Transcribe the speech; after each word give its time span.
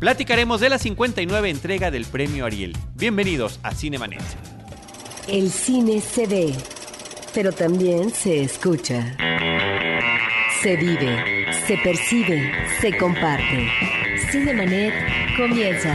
platicaremos 0.00 0.60
de 0.60 0.70
la 0.70 0.78
59 0.78 1.50
entrega 1.50 1.90
del 1.90 2.06
premio 2.06 2.46
Ariel. 2.46 2.76
Bienvenidos 2.96 3.60
a 3.62 3.72
Cinemanet. 3.74 4.22
El 5.28 5.50
cine 5.50 6.00
se 6.00 6.26
ve, 6.26 6.54
pero 7.34 7.52
también 7.52 8.10
se 8.10 8.42
escucha. 8.42 9.14
Se 10.62 10.76
vive, 10.76 11.46
se 11.66 11.76
percibe, 11.76 12.50
se 12.80 12.96
comparte. 12.96 13.68
Cinemanet 14.30 14.94
comienza. 15.36 15.94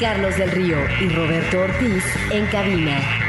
Carlos 0.00 0.36
del 0.36 0.50
Río 0.50 0.78
y 1.00 1.08
Roberto 1.10 1.60
Ortiz 1.60 2.04
en 2.32 2.44
cabina. 2.46 3.21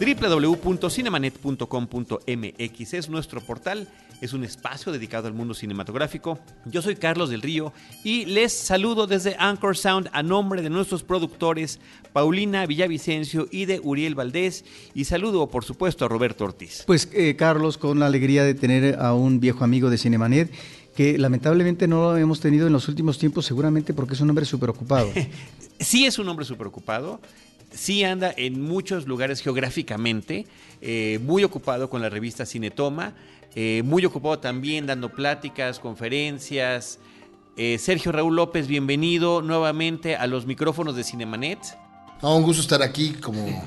www.cinemanet.com.mx 0.00 2.94
es 2.94 3.10
nuestro 3.10 3.42
portal, 3.42 3.86
es 4.22 4.32
un 4.32 4.44
espacio 4.44 4.92
dedicado 4.92 5.28
al 5.28 5.34
mundo 5.34 5.52
cinematográfico. 5.52 6.38
Yo 6.64 6.80
soy 6.80 6.96
Carlos 6.96 7.28
del 7.28 7.42
Río 7.42 7.74
y 8.02 8.24
les 8.24 8.54
saludo 8.54 9.06
desde 9.06 9.36
Anchor 9.38 9.76
Sound 9.76 10.08
a 10.14 10.22
nombre 10.22 10.62
de 10.62 10.70
nuestros 10.70 11.02
productores 11.02 11.80
Paulina 12.14 12.64
Villavicencio 12.64 13.46
y 13.50 13.66
de 13.66 13.78
Uriel 13.80 14.14
Valdés 14.14 14.64
y 14.94 15.04
saludo 15.04 15.50
por 15.50 15.64
supuesto 15.64 16.06
a 16.06 16.08
Roberto 16.08 16.44
Ortiz. 16.44 16.84
Pues 16.86 17.10
eh, 17.12 17.36
Carlos, 17.36 17.76
con 17.76 17.98
la 17.98 18.06
alegría 18.06 18.42
de 18.42 18.54
tener 18.54 18.98
a 18.98 19.12
un 19.12 19.38
viejo 19.38 19.64
amigo 19.64 19.90
de 19.90 19.98
Cinemanet 19.98 20.50
que 20.96 21.18
lamentablemente 21.18 21.86
no 21.86 22.12
lo 22.12 22.16
hemos 22.16 22.40
tenido 22.40 22.66
en 22.66 22.72
los 22.72 22.88
últimos 22.88 23.18
tiempos, 23.18 23.44
seguramente 23.44 23.92
porque 23.92 24.14
es 24.14 24.20
un 24.20 24.30
hombre 24.30 24.46
súper 24.46 24.70
ocupado. 24.70 25.10
sí 25.78 26.06
es 26.06 26.18
un 26.18 26.28
hombre 26.28 26.44
súper 26.44 26.66
ocupado, 26.66 27.20
sí 27.70 28.04
anda 28.04 28.32
en 28.36 28.62
muchos 28.62 29.06
lugares 29.06 29.40
geográficamente, 29.40 30.46
eh, 30.80 31.18
muy 31.22 31.44
ocupado 31.44 31.88
con 31.90 32.02
la 32.02 32.08
revista 32.08 32.46
Cinetoma, 32.46 33.14
eh, 33.54 33.82
muy 33.84 34.04
ocupado 34.04 34.38
también 34.38 34.86
dando 34.86 35.10
pláticas, 35.10 35.78
conferencias. 35.78 36.98
Eh, 37.56 37.78
Sergio 37.78 38.12
Raúl 38.12 38.36
López, 38.36 38.66
bienvenido 38.68 39.42
nuevamente 39.42 40.16
a 40.16 40.26
los 40.26 40.46
micrófonos 40.46 40.94
de 40.96 41.04
Cinemanet. 41.04 41.58
Un 42.22 42.42
gusto 42.42 42.62
estar 42.62 42.82
aquí 42.82 43.14
como 43.14 43.64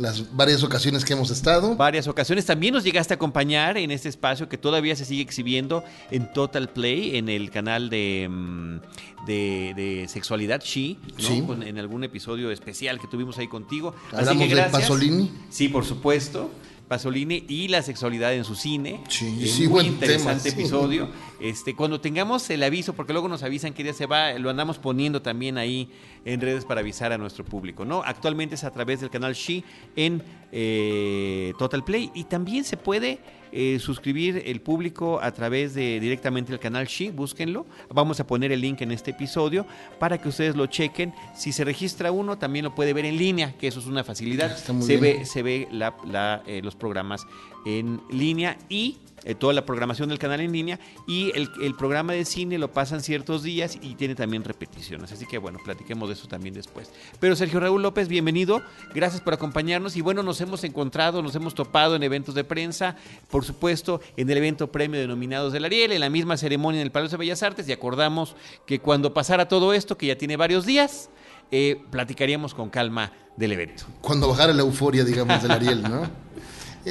las 0.00 0.34
varias 0.34 0.62
ocasiones 0.64 1.04
que 1.04 1.12
hemos 1.12 1.30
estado. 1.30 1.76
Varias 1.76 2.08
ocasiones. 2.08 2.46
También 2.46 2.72
nos 2.74 2.82
llegaste 2.84 3.14
a 3.14 3.16
acompañar 3.16 3.76
en 3.76 3.90
este 3.90 4.08
espacio 4.08 4.48
que 4.48 4.56
todavía 4.56 4.96
se 4.96 5.04
sigue 5.04 5.22
exhibiendo 5.22 5.84
en 6.10 6.32
Total 6.32 6.68
Play, 6.70 7.16
en 7.18 7.28
el 7.28 7.50
canal 7.50 7.90
de, 7.90 8.26
mm, 8.30 8.80
de, 9.26 9.72
de 9.76 10.06
Sexualidad 10.08 10.62
She, 10.64 10.96
¿no? 11.18 11.28
Sí. 11.28 11.42
Con- 11.46 11.62
en 11.62 11.78
algún 11.78 12.02
episodio 12.02 12.50
especial 12.50 12.98
que 12.98 13.06
tuvimos 13.08 13.36
ahí 13.38 13.46
contigo. 13.48 13.94
Hablamos 14.12 14.48
de. 14.48 14.62
Pasolini. 14.62 15.30
Sí, 15.50 15.68
por 15.68 15.84
supuesto. 15.84 16.50
Pasolini 16.88 17.44
y 17.48 17.68
la 17.68 17.82
sexualidad 17.82 18.34
en 18.34 18.44
su 18.44 18.56
cine. 18.56 19.04
Sí, 19.08 19.46
sí, 19.46 19.58
muy 19.60 19.66
buen 19.68 19.86
interesante 19.86 20.50
tema, 20.50 20.62
sí. 20.68 21.00
Este, 21.40 21.74
cuando 21.74 22.00
tengamos 22.00 22.48
el 22.50 22.62
aviso, 22.62 22.92
porque 22.92 23.12
luego 23.12 23.28
nos 23.28 23.42
avisan 23.42 23.72
que 23.72 23.82
ya 23.82 23.92
se 23.94 24.06
va, 24.06 24.32
lo 24.34 24.50
andamos 24.50 24.78
poniendo 24.78 25.22
también 25.22 25.56
ahí 25.58 25.88
en 26.24 26.40
redes 26.40 26.64
para 26.66 26.80
avisar 26.80 27.12
a 27.12 27.18
nuestro 27.18 27.44
público, 27.44 27.84
¿no? 27.86 28.02
Actualmente 28.04 28.54
es 28.56 28.64
a 28.64 28.70
través 28.70 29.00
del 29.00 29.08
canal 29.10 29.32
She 29.34 29.64
en 29.96 30.22
eh, 30.52 31.52
Total 31.58 31.82
Play 31.84 32.10
y 32.14 32.24
también 32.24 32.64
se 32.64 32.76
puede 32.76 33.20
eh, 33.52 33.78
suscribir 33.80 34.42
el 34.46 34.60
público 34.60 35.18
a 35.20 35.32
través 35.32 35.74
de 35.74 35.98
directamente 35.98 36.52
el 36.52 36.58
canal 36.60 36.86
She, 36.86 37.10
búsquenlo. 37.10 37.66
Vamos 37.88 38.20
a 38.20 38.26
poner 38.26 38.52
el 38.52 38.60
link 38.60 38.80
en 38.82 38.92
este 38.92 39.10
episodio 39.12 39.66
para 39.98 40.18
que 40.18 40.28
ustedes 40.28 40.54
lo 40.56 40.66
chequen. 40.66 41.12
Si 41.34 41.52
se 41.52 41.64
registra 41.64 42.12
uno, 42.12 42.38
también 42.38 42.64
lo 42.66 42.74
puede 42.74 42.92
ver 42.92 43.06
en 43.06 43.16
línea, 43.16 43.56
que 43.56 43.66
eso 43.66 43.80
es 43.80 43.86
una 43.86 44.04
facilidad. 44.04 44.56
Se 44.56 44.72
bien. 44.98 45.00
ve 45.00 45.24
se 45.24 45.42
ve 45.42 45.68
la- 45.72 45.96
la, 46.06 46.42
eh, 46.46 46.60
los 46.62 46.76
programas 46.76 47.26
en 47.64 48.00
línea 48.10 48.58
y 48.68 48.98
eh, 49.24 49.34
toda 49.34 49.52
la 49.52 49.66
programación 49.66 50.08
del 50.08 50.18
canal 50.18 50.40
en 50.40 50.50
línea 50.50 50.80
y 51.06 51.30
el, 51.34 51.50
el 51.60 51.74
programa 51.74 52.14
de 52.14 52.24
cine 52.24 52.56
lo 52.56 52.72
pasan 52.72 53.02
ciertos 53.02 53.42
días 53.42 53.76
y 53.80 53.94
tiene 53.94 54.14
también 54.14 54.44
repeticiones. 54.44 55.12
Así 55.12 55.26
que 55.26 55.36
bueno, 55.36 55.58
platiquemos 55.62 56.08
de 56.08 56.14
eso 56.14 56.26
también 56.26 56.54
después. 56.54 56.90
Pero 57.18 57.36
Sergio 57.36 57.60
Raúl 57.60 57.82
López, 57.82 58.08
bienvenido. 58.08 58.62
Gracias 58.94 59.20
por 59.20 59.34
acompañarnos 59.34 59.94
y 59.96 60.00
bueno, 60.00 60.22
nos 60.22 60.40
hemos 60.40 60.64
encontrado, 60.64 61.22
nos 61.22 61.34
hemos 61.34 61.54
topado 61.54 61.96
en 61.96 62.02
eventos 62.02 62.34
de 62.34 62.44
prensa, 62.44 62.96
por 63.30 63.44
supuesto, 63.44 64.00
en 64.16 64.30
el 64.30 64.38
evento 64.38 64.72
Premio 64.72 64.98
de 64.98 65.06
Nominados 65.06 65.52
del 65.52 65.66
Ariel, 65.66 65.92
en 65.92 66.00
la 66.00 66.08
misma 66.08 66.38
ceremonia 66.38 66.80
en 66.80 66.86
el 66.86 66.92
Palacio 66.92 67.18
de 67.18 67.24
Bellas 67.24 67.42
Artes 67.42 67.68
y 67.68 67.72
acordamos 67.72 68.36
que 68.66 68.80
cuando 68.80 69.12
pasara 69.12 69.48
todo 69.48 69.74
esto, 69.74 69.98
que 69.98 70.06
ya 70.06 70.16
tiene 70.16 70.38
varios 70.38 70.64
días, 70.64 71.10
eh, 71.50 71.82
platicaríamos 71.90 72.54
con 72.54 72.70
calma 72.70 73.12
del 73.36 73.52
evento. 73.52 73.84
Cuando 74.00 74.28
bajara 74.28 74.54
la 74.54 74.62
euforia, 74.62 75.04
digamos, 75.04 75.42
del 75.42 75.50
Ariel, 75.50 75.82
¿no? 75.82 76.29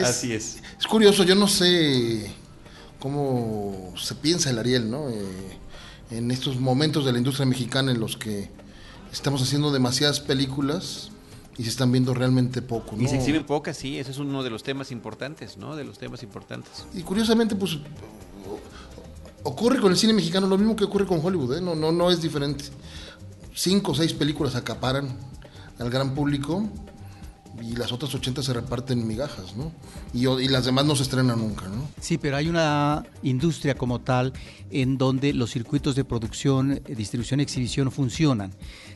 Así 0.03 0.33
es. 0.33 0.57
Es 0.79 0.88
curioso, 0.88 1.23
yo 1.23 1.35
no 1.35 1.47
sé 1.47 2.31
cómo 3.00 3.94
se 3.97 4.16
piensa 4.16 4.50
el 4.50 4.59
Ariel, 4.59 4.89
¿no? 4.89 5.09
Eh, 5.09 5.57
en 6.11 6.31
estos 6.31 6.59
momentos 6.59 7.05
de 7.05 7.11
la 7.11 7.17
industria 7.17 7.45
mexicana 7.45 7.91
en 7.91 8.00
los 8.00 8.17
que 8.17 8.50
estamos 9.11 9.41
haciendo 9.41 9.72
demasiadas 9.72 10.19
películas 10.19 11.11
y 11.57 11.63
se 11.63 11.69
están 11.69 11.91
viendo 11.91 12.13
realmente 12.13 12.61
poco, 12.61 12.95
¿no? 12.95 13.03
Y 13.03 13.07
se 13.07 13.17
exhiben 13.17 13.45
pocas, 13.45 13.77
sí, 13.77 14.00
ese 14.00 14.11
es 14.11 14.17
uno 14.17 14.44
de 14.44 14.50
los 14.50 14.63
temas 14.63 14.91
importantes, 14.91 15.57
¿no? 15.57 15.75
De 15.75 15.83
los 15.83 15.97
temas 15.97 16.23
importantes. 16.23 16.71
Y 16.94 17.01
curiosamente, 17.01 17.56
pues 17.56 17.77
ocurre 19.44 19.79
con 19.79 19.91
el 19.91 19.97
cine 19.97 20.13
mexicano 20.13 20.47
lo 20.47 20.57
mismo 20.57 20.75
que 20.75 20.83
ocurre 20.83 21.06
con 21.06 21.23
Hollywood, 21.23 21.57
¿eh? 21.57 21.61
no, 21.61 21.75
no, 21.75 21.91
no 21.91 22.11
es 22.11 22.21
diferente. 22.21 22.66
Cinco 23.53 23.91
o 23.91 23.95
seis 23.95 24.13
películas 24.13 24.56
acaparan 24.56 25.17
al 25.79 25.89
gran 25.89 26.13
público 26.13 26.67
y 27.61 27.75
las 27.75 27.91
otras 27.91 28.13
80 28.13 28.41
se 28.43 28.53
reparten 28.53 29.05
migajas, 29.07 29.55
¿no? 29.55 29.71
Y, 30.13 30.47
las 30.47 30.65
demás 30.65 30.85
no 30.85 30.95
se 30.95 31.03
estrenan 31.03 31.39
nunca, 31.39 31.67
¿no? 31.67 31.87
Sí, 31.99 32.17
pero 32.17 32.37
hay 32.37 32.47
una 32.47 33.03
industria 33.21 33.75
como 33.75 33.99
tal 33.99 34.33
en 34.71 34.97
donde 34.97 35.33
los 35.33 35.51
circuitos 35.51 35.95
de 35.95 36.05
producción, 36.05 36.73
eh, 36.73 36.95
distribución 36.95 37.39
exhibición 37.39 37.91
funcionan. 37.91 38.51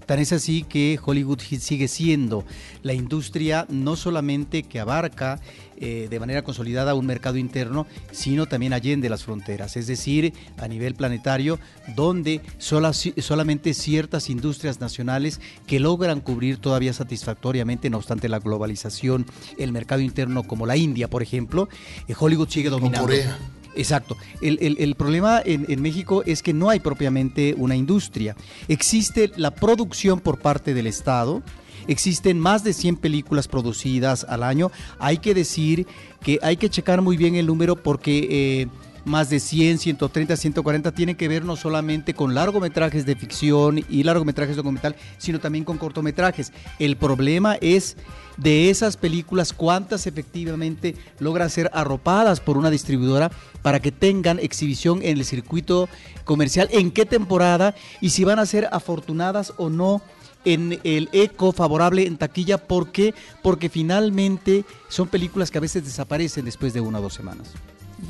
Tan 0.05 0.19
es 0.19 0.33
así 0.33 0.63
que 0.63 0.99
Hollywood 1.03 1.39
sigue 1.39 1.87
siendo 1.87 2.45
la 2.81 2.93
industria 2.93 3.65
no 3.69 3.95
solamente 3.95 4.63
que 4.63 4.79
abarca 4.79 5.39
eh, 5.85 6.07
de 6.09 6.19
manera 6.19 6.43
consolidada 6.43 6.93
un 6.95 7.05
mercado 7.05 7.35
interno, 7.37 7.85
sino 8.11 8.45
también 8.45 8.71
allende 8.71 9.09
las 9.09 9.23
fronteras, 9.25 9.75
es 9.75 9.85
decir, 9.87 10.33
a 10.57 10.67
nivel 10.69 10.95
planetario, 10.95 11.59
donde 11.95 12.39
sola- 12.57 12.93
solamente 12.93 13.73
ciertas 13.73 14.29
industrias 14.29 14.79
nacionales 14.79 15.41
que 15.67 15.81
logran 15.81 16.21
cubrir 16.21 16.57
todavía 16.57 16.93
satisfactoriamente, 16.93 17.89
no 17.89 17.97
obstante 17.97 18.29
la 18.29 18.39
globalización, 18.39 19.25
el 19.57 19.71
mercado 19.73 20.01
interno 20.01 20.43
como 20.43 20.65
la 20.65 20.77
India, 20.77 21.09
por 21.09 21.21
ejemplo, 21.21 21.67
eh, 22.07 22.13
Hollywood 22.17 22.47
sigue 22.49 22.69
dominando. 22.69 23.01
Corea. 23.07 23.37
Exacto. 23.75 24.15
El, 24.39 24.59
el- 24.61 24.77
el 24.79 24.93
problema 24.95 25.41
en, 25.43 25.65
en 25.67 25.81
México 25.81 26.23
es 26.27 26.43
que 26.43 26.53
no 26.53 26.69
hay 26.69 26.79
propiamente 26.79 27.55
una 27.57 27.75
industria. 27.75 28.35
Existe 28.67 29.31
la 29.35 29.49
producción 29.51 30.19
por 30.19 30.37
parte 30.39 30.73
del 30.75 30.85
Estado. 30.87 31.41
Existen 31.87 32.39
más 32.39 32.63
de 32.63 32.73
100 32.73 32.97
películas 32.97 33.47
producidas 33.47 34.25
al 34.27 34.43
año. 34.43 34.71
Hay 34.99 35.17
que 35.17 35.33
decir 35.33 35.87
que 36.21 36.39
hay 36.41 36.57
que 36.57 36.69
checar 36.69 37.01
muy 37.01 37.17
bien 37.17 37.35
el 37.35 37.47
número 37.47 37.75
porque 37.75 38.27
eh, 38.29 38.67
más 39.05 39.29
de 39.29 39.39
100, 39.39 39.79
130, 39.79 40.35
140 40.37 40.91
tienen 40.93 41.15
que 41.15 41.27
ver 41.27 41.43
no 41.43 41.55
solamente 41.55 42.13
con 42.13 42.33
largometrajes 42.33 43.05
de 43.05 43.15
ficción 43.15 43.83
y 43.89 44.03
largometrajes 44.03 44.55
documental, 44.55 44.95
sino 45.17 45.39
también 45.39 45.65
con 45.65 45.77
cortometrajes. 45.77 46.53
El 46.79 46.95
problema 46.95 47.55
es 47.55 47.97
de 48.37 48.69
esas 48.69 48.97
películas, 48.97 49.53
cuántas 49.53 50.07
efectivamente 50.07 50.95
logran 51.19 51.49
ser 51.49 51.69
arropadas 51.73 52.39
por 52.39 52.57
una 52.57 52.69
distribuidora 52.69 53.31
para 53.61 53.79
que 53.79 53.91
tengan 53.91 54.39
exhibición 54.39 55.01
en 55.03 55.17
el 55.17 55.25
circuito 55.25 55.89
comercial, 56.23 56.69
en 56.71 56.91
qué 56.91 57.05
temporada 57.05 57.75
y 58.01 58.09
si 58.09 58.23
van 58.23 58.39
a 58.39 58.45
ser 58.45 58.69
afortunadas 58.71 59.53
o 59.57 59.69
no 59.69 60.01
en 60.45 60.79
el 60.83 61.09
eco 61.11 61.51
favorable 61.51 62.05
en 62.05 62.17
taquilla. 62.17 62.57
¿Por 62.57 62.91
qué? 62.91 63.13
Porque 63.41 63.69
finalmente 63.69 64.65
son 64.89 65.07
películas 65.07 65.51
que 65.51 65.57
a 65.57 65.61
veces 65.61 65.83
desaparecen 65.85 66.45
después 66.45 66.73
de 66.73 66.81
una 66.81 66.99
o 66.99 67.01
dos 67.01 67.13
semanas. 67.13 67.47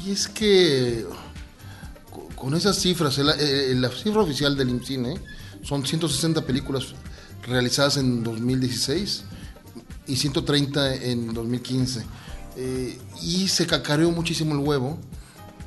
Y 0.05 0.11
es 0.11 0.27
que 0.27 1.05
co- 2.11 2.27
con 2.35 2.53
esas 2.55 2.77
cifras, 2.77 3.17
la 3.19 3.89
cifra 3.91 4.21
oficial 4.21 4.55
del 4.57 4.69
IMCINE 4.69 5.19
son 5.61 5.85
160 5.85 6.41
películas 6.45 6.95
realizadas 7.47 7.97
en 7.97 8.23
2016 8.23 9.23
y 10.07 10.15
130 10.15 10.95
en 10.95 11.33
2015. 11.33 12.03
Eh, 12.55 12.97
y 13.21 13.47
se 13.47 13.65
cacareó 13.65 14.11
muchísimo 14.11 14.53
el 14.53 14.59
huevo 14.59 14.97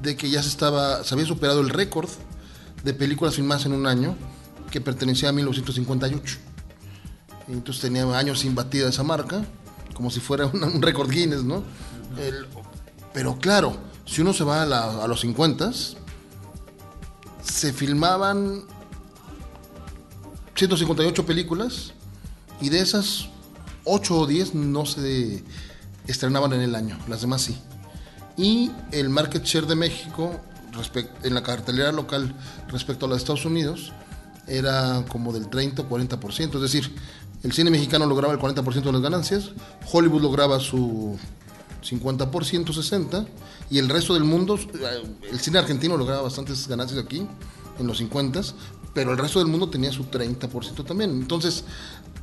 de 0.02 0.16
que 0.16 0.28
ya 0.30 0.42
se 0.42 0.48
estaba, 0.48 1.02
se 1.04 1.14
había 1.14 1.26
superado 1.26 1.60
el 1.60 1.70
récord 1.70 2.08
de 2.84 2.92
películas 2.94 3.34
filmadas 3.34 3.66
en 3.66 3.72
un 3.72 3.86
año 3.86 4.14
que 4.70 4.80
pertenecía 4.80 5.30
a 5.30 5.32
1958. 5.32 6.38
Entonces 7.48 7.82
tenía 7.82 8.04
años 8.19 8.40
sin 8.40 8.54
batida 8.54 8.88
esa 8.88 9.02
marca, 9.02 9.44
como 9.94 10.10
si 10.10 10.20
fuera 10.20 10.46
una- 10.52 10.66
un 10.66 10.82
récord 10.82 11.10
Guinness, 11.10 11.44
¿no? 11.44 11.62
El- 12.19 12.46
pero 13.12 13.38
claro, 13.38 13.76
si 14.04 14.20
uno 14.20 14.32
se 14.32 14.44
va 14.44 14.62
a, 14.62 14.66
la- 14.66 15.04
a 15.04 15.08
los 15.08 15.20
50, 15.20 15.70
se 17.43 17.72
filmaban 17.72 18.62
158 20.54 21.26
películas 21.26 21.93
y 22.60 22.69
de 22.70 22.81
esas 22.81 23.28
8 23.84 24.19
o 24.20 24.26
10 24.26 24.54
no 24.54 24.87
se 24.87 25.44
estrenaban 26.06 26.52
en 26.54 26.60
el 26.62 26.75
año, 26.75 26.99
las 27.08 27.20
demás 27.20 27.42
sí. 27.42 27.56
Y 28.37 28.70
el 28.92 29.08
market 29.08 29.44
share 29.44 29.66
de 29.66 29.76
México 29.76 30.40
en 31.22 31.34
la 31.34 31.42
cartelera 31.42 31.90
local 31.92 32.34
respecto 32.69 33.06
a 33.06 33.08
los 33.08 33.19
Estados 33.19 33.44
Unidos 33.46 33.92
era 34.46 35.04
como 35.08 35.32
del 35.32 35.49
30 35.49 35.82
o 35.82 35.88
40%, 35.88 36.54
es 36.56 36.60
decir, 36.60 36.94
el 37.42 37.52
cine 37.52 37.70
mexicano 37.70 38.06
lograba 38.06 38.32
el 38.32 38.40
40% 38.40 38.82
de 38.82 38.92
las 38.92 39.02
ganancias, 39.02 39.50
Hollywood 39.92 40.22
lograba 40.22 40.58
su 40.60 41.18
50%, 41.82 42.30
60%, 42.30 43.26
y 43.70 43.78
el 43.78 43.88
resto 43.88 44.14
del 44.14 44.24
mundo, 44.24 44.58
eh, 44.58 45.02
el 45.30 45.40
cine 45.40 45.58
argentino 45.58 45.96
lograba 45.96 46.22
bastantes 46.22 46.66
ganancias 46.68 47.02
aquí, 47.02 47.26
en 47.78 47.86
los 47.86 47.98
50, 47.98 48.40
pero 48.94 49.12
el 49.12 49.18
resto 49.18 49.38
del 49.38 49.48
mundo 49.48 49.68
tenía 49.68 49.92
su 49.92 50.04
30% 50.04 50.84
también. 50.84 51.10
Entonces, 51.10 51.64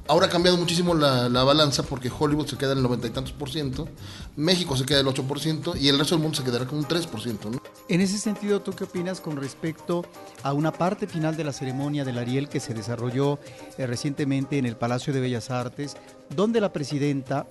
ahora 0.07 0.27
ha 0.27 0.29
cambiado 0.29 0.57
muchísimo 0.57 0.93
la, 0.93 1.27
balanza 1.43 1.83
porque 1.83 2.11
Hollywood 2.17 2.47
se 2.47 2.57
queda 2.57 2.71
en 2.73 2.79
el 2.79 2.83
90 2.83 3.07
y 3.07 3.09
tantos 3.11 3.33
por 3.33 3.49
ciento, 3.49 3.87
México 4.35 4.75
se 4.75 4.85
queda 4.85 4.99
el 4.99 5.07
8 5.07 5.23
por 5.23 5.39
ciento 5.39 5.75
y 5.75 5.87
el 5.89 5.97
resto 5.97 6.15
del 6.15 6.23
mundo 6.23 6.37
se 6.37 6.43
quedará 6.43 6.65
con 6.65 6.79
un 6.79 6.85
3 6.85 7.07
por 7.07 7.21
ciento. 7.21 7.51
En 7.89 8.01
ese 8.01 8.17
sentido, 8.17 8.61
¿tú 8.61 8.73
qué 8.73 8.85
opinas 8.85 9.19
con 9.19 9.37
respecto 9.37 10.05
a 10.41 10.53
una 10.53 10.71
parte 10.71 11.07
final 11.07 11.35
de 11.35 11.43
la 11.43 11.53
ceremonia 11.53 12.05
del 12.05 12.17
Ariel 12.17 12.49
que 12.49 12.59
se 12.59 12.73
desarrolló 12.73 13.39
eh, 13.77 13.85
recientemente 13.87 14.57
en 14.57 14.65
el 14.65 14.77
Palacio 14.77 15.13
de 15.13 15.19
Bellas 15.19 15.49
Artes, 15.51 15.97
donde 16.29 16.61
la 16.61 16.71
presidenta 16.71 17.45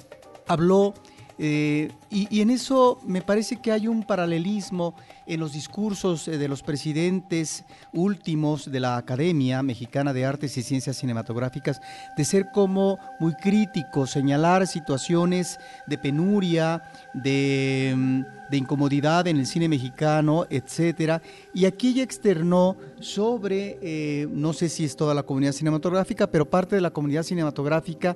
habló 0.47 0.95
eh, 1.39 1.91
y, 2.11 2.41
en 2.41 2.51
eso 2.51 3.01
me 3.05 3.23
parece 3.23 3.61
que 3.61 3.73
hay 3.73 3.89
un 3.89 4.05
paralelismo 4.05 4.95
en 5.27 5.41
los 5.41 5.53
discursos 5.53 6.29
eh, 6.29 6.39
de 6.39 6.49
los 6.49 6.63
presidentes 6.63 7.65
últimos 7.93 8.71
de 8.71 8.81
la 8.81 8.97
Academia 8.97 9.63
Mexicana 9.63 10.13
de 10.13 10.25
Artes 10.25 10.57
y 10.57 10.63
Ciencias 10.63 10.97
Cinematográficas, 10.97 11.81
de 12.17 12.25
ser 12.25 12.51
como 12.53 12.99
muy 13.21 13.35
críticos, 13.35 14.11
señalar 14.11 14.67
situaciones 14.67 15.59
de 15.87 15.99
penuria, 15.99 16.83
de, 17.15 17.95
mm, 17.97 18.23
incomodidad 18.53 19.27
en 19.29 19.39
el 19.39 19.47
cine 19.47 19.67
mexicano, 19.67 20.47
etcétera. 20.51 21.23
Y 21.55 21.65
aquí 21.65 21.89
ella 21.89 22.03
externó 22.03 22.77
sobre, 23.01 23.79
eh, 23.81 24.29
no 24.31 24.53
sé 24.53 24.69
si 24.69 24.85
es 24.85 24.95
toda 24.95 25.15
la 25.15 25.23
comunidad 25.23 25.53
cinematográfica, 25.53 26.27
pero 26.27 26.45
parte 26.45 26.75
de 26.77 26.83
la 26.83 26.91
comunidad 26.91 27.23
cinematográfica 27.23 28.15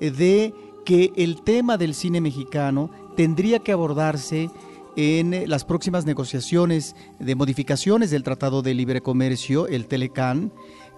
de 0.00 0.52
que 0.84 1.12
el 1.16 1.42
tema 1.42 1.76
del 1.76 1.94
cine 1.94 2.20
mexicano 2.20 2.90
tendría 3.16 3.58
que 3.58 3.72
abordarse 3.72 4.50
en 4.96 5.48
las 5.48 5.64
próximas 5.64 6.06
negociaciones 6.06 6.96
de 7.18 7.34
modificaciones 7.34 8.10
del 8.10 8.22
Tratado 8.22 8.62
de 8.62 8.74
Libre 8.74 9.02
Comercio, 9.02 9.68
el 9.68 9.86
Telecan, 9.86 10.52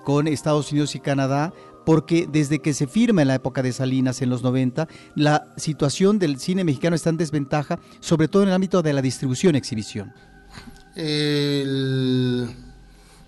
con 0.04 0.28
Estados 0.28 0.70
Unidos 0.72 0.94
y 0.94 1.00
Canadá, 1.00 1.52
porque 1.84 2.28
desde 2.30 2.60
que 2.60 2.74
se 2.74 2.86
firma 2.86 3.22
en 3.22 3.28
la 3.28 3.34
época 3.34 3.62
de 3.62 3.72
Salinas 3.72 4.22
en 4.22 4.30
los 4.30 4.42
90, 4.42 4.88
la 5.16 5.52
situación 5.56 6.18
del 6.18 6.38
cine 6.38 6.62
mexicano 6.64 6.94
está 6.94 7.10
en 7.10 7.16
desventaja, 7.16 7.78
sobre 8.00 8.28
todo 8.28 8.42
en 8.42 8.48
el 8.48 8.54
ámbito 8.54 8.82
de 8.82 8.92
la 8.92 9.02
distribución 9.02 9.56
exhibición. 9.56 10.12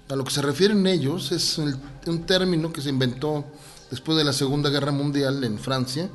a 0.09 0.17
lo 0.17 0.25
que 0.25 0.31
se 0.31 0.43
refieren 0.43 0.87
ellos 0.87 1.33
es 1.33 1.59
un 1.59 2.23
término 2.27 2.73
que 2.73 2.81
se 2.81 2.91
inventó 2.91 3.45
después 3.91 4.17
de 4.17 4.25
la 4.25 4.33
Segunda 4.33 4.71
Guerra 4.71 4.93
Mundial 4.93 5.43
en 5.43 5.59
Francia, 5.59 6.09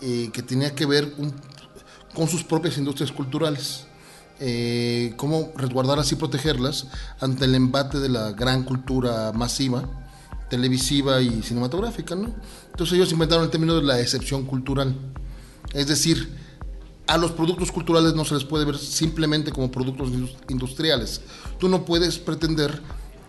eh, 0.00 0.30
que 0.32 0.42
tenía 0.42 0.74
que 0.74 0.86
ver 0.86 1.12
con 2.14 2.28
sus 2.28 2.44
propias 2.44 2.78
industrias 2.78 3.12
culturales. 3.12 3.86
Eh, 4.40 5.14
cómo 5.16 5.52
resguardarlas 5.56 6.10
y 6.10 6.16
protegerlas 6.16 6.88
ante 7.20 7.44
el 7.44 7.54
embate 7.54 8.00
de 8.00 8.08
la 8.08 8.32
gran 8.32 8.64
cultura 8.64 9.32
masiva, 9.32 9.88
televisiva 10.50 11.20
y 11.20 11.42
cinematográfica. 11.42 12.14
¿no? 12.14 12.34
Entonces 12.70 12.96
ellos 12.96 13.12
inventaron 13.12 13.44
el 13.44 13.50
término 13.50 13.76
de 13.76 13.82
la 13.82 14.00
excepción 14.00 14.44
cultural. 14.44 14.94
Es 15.72 15.86
decir, 15.86 16.36
a 17.06 17.18
los 17.18 17.32
productos 17.32 17.70
culturales 17.70 18.14
no 18.14 18.24
se 18.24 18.34
les 18.34 18.44
puede 18.44 18.64
ver 18.64 18.78
simplemente 18.78 19.52
como 19.52 19.70
productos 19.70 20.10
industriales. 20.48 21.20
Tú 21.58 21.68
no 21.68 21.84
puedes 21.84 22.18
pretender 22.18 22.80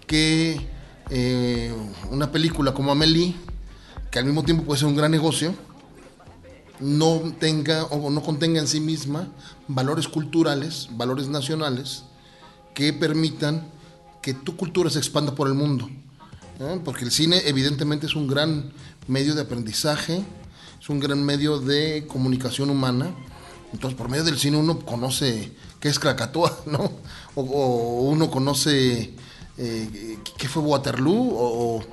que 0.07 0.67
eh, 1.09 1.73
una 2.09 2.31
película 2.31 2.73
como 2.73 2.91
Amélie, 2.91 3.35
que 4.11 4.19
al 4.19 4.25
mismo 4.25 4.43
tiempo 4.43 4.63
puede 4.63 4.79
ser 4.79 4.87
un 4.87 4.95
gran 4.95 5.11
negocio, 5.11 5.53
no 6.79 7.33
tenga 7.39 7.85
o 7.85 8.09
no 8.09 8.21
contenga 8.21 8.59
en 8.59 8.67
sí 8.67 8.79
misma 8.79 9.27
valores 9.67 10.07
culturales, 10.07 10.89
valores 10.91 11.27
nacionales 11.27 12.03
que 12.73 12.91
permitan 12.93 13.67
que 14.21 14.33
tu 14.33 14.57
cultura 14.57 14.89
se 14.89 14.99
expanda 14.99 15.33
por 15.33 15.47
el 15.47 15.53
mundo. 15.53 15.89
Porque 16.83 17.05
el 17.05 17.11
cine 17.11 17.41
evidentemente 17.45 18.05
es 18.05 18.15
un 18.15 18.27
gran 18.27 18.71
medio 19.07 19.35
de 19.35 19.41
aprendizaje, 19.41 20.23
es 20.81 20.89
un 20.89 20.99
gran 20.99 21.23
medio 21.23 21.59
de 21.59 22.05
comunicación 22.07 22.69
humana. 22.69 23.13
Entonces 23.73 23.97
por 23.97 24.09
medio 24.09 24.23
del 24.23 24.37
cine 24.37 24.57
uno 24.57 24.79
conoce 24.79 25.51
qué 25.79 25.89
es 25.89 25.99
Krakatoa, 25.99 26.59
¿no? 26.65 26.91
O, 27.35 28.09
uno 28.09 28.29
conoce 28.31 29.13
eh, 29.57 30.17
qué 30.37 30.47
fue 30.47 30.63
Waterloo 30.63 31.35
o, 31.37 31.83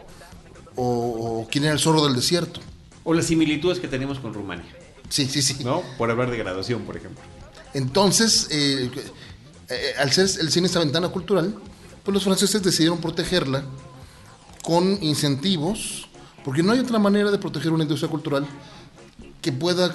o 0.76 1.48
quién 1.50 1.64
era 1.64 1.72
el 1.72 1.80
zorro 1.80 2.04
del 2.04 2.14
desierto. 2.14 2.60
O 3.04 3.14
las 3.14 3.26
similitudes 3.26 3.80
que 3.80 3.88
tenemos 3.88 4.18
con 4.18 4.32
Rumania. 4.32 4.66
Sí, 5.08 5.26
sí, 5.26 5.42
sí. 5.42 5.62
¿No? 5.64 5.82
Por 5.98 6.10
hablar 6.10 6.30
de 6.30 6.38
graduación, 6.38 6.82
por 6.82 6.96
ejemplo. 6.96 7.22
Entonces, 7.74 8.48
eh, 8.50 8.90
eh, 9.68 9.94
al 9.98 10.12
ser 10.12 10.28
el 10.40 10.50
cine 10.50 10.66
esta 10.66 10.78
ventana 10.78 11.08
cultural, 11.08 11.54
pues 12.02 12.14
los 12.14 12.24
franceses 12.24 12.62
decidieron 12.62 13.00
protegerla 13.00 13.64
con 14.62 15.02
incentivos, 15.02 16.08
porque 16.44 16.62
no 16.62 16.72
hay 16.72 16.78
otra 16.78 16.98
manera 16.98 17.30
de 17.30 17.38
proteger 17.38 17.72
una 17.72 17.82
industria 17.82 18.10
cultural 18.10 18.46
que 19.40 19.52
pueda, 19.52 19.92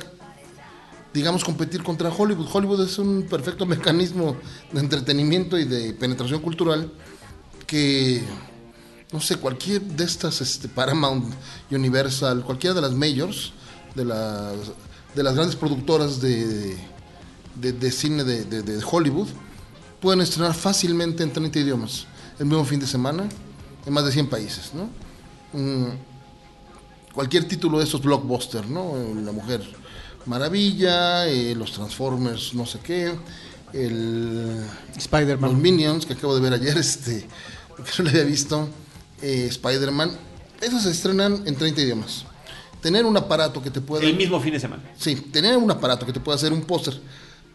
digamos, 1.14 1.44
competir 1.44 1.84
contra 1.84 2.10
Hollywood. 2.10 2.48
Hollywood 2.52 2.86
es 2.86 2.98
un 3.00 3.24
perfecto 3.24 3.66
mecanismo 3.68 4.38
de 4.72 4.80
entretenimiento 4.80 5.58
y 5.58 5.66
de 5.66 5.94
penetración 5.94 6.42
cultural 6.42 6.92
que 7.66 8.22
no 9.12 9.22
sé, 9.22 9.38
cualquier 9.38 9.82
de 9.82 10.04
estas, 10.04 10.42
este, 10.42 10.68
Paramount, 10.68 11.34
Universal, 11.72 12.44
cualquiera 12.44 12.74
de 12.74 12.82
las 12.82 12.92
majors, 12.92 13.54
de 13.96 14.06
las, 14.06 14.56
de 15.16 15.24
las 15.24 15.36
grandes 15.36 15.56
productoras 15.56 16.20
de, 16.20 16.78
de, 17.56 17.92
cine 17.92 18.24
de, 18.24 18.84
Hollywood, 18.90 19.30
pueden 20.02 20.22
estrenar 20.22 20.54
fácilmente 20.54 21.24
en 21.24 21.32
30 21.32 21.60
idiomas 21.60 22.06
el 22.40 22.46
mismo 22.46 22.64
fin 22.66 22.80
de 22.80 22.86
semana 22.86 23.28
en 23.86 23.94
más 23.94 24.06
de 24.06 24.12
100 24.12 24.28
países, 24.28 24.72
¿no? 24.74 24.90
Mm, 25.54 25.92
cualquier 27.14 27.48
título 27.48 27.80
de 27.80 27.86
estos 27.86 28.02
blockbusters, 28.02 28.68
¿no? 28.70 28.94
La 29.24 29.32
Mujer 29.32 29.64
Maravilla, 30.26 31.26
eh, 31.28 31.56
los 31.56 31.72
Transformers, 31.72 32.54
no 32.54 32.66
sé 32.66 32.80
qué, 32.80 33.18
el... 33.74 34.64
Spider-Man. 34.96 35.52
Los 35.52 35.60
Minions, 35.60 36.06
que 36.06 36.14
acabo 36.14 36.36
de 36.36 36.42
ver 36.42 36.54
ayer, 36.54 36.78
este, 36.78 37.22
que 37.22 37.92
no 37.98 38.04
lo 38.04 38.10
había 38.10 38.24
visto. 38.24 38.70
Eh, 39.22 39.48
Spider-Man, 39.50 40.12
esos 40.62 40.84
se 40.84 40.92
estrenan 40.92 41.44
en 41.46 41.56
30 41.56 41.82
idiomas. 41.82 42.26
Tener 42.82 43.06
un 43.06 43.18
aparato 43.18 43.62
que 43.62 43.72
te 43.72 43.82
pueda... 43.82 44.04
El 44.04 44.16
mismo 44.16 44.40
fin 44.40 44.54
de 44.54 44.60
semana. 44.60 44.84
Sí, 44.98 45.16
tener 45.16 45.58
un 45.58 45.70
aparato 45.72 46.06
que 46.06 46.14
te 46.14 46.20
pueda 46.20 46.36
hacer 46.36 46.54
un 46.54 46.62
póster 46.62 47.00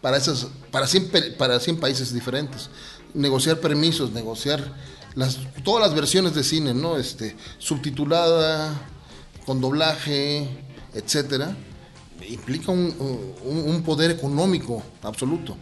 para, 0.01 0.17
esas, 0.17 0.47
para, 0.71 0.85
100, 0.85 1.35
para 1.37 1.59
100 1.59 1.77
países 1.77 2.13
diferentes. 2.13 2.69
Negociar 3.13 3.59
permisos, 3.59 4.11
negociar 4.11 4.73
las, 5.15 5.39
todas 5.63 5.87
las 5.87 5.95
versiones 5.95 6.35
de 6.35 6.43
cine, 6.43 6.73
¿no? 6.73 6.97
Este, 6.97 7.37
subtitulada, 7.57 8.73
con 9.45 9.61
doblaje, 9.61 10.47
etcétera, 10.93 11.55
implica 12.27 12.71
un, 12.71 13.33
un 13.43 13.83
poder 13.83 14.11
económico 14.11 14.83
absoluto. 15.01 15.55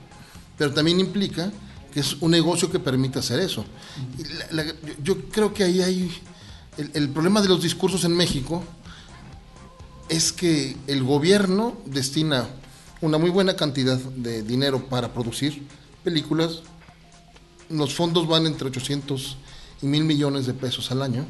Pero 0.57 0.73
también 0.73 0.99
implica 0.99 1.51
que 1.93 1.99
es 1.99 2.17
un 2.21 2.31
negocio 2.31 2.71
que 2.71 2.79
permite 2.79 3.19
hacer 3.19 3.39
eso. 3.39 3.65
yo 5.03 5.21
creo 5.29 5.53
que 5.53 5.63
ahí 5.63 5.81
hay 5.81 6.11
el, 6.77 7.09
problema 7.09 7.41
de 7.41 7.49
los 7.49 7.61
discursos 7.61 8.05
en 8.05 8.15
México 8.15 8.63
es 10.09 10.31
que 10.31 10.77
el 10.87 11.03
gobierno 11.03 11.77
destina 11.85 12.47
una 13.01 13.17
muy 13.17 13.29
buena 13.29 13.55
cantidad 13.55 13.97
de 13.97 14.43
dinero 14.43 14.85
para 14.87 15.13
producir 15.13 15.65
películas. 16.03 16.61
Los 17.69 17.93
fondos 17.93 18.27
van 18.27 18.45
entre 18.45 18.67
800 18.67 19.37
y 19.81 19.85
mil 19.85 20.03
millones 20.03 20.45
de 20.45 20.53
pesos 20.53 20.91
al 20.91 21.01
año 21.01 21.25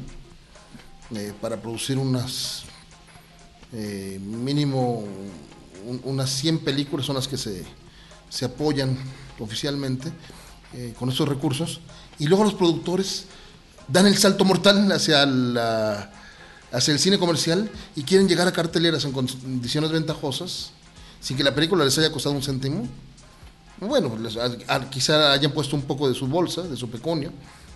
eh, 1.14 1.32
para 1.40 1.60
producir 1.60 1.98
unas 1.98 2.64
eh, 3.72 4.20
mínimo 4.22 5.04
unas 6.04 6.30
100 6.30 6.58
películas 6.60 7.06
son 7.06 7.16
las 7.16 7.26
que 7.26 7.36
se, 7.36 7.64
se 8.28 8.44
apoyan 8.44 8.96
oficialmente 9.40 10.12
eh, 10.74 10.94
con 10.98 11.10
esos 11.10 11.28
recursos, 11.28 11.80
y 12.18 12.26
luego 12.26 12.44
los 12.44 12.54
productores 12.54 13.24
dan 13.88 14.06
el 14.06 14.16
salto 14.16 14.44
mortal 14.44 14.90
hacia, 14.92 15.26
la, 15.26 16.10
hacia 16.72 16.92
el 16.92 16.98
cine 16.98 17.18
comercial 17.18 17.70
y 17.96 18.02
quieren 18.02 18.28
llegar 18.28 18.46
a 18.48 18.52
carteleras 18.52 19.04
en 19.04 19.12
condiciones 19.12 19.90
ventajosas, 19.90 20.70
sin 21.20 21.36
que 21.36 21.44
la 21.44 21.54
película 21.54 21.84
les 21.84 21.96
haya 21.98 22.10
costado 22.10 22.34
un 22.34 22.42
céntimo. 22.42 22.88
Bueno, 23.80 24.16
quizá 24.90 25.32
hayan 25.32 25.52
puesto 25.52 25.74
un 25.74 25.82
poco 25.82 26.08
de 26.08 26.14
su 26.14 26.26
bolsa, 26.26 26.62
de 26.62 26.76
su 26.76 26.88
peconio, 26.88 27.32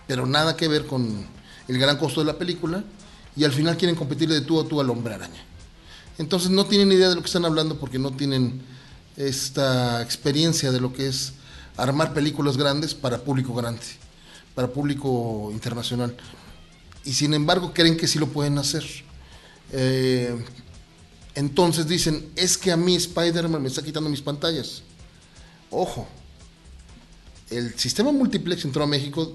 pero 0.07 0.25
nada 0.25 0.57
que 0.57 0.69
ver 0.69 0.87
con 0.87 1.27
el 1.67 1.79
gran 1.79 1.99
costo 1.99 2.21
de 2.21 2.27
la 2.27 2.39
película, 2.39 2.85
y 3.37 3.45
al 3.45 3.53
final 3.53 3.77
quieren 3.77 3.97
competir 3.97 4.29
de 4.29 4.41
tú 4.41 4.61
a 4.61 4.67
tú 4.67 4.81
al 4.81 4.89
hombre 4.89 5.15
araña. 5.15 5.45
Entonces 6.19 6.51
no 6.51 6.65
tienen 6.65 6.91
idea 6.93 7.09
de 7.09 7.15
lo 7.15 7.21
que 7.21 7.27
están 7.27 7.45
hablando 7.45 7.79
porque 7.79 7.99
no 7.99 8.13
tienen 8.13 8.63
esta 9.17 10.01
experiencia 10.01 10.73
de 10.73 10.81
lo 10.81 10.93
que 10.93 11.09
es 11.09 11.35
armar 11.77 12.15
películas 12.15 12.57
grandes 12.57 12.95
para 12.95 13.19
público 13.19 13.55
grande, 13.55 13.83
para 14.55 14.69
público 14.69 15.51
internacional. 15.53 16.17
Y 17.05 17.13
sin 17.13 17.35
embargo 17.35 17.73
creen 17.73 17.97
que 17.97 18.09
sí 18.09 18.19
lo 18.19 18.29
pueden 18.29 18.59
hacer. 18.59 18.85
Eh, 19.73 20.37
entonces 21.35 21.87
dicen, 21.87 22.31
es 22.35 22.57
que 22.57 22.73
a 22.73 22.77
mí 22.77 22.97
Spider-Man 22.97 23.63
me 23.63 23.69
está 23.69 23.83
quitando 23.83 24.09
mis 24.09 24.23
pantallas. 24.23 24.83
Ojo, 25.71 26.09
el 27.51 27.79
sistema 27.79 28.11
multiplex 28.11 28.65
entró 28.65 28.85
a 28.85 28.87
México 28.87 29.33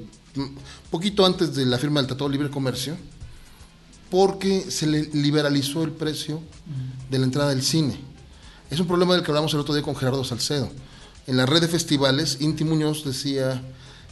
poquito 0.90 1.26
antes 1.26 1.56
de 1.56 1.66
la 1.66 1.78
firma 1.78 2.00
del 2.00 2.08
Tratado 2.08 2.30
de 2.30 2.38
Libre 2.38 2.50
Comercio, 2.50 2.96
porque 4.10 4.70
se 4.70 4.88
liberalizó 4.88 5.84
el 5.84 5.92
precio 5.92 6.42
de 7.10 7.20
la 7.20 7.26
entrada 7.26 7.50
del 7.50 7.64
cine. 7.64 8.00
Es 8.70 8.80
un 8.80 8.88
problema 8.88 9.14
del 9.14 9.24
que 9.24 9.32
hablamos 9.32 9.54
el 9.54 9.60
otro 9.60 9.74
día 9.74 9.84
con 9.84 9.96
Gerardo 9.96 10.24
Salcedo. 10.24 10.70
En 11.28 11.38
la 11.38 11.46
red 11.46 11.62
de 11.62 11.68
festivales, 11.68 12.38
Inti 12.40 12.64
Muñoz 12.64 13.06
decía 13.06 13.62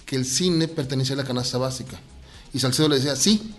que 0.06 0.16
el 0.16 0.26
cine 0.26 0.68
pertenecía 0.68 1.16
a 1.16 1.18
la 1.18 1.24
canasta 1.24 1.58
básica. 1.58 2.00
Y 2.54 2.60
Salcedo 2.60 2.90
le 2.90 2.96
decía, 2.96 3.16
sí, 3.16 3.54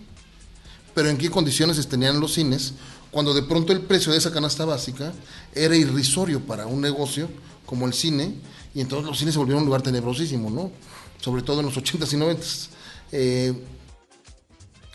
pero 0.95 1.09
¿en 1.09 1.19
qué 1.19 1.31
condiciones 1.31 1.87
tenían 1.87 2.21
los 2.21 2.35
cines 2.35 2.75
cuando 3.11 3.35
de 3.35 3.43
pronto 3.43 3.73
el 3.73 3.81
precio 3.83 4.13
de 4.13 4.19
esa 4.19 4.33
canasta 4.33 4.65
básica 4.65 5.13
era 5.55 5.77
irrisorio 5.77 6.41
para 6.41 6.67
un 6.67 6.81
negocio 6.81 7.29
como 7.67 7.87
el 7.87 7.93
cine? 7.93 8.35
Y 8.75 8.81
entonces 8.81 9.07
los 9.07 9.19
cines 9.19 9.35
se 9.35 9.39
volvieron 9.39 9.63
un 9.63 9.67
lugar 9.67 9.83
tenebrosísimo, 9.83 10.51
¿no? 10.51 10.71
sobre 11.21 11.43
todo 11.43 11.61
en 11.61 11.67
los 11.67 11.77
80s 11.77 12.13
y 12.13 12.17
90s. 12.17 12.69
Eh, 13.13 13.65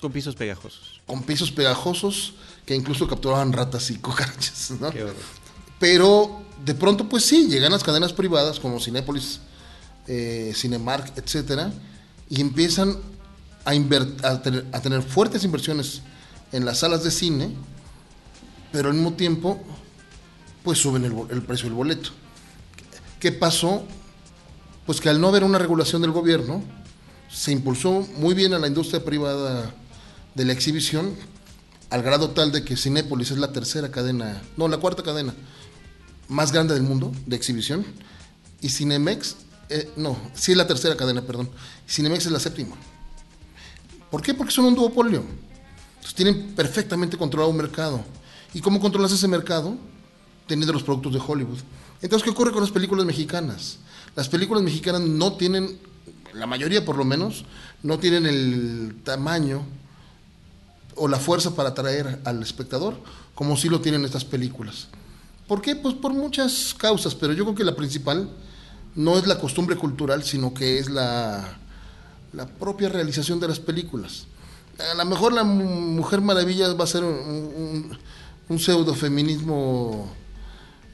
con 0.01 0.11
pisos 0.11 0.35
pegajosos. 0.35 1.01
Con 1.05 1.23
pisos 1.23 1.51
pegajosos 1.51 2.33
que 2.65 2.75
incluso 2.75 3.07
capturaban 3.07 3.53
ratas 3.53 3.89
y 3.91 3.97
cucarachas, 3.97 4.71
¿no? 4.79 4.91
Pero 5.79 6.41
de 6.63 6.73
pronto, 6.73 7.07
pues 7.09 7.25
sí, 7.25 7.47
llegan 7.47 7.71
las 7.71 7.83
cadenas 7.83 8.13
privadas 8.13 8.59
como 8.59 8.79
Cinépolis, 8.79 9.39
eh, 10.07 10.53
Cinemark, 10.55 11.13
etcétera, 11.17 11.73
y 12.29 12.41
empiezan 12.41 12.97
a, 13.65 13.71
a, 13.71 14.41
tener, 14.41 14.65
a, 14.71 14.81
tener, 14.81 15.01
fuertes 15.01 15.43
inversiones 15.43 16.01
en 16.51 16.65
las 16.65 16.79
salas 16.79 17.03
de 17.03 17.11
cine, 17.11 17.49
pero 18.71 18.89
al 18.89 18.95
mismo 18.95 19.13
tiempo, 19.13 19.59
pues 20.63 20.79
suben 20.79 21.05
el, 21.05 21.13
el 21.29 21.41
precio 21.43 21.65
del 21.65 21.75
boleto. 21.75 22.09
¿Qué 23.19 23.31
pasó? 23.31 23.85
pues 24.85 25.01
que 25.01 25.09
al 25.09 25.19
no 25.19 25.29
haber 25.29 25.43
una 25.43 25.57
regulación 25.57 26.01
del 26.01 26.11
gobierno, 26.11 26.63
se 27.29 27.51
impulsó 27.51 28.07
muy 28.17 28.33
bien 28.33 28.53
a 28.53 28.59
la 28.59 28.67
industria 28.67 29.03
privada 29.03 29.73
de 30.35 30.45
la 30.45 30.53
exhibición, 30.53 31.15
al 31.89 32.03
grado 32.03 32.31
tal 32.31 32.51
de 32.51 32.63
que 32.63 32.77
Cinépolis 32.77 33.31
es 33.31 33.37
la 33.37 33.51
tercera 33.51 33.89
cadena, 33.89 34.41
no, 34.57 34.67
la 34.67 34.77
cuarta 34.77 35.03
cadena 35.03 35.33
más 36.27 36.51
grande 36.51 36.73
del 36.73 36.83
mundo 36.83 37.11
de 37.25 37.35
exhibición, 37.35 37.85
y 38.61 38.69
Cinemex, 38.69 39.35
eh, 39.69 39.91
no, 39.95 40.17
sí 40.33 40.51
es 40.51 40.57
la 40.57 40.67
tercera 40.67 40.95
cadena, 40.95 41.21
perdón, 41.21 41.49
Cinemex 41.87 42.25
es 42.25 42.31
la 42.31 42.39
séptima. 42.39 42.75
¿Por 44.09 44.21
qué? 44.21 44.33
Porque 44.33 44.53
son 44.53 44.65
un 44.65 44.75
duopolio. 44.75 45.23
Entonces 45.95 46.15
tienen 46.15 46.53
perfectamente 46.55 47.17
controlado 47.17 47.51
un 47.51 47.57
mercado. 47.57 48.03
¿Y 48.53 48.61
cómo 48.61 48.79
controlas 48.79 49.11
ese 49.11 49.27
mercado? 49.27 49.75
Teniendo 50.47 50.71
los 50.71 50.83
productos 50.83 51.13
de 51.13 51.19
Hollywood. 51.19 51.59
Entonces, 52.01 52.23
¿qué 52.23 52.29
ocurre 52.29 52.51
con 52.51 52.61
las 52.61 52.71
películas 52.71 53.05
mexicanas? 53.05 53.79
Las 54.15 54.29
películas 54.29 54.63
mexicanas 54.63 55.01
no 55.01 55.33
tienen, 55.33 55.77
la 56.33 56.45
mayoría 56.45 56.85
por 56.85 56.95
lo 56.95 57.03
menos, 57.03 57.45
no 57.83 57.99
tienen 57.99 58.25
el 58.25 58.95
tamaño 59.03 59.63
o 60.95 61.07
la 61.07 61.19
fuerza 61.19 61.55
para 61.55 61.69
atraer 61.69 62.21
al 62.23 62.41
espectador 62.41 62.95
como 63.33 63.57
sí 63.57 63.69
lo 63.69 63.81
tienen 63.81 64.05
estas 64.05 64.23
películas. 64.23 64.87
¿Por 65.47 65.61
qué? 65.61 65.75
Pues 65.75 65.93
por 65.93 66.13
muchas 66.13 66.73
causas, 66.73 67.13
pero 67.13 67.33
yo 67.33 67.43
creo 67.43 67.55
que 67.55 67.63
la 67.63 67.75
principal 67.75 68.29
no 68.95 69.17
es 69.17 69.27
la 69.27 69.39
costumbre 69.39 69.75
cultural, 69.75 70.23
sino 70.23 70.53
que 70.53 70.79
es 70.79 70.89
la, 70.89 71.57
la 72.33 72.47
propia 72.47 72.89
realización 72.89 73.39
de 73.39 73.47
las 73.47 73.59
películas. 73.59 74.25
A 74.91 74.95
lo 74.95 75.05
mejor 75.05 75.33
la 75.33 75.43
Mujer 75.43 76.21
Maravilla 76.21 76.73
va 76.73 76.83
a 76.83 76.87
ser 76.87 77.03
un, 77.03 77.97
un, 78.49 78.59
pseudo 78.59 78.93
feminismo 78.93 80.11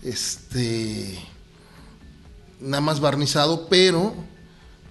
este 0.03 1.17
nada 2.59 2.81
más 2.81 2.99
barnizado, 2.99 3.67
pero 3.69 4.13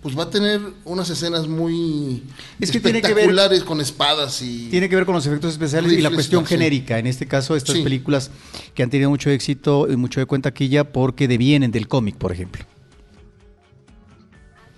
pues 0.02 0.18
va 0.18 0.24
a 0.24 0.30
tener 0.30 0.60
unas 0.84 1.10
escenas 1.10 1.46
muy 1.46 2.22
espectaculares 2.58 3.62
con 3.64 3.80
espadas 3.80 4.40
y 4.40 4.68
tiene 4.70 4.88
que 4.88 4.96
ver 4.96 5.04
con 5.04 5.14
los 5.14 5.26
efectos 5.26 5.52
especiales 5.52 5.92
y 5.92 6.00
la 6.00 6.10
cuestión 6.10 6.46
genérica. 6.46 6.98
En 6.98 7.06
este 7.06 7.26
caso 7.26 7.54
estas 7.54 7.76
películas 7.78 8.30
que 8.74 8.82
han 8.82 8.88
tenido 8.88 9.10
mucho 9.10 9.28
éxito 9.30 9.86
y 9.90 9.96
mucho 9.96 10.20
de 10.20 10.26
cuenta 10.26 10.52
ya 10.54 10.84
porque 10.84 11.28
devienen 11.28 11.70
del 11.70 11.86
cómic 11.86 12.16
por 12.16 12.32
ejemplo. 12.32 12.64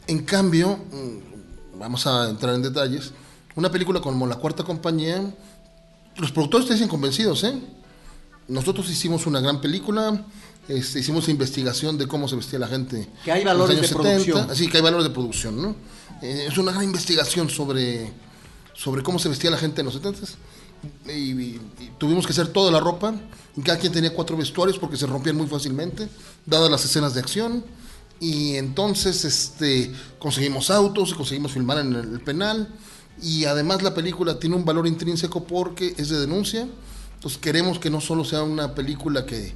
En 0.08 0.24
cambio 0.24 0.76
mm, 0.76 1.78
vamos 1.78 2.06
a 2.06 2.28
entrar 2.28 2.54
en 2.54 2.62
detalles 2.62 3.12
una 3.54 3.70
película 3.70 4.00
como 4.00 4.26
la 4.26 4.36
cuarta 4.36 4.64
compañía 4.64 5.22
los 6.16 6.32
productores 6.32 6.66
te 6.66 6.74
dicen 6.74 6.88
convencidos 6.88 7.44
eh 7.44 7.54
nosotros 8.48 8.90
hicimos 8.90 9.26
una 9.26 9.40
gran 9.40 9.60
película 9.60 10.24
este, 10.68 11.00
hicimos 11.00 11.28
investigación 11.28 11.98
de 11.98 12.06
cómo 12.06 12.28
se 12.28 12.36
vestía 12.36 12.58
la 12.58 12.68
gente. 12.68 13.08
Que 13.24 13.32
hay 13.32 13.44
valores 13.44 13.80
de 13.80 13.88
producción. 13.88 14.50
Así 14.50 14.68
que 14.68 14.76
hay 14.78 14.82
valores 14.82 15.06
de 15.06 15.10
producción, 15.10 15.60
¿no? 15.60 15.76
Eh, 16.22 16.46
es 16.48 16.58
una 16.58 16.72
gran 16.72 16.84
investigación 16.84 17.50
sobre, 17.50 18.12
sobre 18.74 19.02
cómo 19.02 19.18
se 19.18 19.28
vestía 19.28 19.50
la 19.50 19.58
gente 19.58 19.80
en 19.80 19.86
los 19.86 19.94
70 19.94 20.20
y, 21.06 21.60
tuvimos 21.98 22.26
que 22.26 22.32
hacer 22.32 22.48
toda 22.48 22.70
la 22.70 22.80
ropa. 22.80 23.14
Y 23.56 23.62
cada 23.62 23.78
quien 23.78 23.92
tenía 23.92 24.14
cuatro 24.14 24.36
vestuarios 24.36 24.78
porque 24.78 24.96
se 24.96 25.06
rompían 25.06 25.36
muy 25.36 25.46
fácilmente, 25.46 26.08
dadas 26.46 26.70
las 26.70 26.84
escenas 26.84 27.14
de 27.14 27.20
acción. 27.20 27.64
Y 28.20 28.54
entonces 28.54 29.24
este, 29.24 29.92
conseguimos 30.18 30.70
autos, 30.70 31.12
conseguimos 31.14 31.52
filmar 31.52 31.78
en 31.78 31.94
el 31.94 32.20
penal. 32.20 32.68
Y 33.20 33.44
además 33.44 33.82
la 33.82 33.94
película 33.94 34.38
tiene 34.38 34.56
un 34.56 34.64
valor 34.64 34.86
intrínseco 34.86 35.44
porque 35.44 35.94
es 35.98 36.08
de 36.08 36.20
denuncia. 36.20 36.66
Entonces 37.14 37.38
queremos 37.38 37.78
que 37.78 37.90
no 37.90 38.00
solo 38.00 38.24
sea 38.24 38.42
una 38.42 38.74
película 38.74 39.26
que 39.26 39.52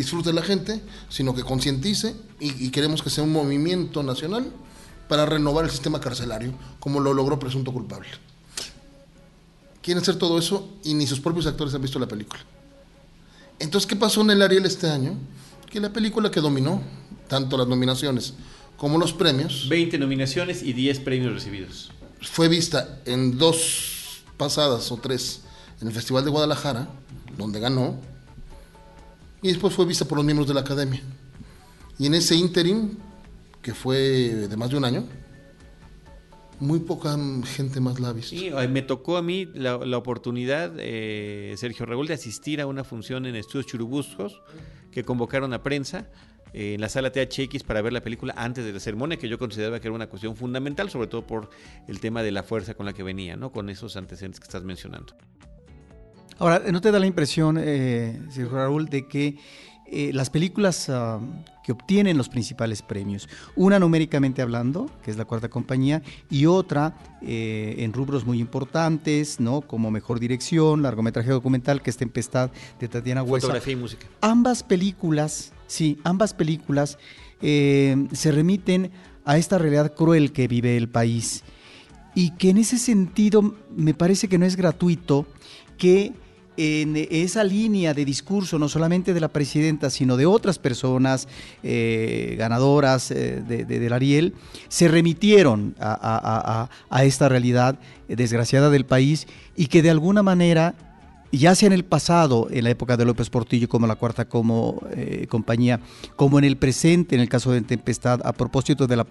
disfrute 0.00 0.32
la 0.32 0.42
gente, 0.42 0.80
sino 1.10 1.34
que 1.34 1.42
concientice 1.42 2.16
y, 2.40 2.70
queremos 2.70 3.02
que 3.02 3.10
sea 3.10 3.22
un 3.22 3.32
movimiento 3.32 4.02
nacional 4.02 4.50
para 5.08 5.26
renovar 5.26 5.66
el 5.66 5.70
sistema 5.70 6.00
carcelario, 6.00 6.54
como 6.78 7.00
lo 7.00 7.12
logró 7.12 7.38
Presunto 7.38 7.70
Culpable. 7.70 8.08
Quieren 9.82 10.02
hacer 10.02 10.16
todo 10.16 10.38
eso 10.38 10.70
y 10.84 10.94
ni 10.94 11.06
sus 11.06 11.20
propios 11.20 11.46
actores 11.46 11.74
han 11.74 11.82
visto 11.82 11.98
la 11.98 12.08
película. 12.08 12.40
Entonces, 13.58 13.86
¿qué 13.86 13.96
pasó 13.96 14.22
en 14.22 14.30
el 14.30 14.40
Ariel 14.40 14.64
este 14.64 14.88
año? 14.88 15.18
Que 15.70 15.80
la 15.80 15.92
película 15.92 16.30
que 16.30 16.40
dominó 16.40 16.80
tanto 17.28 17.58
las 17.58 17.68
nominaciones 17.68 18.32
como 18.78 18.96
los 18.96 19.12
premios. 19.12 19.68
20 19.68 19.98
nominaciones 19.98 20.62
y 20.62 20.72
10 20.72 21.00
premios 21.00 21.34
recibidos. 21.34 21.90
Fue 22.22 22.48
vista 22.48 23.00
en 23.04 23.36
dos 23.36 24.22
pasadas 24.38 24.90
o 24.90 24.96
tres 24.96 25.42
en 25.82 25.88
el 25.88 25.94
Festival 25.94 26.24
de 26.24 26.30
Guadalajara, 26.30 26.88
donde 27.36 27.60
ganó, 27.60 28.00
y 29.42 29.48
después 29.48 29.74
fue 29.74 29.86
vista 29.86 30.04
por 30.04 30.16
los 30.16 30.24
miembros 30.24 30.48
de 30.48 30.54
la 30.54 30.60
academia. 30.60 31.02
Y 31.98 32.06
en 32.06 32.14
ese 32.14 32.34
interim, 32.34 32.96
que 33.62 33.74
fue 33.74 33.98
de 33.98 34.56
más 34.56 34.70
de 34.70 34.76
un 34.76 34.84
año, 34.84 35.04
muy 36.60 36.80
poca 36.80 37.16
gente 37.44 37.80
más 37.80 37.98
la 38.00 38.08
ha 38.08 38.12
visto. 38.12 38.36
Sí, 38.36 38.50
me 38.68 38.82
tocó 38.82 39.16
a 39.16 39.22
mí 39.22 39.48
la, 39.54 39.76
oportunidad, 39.96 40.72
eh, 40.78 41.54
Sergio 41.56 41.86
Raúl, 41.86 42.06
de 42.06 42.14
asistir 42.14 42.60
a 42.60 42.66
una 42.66 42.84
función 42.84 43.26
en 43.26 43.34
Estudios 43.34 43.66
Churubuscos 43.66 44.42
que 44.92 45.04
convocaron 45.04 45.54
a 45.54 45.62
prensa 45.62 46.08
eh, 46.52 46.74
en 46.74 46.80
la 46.80 46.88
sala 46.88 47.10
THX 47.10 47.62
para 47.64 47.80
ver 47.80 47.92
la 47.92 48.02
película 48.02 48.34
antes 48.36 48.64
de 48.64 48.72
la 48.72 48.80
ceremonia, 48.80 49.16
que 49.16 49.28
yo 49.28 49.38
consideraba 49.38 49.80
que 49.80 49.88
era 49.88 49.94
una 49.94 50.08
cuestión 50.08 50.36
fundamental, 50.36 50.90
sobre 50.90 51.06
todo 51.06 51.26
por 51.26 51.50
el 51.88 52.00
tema 52.00 52.22
de 52.22 52.32
la 52.32 52.42
fuerza 52.42 52.74
con 52.74 52.86
la 52.86 52.92
que 52.92 53.02
venía, 53.02 53.36
¿no? 53.36 53.52
con 53.52 53.70
esos 53.70 53.96
antecedentes 53.96 54.40
que 54.40 54.44
estás 54.44 54.62
mencionando. 54.62 55.14
Ahora, 56.40 56.62
¿no 56.72 56.80
te 56.80 56.90
da 56.90 56.98
la 56.98 57.06
impresión, 57.06 57.58
eh, 57.60 58.18
Raúl, 58.50 58.86
de 58.86 59.06
que 59.06 59.36
eh, 59.92 60.10
las 60.14 60.30
películas 60.30 60.88
ah, 60.88 61.20
que 61.62 61.72
obtienen 61.72 62.16
los 62.16 62.30
principales 62.30 62.80
premios, 62.80 63.28
una 63.56 63.78
numéricamente 63.78 64.40
hablando, 64.40 64.90
que 65.02 65.10
es 65.10 65.18
la 65.18 65.26
cuarta 65.26 65.50
compañía, 65.50 66.00
y 66.30 66.46
otra 66.46 66.96
eh, 67.20 67.74
en 67.78 67.92
rubros 67.92 68.24
muy 68.24 68.40
importantes, 68.40 69.38
¿no? 69.38 69.60
Como 69.60 69.90
mejor 69.90 70.18
dirección, 70.18 70.80
largometraje 70.80 71.30
documental, 71.30 71.82
que 71.82 71.90
es 71.90 71.98
Tempestad 71.98 72.50
de 72.78 72.88
Tatiana 72.88 73.22
Huesa. 73.22 73.48
Fotografía 73.48 73.74
y 73.74 73.76
música. 73.76 74.06
Ambas 74.22 74.62
películas, 74.62 75.52
sí, 75.66 75.98
ambas 76.04 76.32
películas 76.32 76.96
eh, 77.42 78.06
se 78.12 78.32
remiten 78.32 78.92
a 79.26 79.36
esta 79.36 79.58
realidad 79.58 79.94
cruel 79.94 80.32
que 80.32 80.48
vive 80.48 80.78
el 80.78 80.88
país. 80.88 81.44
Y 82.14 82.30
que 82.36 82.48
en 82.48 82.56
ese 82.56 82.78
sentido 82.78 83.56
me 83.76 83.92
parece 83.92 84.28
que 84.28 84.38
no 84.38 84.46
es 84.46 84.56
gratuito 84.56 85.26
que 85.76 86.12
en 86.56 86.94
esa 87.10 87.44
línea 87.44 87.94
de 87.94 88.04
discurso, 88.04 88.58
no 88.58 88.68
solamente 88.68 89.14
de 89.14 89.20
la 89.20 89.28
presidenta, 89.28 89.90
sino 89.90 90.16
de 90.16 90.26
otras 90.26 90.58
personas 90.58 91.28
eh, 91.62 92.36
ganadoras 92.38 93.10
eh, 93.10 93.42
del 93.46 93.92
Ariel, 93.92 94.34
se 94.68 94.88
remitieron 94.88 95.74
a, 95.80 96.68
esta 97.02 97.28
realidad 97.28 97.78
desgraciada 98.08 98.70
del 98.70 98.84
país 98.84 99.26
y 99.56 99.66
que 99.66 99.82
de 99.82 99.90
alguna 99.90 100.22
manera 100.22 100.74
ya 101.38 101.54
sea 101.54 101.68
en 101.68 101.72
el 101.72 101.84
pasado, 101.84 102.48
en 102.50 102.64
la 102.64 102.70
época 102.70 102.96
de 102.96 103.04
López 103.04 103.30
Portillo, 103.30 103.68
como 103.68 103.86
la 103.86 103.96
cuarta 103.96 104.24
como 104.24 104.82
eh, 104.90 105.26
compañía, 105.28 105.80
como 106.16 106.38
en 106.38 106.44
el 106.44 106.56
presente, 106.56 107.14
en 107.14 107.20
el 107.20 107.28
caso 107.28 107.52
de 107.52 107.60
Tempestad, 107.60 108.20
a 108.24 108.32
propósito 108.32 108.86
de 108.86 108.96
la, 108.96 109.06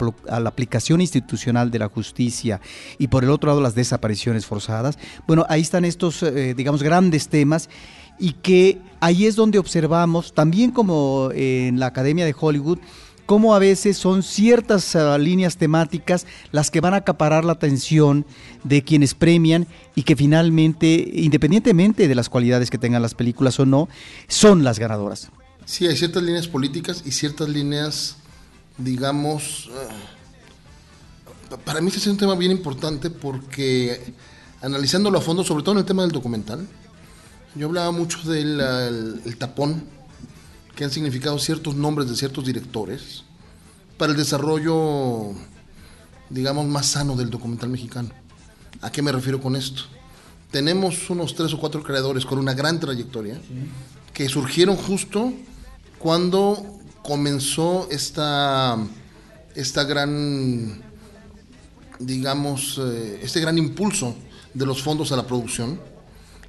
aplicación 0.46 1.02
institucional 1.02 1.72
de 1.72 1.80
la 1.80 1.88
justicia 1.88 2.60
y 2.98 3.08
por 3.08 3.24
el 3.24 3.30
otro 3.30 3.50
lado 3.50 3.62
las 3.62 3.76
desapariciones 3.76 4.46
forzadas. 4.46 4.98
Bueno, 5.28 5.46
ahí 5.50 5.62
están 5.62 5.86
estos, 5.86 6.24
eh, 6.24 6.54
digamos, 6.56 6.84
grandes 6.84 7.30
temas 7.30 7.70
y 8.20 8.34
que 8.34 8.80
ahí 9.00 9.26
es 9.26 9.36
donde 9.36 9.60
observamos, 9.60 10.34
también 10.34 10.72
como 10.72 11.30
en 11.34 11.80
la 11.80 11.86
Academia 11.88 12.26
de 12.26 12.36
Hollywood, 12.38 12.80
cómo 13.30 13.54
a 13.54 13.60
veces 13.60 13.96
son 13.96 14.24
ciertas 14.24 14.96
uh, 14.96 15.16
líneas 15.20 15.56
temáticas 15.58 16.26
las 16.52 16.72
que 16.72 16.82
van 16.82 16.96
a 16.96 16.98
acaparar 16.98 17.46
la 17.46 17.52
atención 17.52 18.26
de 18.64 18.84
quienes 18.84 19.14
premian 19.14 19.68
y 19.94 20.02
que 20.02 20.16
finalmente, 20.16 21.12
independientemente 21.14 22.08
de 22.08 22.16
las 22.16 22.28
cualidades 22.28 22.72
que 22.72 22.80
tengan 22.80 23.04
las 23.04 23.14
películas 23.14 23.60
o 23.60 23.68
no, 23.68 23.88
son 24.28 24.64
las 24.64 24.80
ganadoras. 24.80 25.30
Sí, 25.64 25.86
hay 25.86 25.96
ciertas 25.96 26.24
líneas 26.24 26.48
políticas 26.48 27.04
y 27.06 27.12
ciertas 27.12 27.48
líneas, 27.50 28.16
digamos, 28.80 29.70
uh, 31.52 31.56
para 31.64 31.82
mí 31.82 31.90
este 31.90 32.00
es 32.00 32.08
un 32.08 32.18
tema 32.18 32.34
bien 32.34 32.52
importante 32.52 33.12
porque 33.12 34.12
analizándolo 34.60 35.20
a 35.20 35.22
fondo, 35.22 35.44
sobre 35.44 35.62
todo 35.62 35.74
en 35.74 35.80
el 35.82 35.86
tema 35.86 36.02
del 36.02 36.12
documental, 36.12 36.66
yo 37.54 37.68
hablaba 37.68 37.92
mucho 37.92 38.28
del 38.28 38.60
el 39.24 39.38
tapón 39.38 39.99
que 40.80 40.86
han 40.86 40.92
significado 40.92 41.38
ciertos 41.40 41.76
nombres 41.76 42.10
de 42.10 42.16
ciertos 42.16 42.46
directores 42.46 43.24
para 43.98 44.14
el 44.14 44.18
desarrollo, 44.18 45.34
digamos, 46.30 46.68
más 46.68 46.86
sano 46.86 47.18
del 47.18 47.30
documental 47.30 47.68
mexicano. 47.68 48.12
¿A 48.80 48.90
qué 48.90 49.02
me 49.02 49.12
refiero 49.12 49.42
con 49.42 49.58
esto? 49.58 49.82
Tenemos 50.52 51.10
unos 51.10 51.36
tres 51.36 51.54
o 51.54 51.60
cuatro 51.60 51.84
creadores 51.84 52.26
con 52.26 52.40
una 52.40 52.54
gran 52.54 52.80
trayectoria 52.80 53.42
que 54.14 54.30
surgieron 54.30 54.78
justo 54.78 55.34
cuando 55.98 56.80
comenzó 57.04 57.90
esta, 57.92 58.78
esta 59.56 59.84
gran, 59.84 60.82
digamos, 62.00 62.80
eh, 62.82 63.20
este 63.22 63.42
gran 63.42 63.58
impulso 63.58 64.16
de 64.54 64.66
los 64.66 64.82
fondos 64.82 65.12
a 65.12 65.18
la 65.18 65.28
producción 65.28 65.78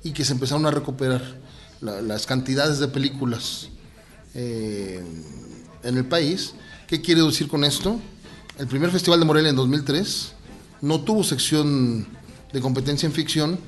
y 0.04 0.12
que 0.12 0.24
se 0.24 0.34
empezaron 0.34 0.66
a 0.66 0.70
recuperar 0.70 1.20
las 1.80 2.26
cantidades 2.26 2.78
de 2.78 2.86
películas 2.86 3.70
eh, 4.34 5.02
en 5.82 5.96
el 5.96 6.04
país. 6.04 6.54
¿Qué 6.86 7.00
quiere 7.00 7.22
decir 7.22 7.48
con 7.48 7.64
esto? 7.64 8.00
El 8.58 8.66
primer 8.66 8.90
Festival 8.90 9.20
de 9.20 9.26
Morelia 9.26 9.50
en 9.50 9.56
2003 9.56 10.32
no 10.82 11.00
tuvo 11.00 11.24
sección 11.24 12.06
de 12.52 12.60
competencia 12.60 13.06
en 13.06 13.12
ficción 13.12 13.58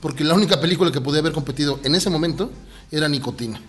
porque 0.00 0.24
la 0.24 0.34
única 0.34 0.60
película 0.60 0.92
que 0.92 1.00
podía 1.00 1.20
haber 1.20 1.32
competido 1.32 1.80
en 1.82 1.94
ese 1.94 2.10
momento 2.10 2.50
era 2.90 3.08
Nicotina. 3.08 3.60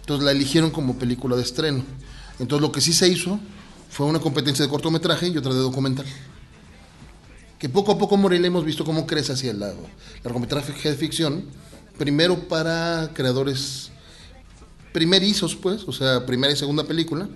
Entonces 0.00 0.24
la 0.24 0.32
eligieron 0.32 0.70
como 0.70 0.98
película 0.98 1.36
de 1.36 1.42
estreno. 1.42 1.84
Entonces 2.38 2.62
lo 2.62 2.72
que 2.72 2.80
sí 2.80 2.92
se 2.92 3.08
hizo 3.08 3.38
fue 3.90 4.06
una 4.06 4.20
competencia 4.20 4.64
de 4.64 4.70
cortometraje 4.70 5.28
y 5.28 5.36
otra 5.36 5.52
de 5.52 5.60
documental. 5.60 6.06
Que 7.58 7.68
poco 7.68 7.92
a 7.92 7.98
poco 7.98 8.16
Morelia 8.16 8.46
hemos 8.46 8.64
visto 8.64 8.84
cómo 8.84 9.06
crece 9.06 9.32
hacia 9.32 9.50
el 9.50 9.60
lado. 9.60 9.78
largometraje 10.22 10.90
de 10.90 10.96
ficción, 10.96 11.44
primero 11.98 12.48
para 12.48 13.10
creadores 13.14 13.90
primerizos, 14.96 15.54
pues, 15.54 15.82
o 15.86 15.92
sea, 15.92 16.24
primera 16.24 16.50
y 16.50 16.56
segunda 16.56 16.82
película, 16.82 17.28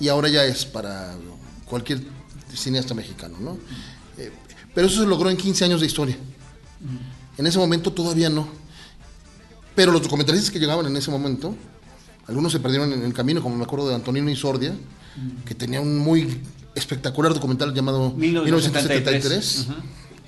y 0.00 0.08
ahora 0.08 0.30
ya 0.30 0.46
es 0.46 0.64
para 0.64 1.14
cualquier 1.66 2.00
cineasta 2.54 2.94
mexicano, 2.94 3.36
¿no? 3.38 3.58
Eh, 4.16 4.32
pero 4.74 4.86
eso 4.86 5.02
se 5.02 5.06
logró 5.06 5.28
en 5.28 5.36
15 5.36 5.66
años 5.66 5.82
de 5.82 5.86
historia. 5.86 6.16
En 7.36 7.46
ese 7.46 7.58
momento 7.58 7.92
todavía 7.92 8.30
no. 8.30 8.48
Pero 9.74 9.92
los 9.92 10.00
documentalistas 10.00 10.50
que 10.50 10.58
llegaban 10.58 10.86
en 10.86 10.96
ese 10.96 11.10
momento, 11.10 11.54
algunos 12.26 12.52
se 12.52 12.58
perdieron 12.58 12.90
en 12.90 13.02
el 13.02 13.12
camino, 13.12 13.42
como 13.42 13.54
me 13.54 13.64
acuerdo 13.64 13.90
de 13.90 13.94
Antonino 13.94 14.30
Isordia, 14.30 14.72
que 15.44 15.54
tenía 15.54 15.82
un 15.82 15.98
muy 15.98 16.40
espectacular 16.74 17.34
documental 17.34 17.74
llamado 17.74 18.12
1973. 18.12 19.66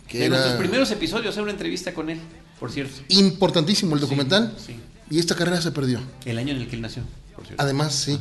Que 0.06 0.18
de 0.18 0.28
nuestros 0.28 0.56
primeros 0.56 0.90
episodios, 0.90 1.34
hay 1.38 1.42
una 1.42 1.52
entrevista 1.52 1.94
con 1.94 2.10
él, 2.10 2.20
por 2.58 2.70
cierto. 2.70 3.00
Importantísimo 3.08 3.94
el 3.94 4.00
documental. 4.02 4.54
sí. 4.58 4.76
Y 5.10 5.18
esta 5.18 5.34
carrera 5.34 5.60
se 5.60 5.72
perdió. 5.72 6.00
El 6.24 6.38
año 6.38 6.52
en 6.52 6.60
el 6.60 6.68
que 6.68 6.76
él 6.76 6.82
nació, 6.82 7.02
por 7.34 7.44
cierto. 7.44 7.62
Además, 7.62 7.94
sí. 7.94 8.18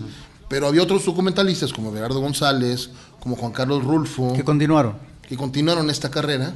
Pero 0.49 0.67
había 0.67 0.81
otros 0.81 1.05
documentalistas 1.05 1.71
como 1.71 1.93
Gerardo 1.93 2.19
González, 2.19 2.89
como 3.19 3.35
Juan 3.35 3.51
Carlos 3.51 3.83
Rulfo. 3.83 4.33
Que 4.33 4.43
continuaron. 4.43 4.97
Que 5.27 5.37
continuaron 5.37 5.89
esta 5.91 6.09
carrera. 6.09 6.53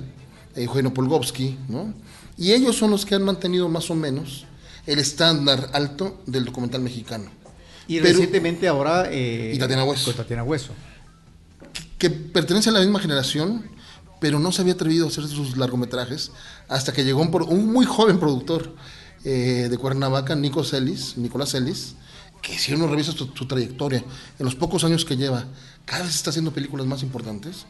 Eugenio 0.55 0.93
Polgovsky, 0.93 1.57
¿no? 1.69 1.93
Y 2.37 2.51
ellos 2.51 2.75
son 2.75 2.91
los 2.91 3.05
que 3.05 3.15
han 3.15 3.23
mantenido 3.23 3.69
más 3.69 3.89
o 3.91 3.95
menos 3.95 4.45
el 4.85 4.99
estándar 4.99 5.69
alto 5.73 6.21
del 6.25 6.45
documental 6.45 6.81
mexicano. 6.81 7.29
Y 7.87 7.99
recientemente 7.99 8.67
ahora... 8.67 9.09
Eh, 9.11 9.53
y 9.55 9.59
Tatiana 9.59 9.83
Hueso. 9.83 10.05
Con 10.05 10.15
Tatiana 10.15 10.43
Hueso. 10.43 10.73
Que, 11.71 11.83
que, 11.97 12.09
pertenece 12.09 12.69
a 12.69 12.73
la 12.73 12.79
misma 12.79 12.99
generación, 12.99 13.65
pero 14.19 14.39
no 14.39 14.51
se 14.51 14.61
había 14.61 14.73
atrevido 14.73 15.05
a 15.05 15.09
hacer 15.09 15.27
sus 15.27 15.57
largometrajes 15.57 16.31
hasta 16.69 16.93
que 16.93 17.03
llegó 17.03 17.21
un, 17.21 17.33
un 17.49 17.71
muy 17.71 17.85
joven 17.85 18.19
productor 18.19 18.73
eh, 19.23 19.67
de 19.69 19.77
Cuernavaca, 19.77 20.35
Nico 20.35 20.63
Celis, 20.63 21.17
Nicolás 21.17 21.51
Celis, 21.51 21.95
que 22.41 22.59
si 22.59 22.73
uno 22.73 22.87
revisa 22.87 23.13
su, 23.13 23.27
trayectoria, 23.27 24.03
en 24.37 24.45
los 24.45 24.55
pocos 24.55 24.83
años 24.83 25.05
que 25.05 25.15
lleva, 25.15 25.45
cada 25.85 26.03
vez 26.03 26.15
está 26.15 26.29
haciendo 26.29 26.51
películas 26.51 26.85
más 26.85 27.03
importantes. 27.03 27.65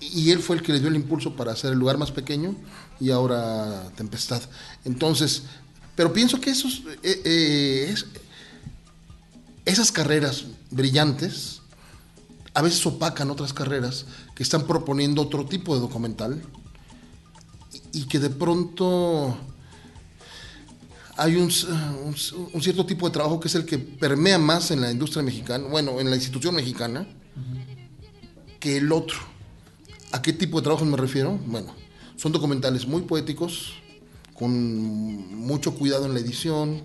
Y 0.00 0.30
él 0.30 0.38
fue 0.38 0.56
el 0.56 0.62
que 0.62 0.72
le 0.72 0.80
dio 0.80 0.88
el 0.88 0.96
impulso 0.96 1.36
para 1.36 1.52
hacer 1.52 1.72
el 1.72 1.78
lugar 1.78 1.98
más 1.98 2.10
pequeño 2.10 2.56
y 3.00 3.10
ahora 3.10 3.90
Tempestad. 3.96 4.42
Entonces, 4.84 5.44
pero 5.96 6.12
pienso 6.12 6.40
que 6.40 6.50
esos, 6.50 6.82
eh, 7.02 7.22
eh, 7.24 7.94
esas 9.64 9.92
carreras 9.92 10.44
brillantes 10.70 11.60
a 12.54 12.62
veces 12.62 12.84
opacan 12.86 13.30
otras 13.30 13.52
carreras 13.52 14.06
que 14.34 14.42
están 14.42 14.66
proponiendo 14.66 15.22
otro 15.22 15.46
tipo 15.46 15.74
de 15.74 15.80
documental 15.80 16.42
y 17.92 18.04
que 18.04 18.18
de 18.18 18.30
pronto 18.30 19.36
hay 21.16 21.36
un, 21.36 21.50
cierto 21.50 22.86
tipo 22.86 23.06
de 23.06 23.12
trabajo 23.12 23.38
que 23.38 23.48
es 23.48 23.54
el 23.54 23.66
que 23.66 23.78
permea 23.78 24.38
más 24.38 24.70
en 24.70 24.80
la 24.80 24.90
industria 24.90 25.22
mexicana, 25.22 25.66
bueno, 25.68 26.00
en 26.00 26.08
la 26.08 26.16
institución 26.16 26.54
mexicana, 26.54 27.06
que 28.58 28.78
el 28.78 28.90
otro. 28.92 29.18
¿A 30.12 30.22
qué 30.22 30.32
tipo 30.32 30.58
de 30.58 30.64
trabajo 30.64 30.84
me 30.84 30.96
refiero? 30.96 31.38
Bueno, 31.46 31.74
son 32.16 32.32
documentales 32.32 32.86
muy 32.86 33.02
poéticos, 33.02 33.74
con 34.34 35.36
mucho 35.36 35.74
cuidado 35.74 36.06
en 36.06 36.14
la 36.14 36.20
edición, 36.20 36.82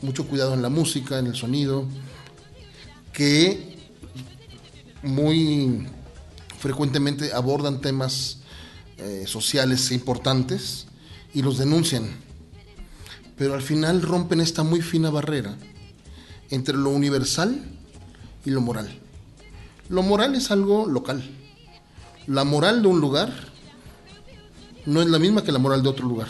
mucho 0.00 0.26
cuidado 0.26 0.54
en 0.54 0.62
la 0.62 0.68
música, 0.68 1.18
en 1.18 1.26
el 1.26 1.34
sonido, 1.34 1.86
que 3.12 3.76
muy 5.02 5.86
frecuentemente 6.58 7.32
abordan 7.32 7.80
temas 7.80 8.38
eh, 8.96 9.24
sociales 9.26 9.90
importantes 9.90 10.86
y 11.34 11.42
los 11.42 11.58
denuncian 11.58 12.23
pero 13.36 13.54
al 13.54 13.62
final 13.62 14.02
rompen 14.02 14.40
esta 14.40 14.62
muy 14.62 14.80
fina 14.80 15.10
barrera 15.10 15.56
entre 16.50 16.76
lo 16.76 16.90
universal 16.90 17.62
y 18.44 18.50
lo 18.50 18.60
moral. 18.60 18.88
Lo 19.88 20.02
moral 20.02 20.34
es 20.34 20.50
algo 20.50 20.86
local. 20.86 21.22
La 22.26 22.44
moral 22.44 22.82
de 22.82 22.88
un 22.88 23.00
lugar 23.00 23.32
no 24.86 25.02
es 25.02 25.08
la 25.08 25.18
misma 25.18 25.42
que 25.42 25.52
la 25.52 25.58
moral 25.58 25.82
de 25.82 25.88
otro 25.88 26.06
lugar. 26.06 26.28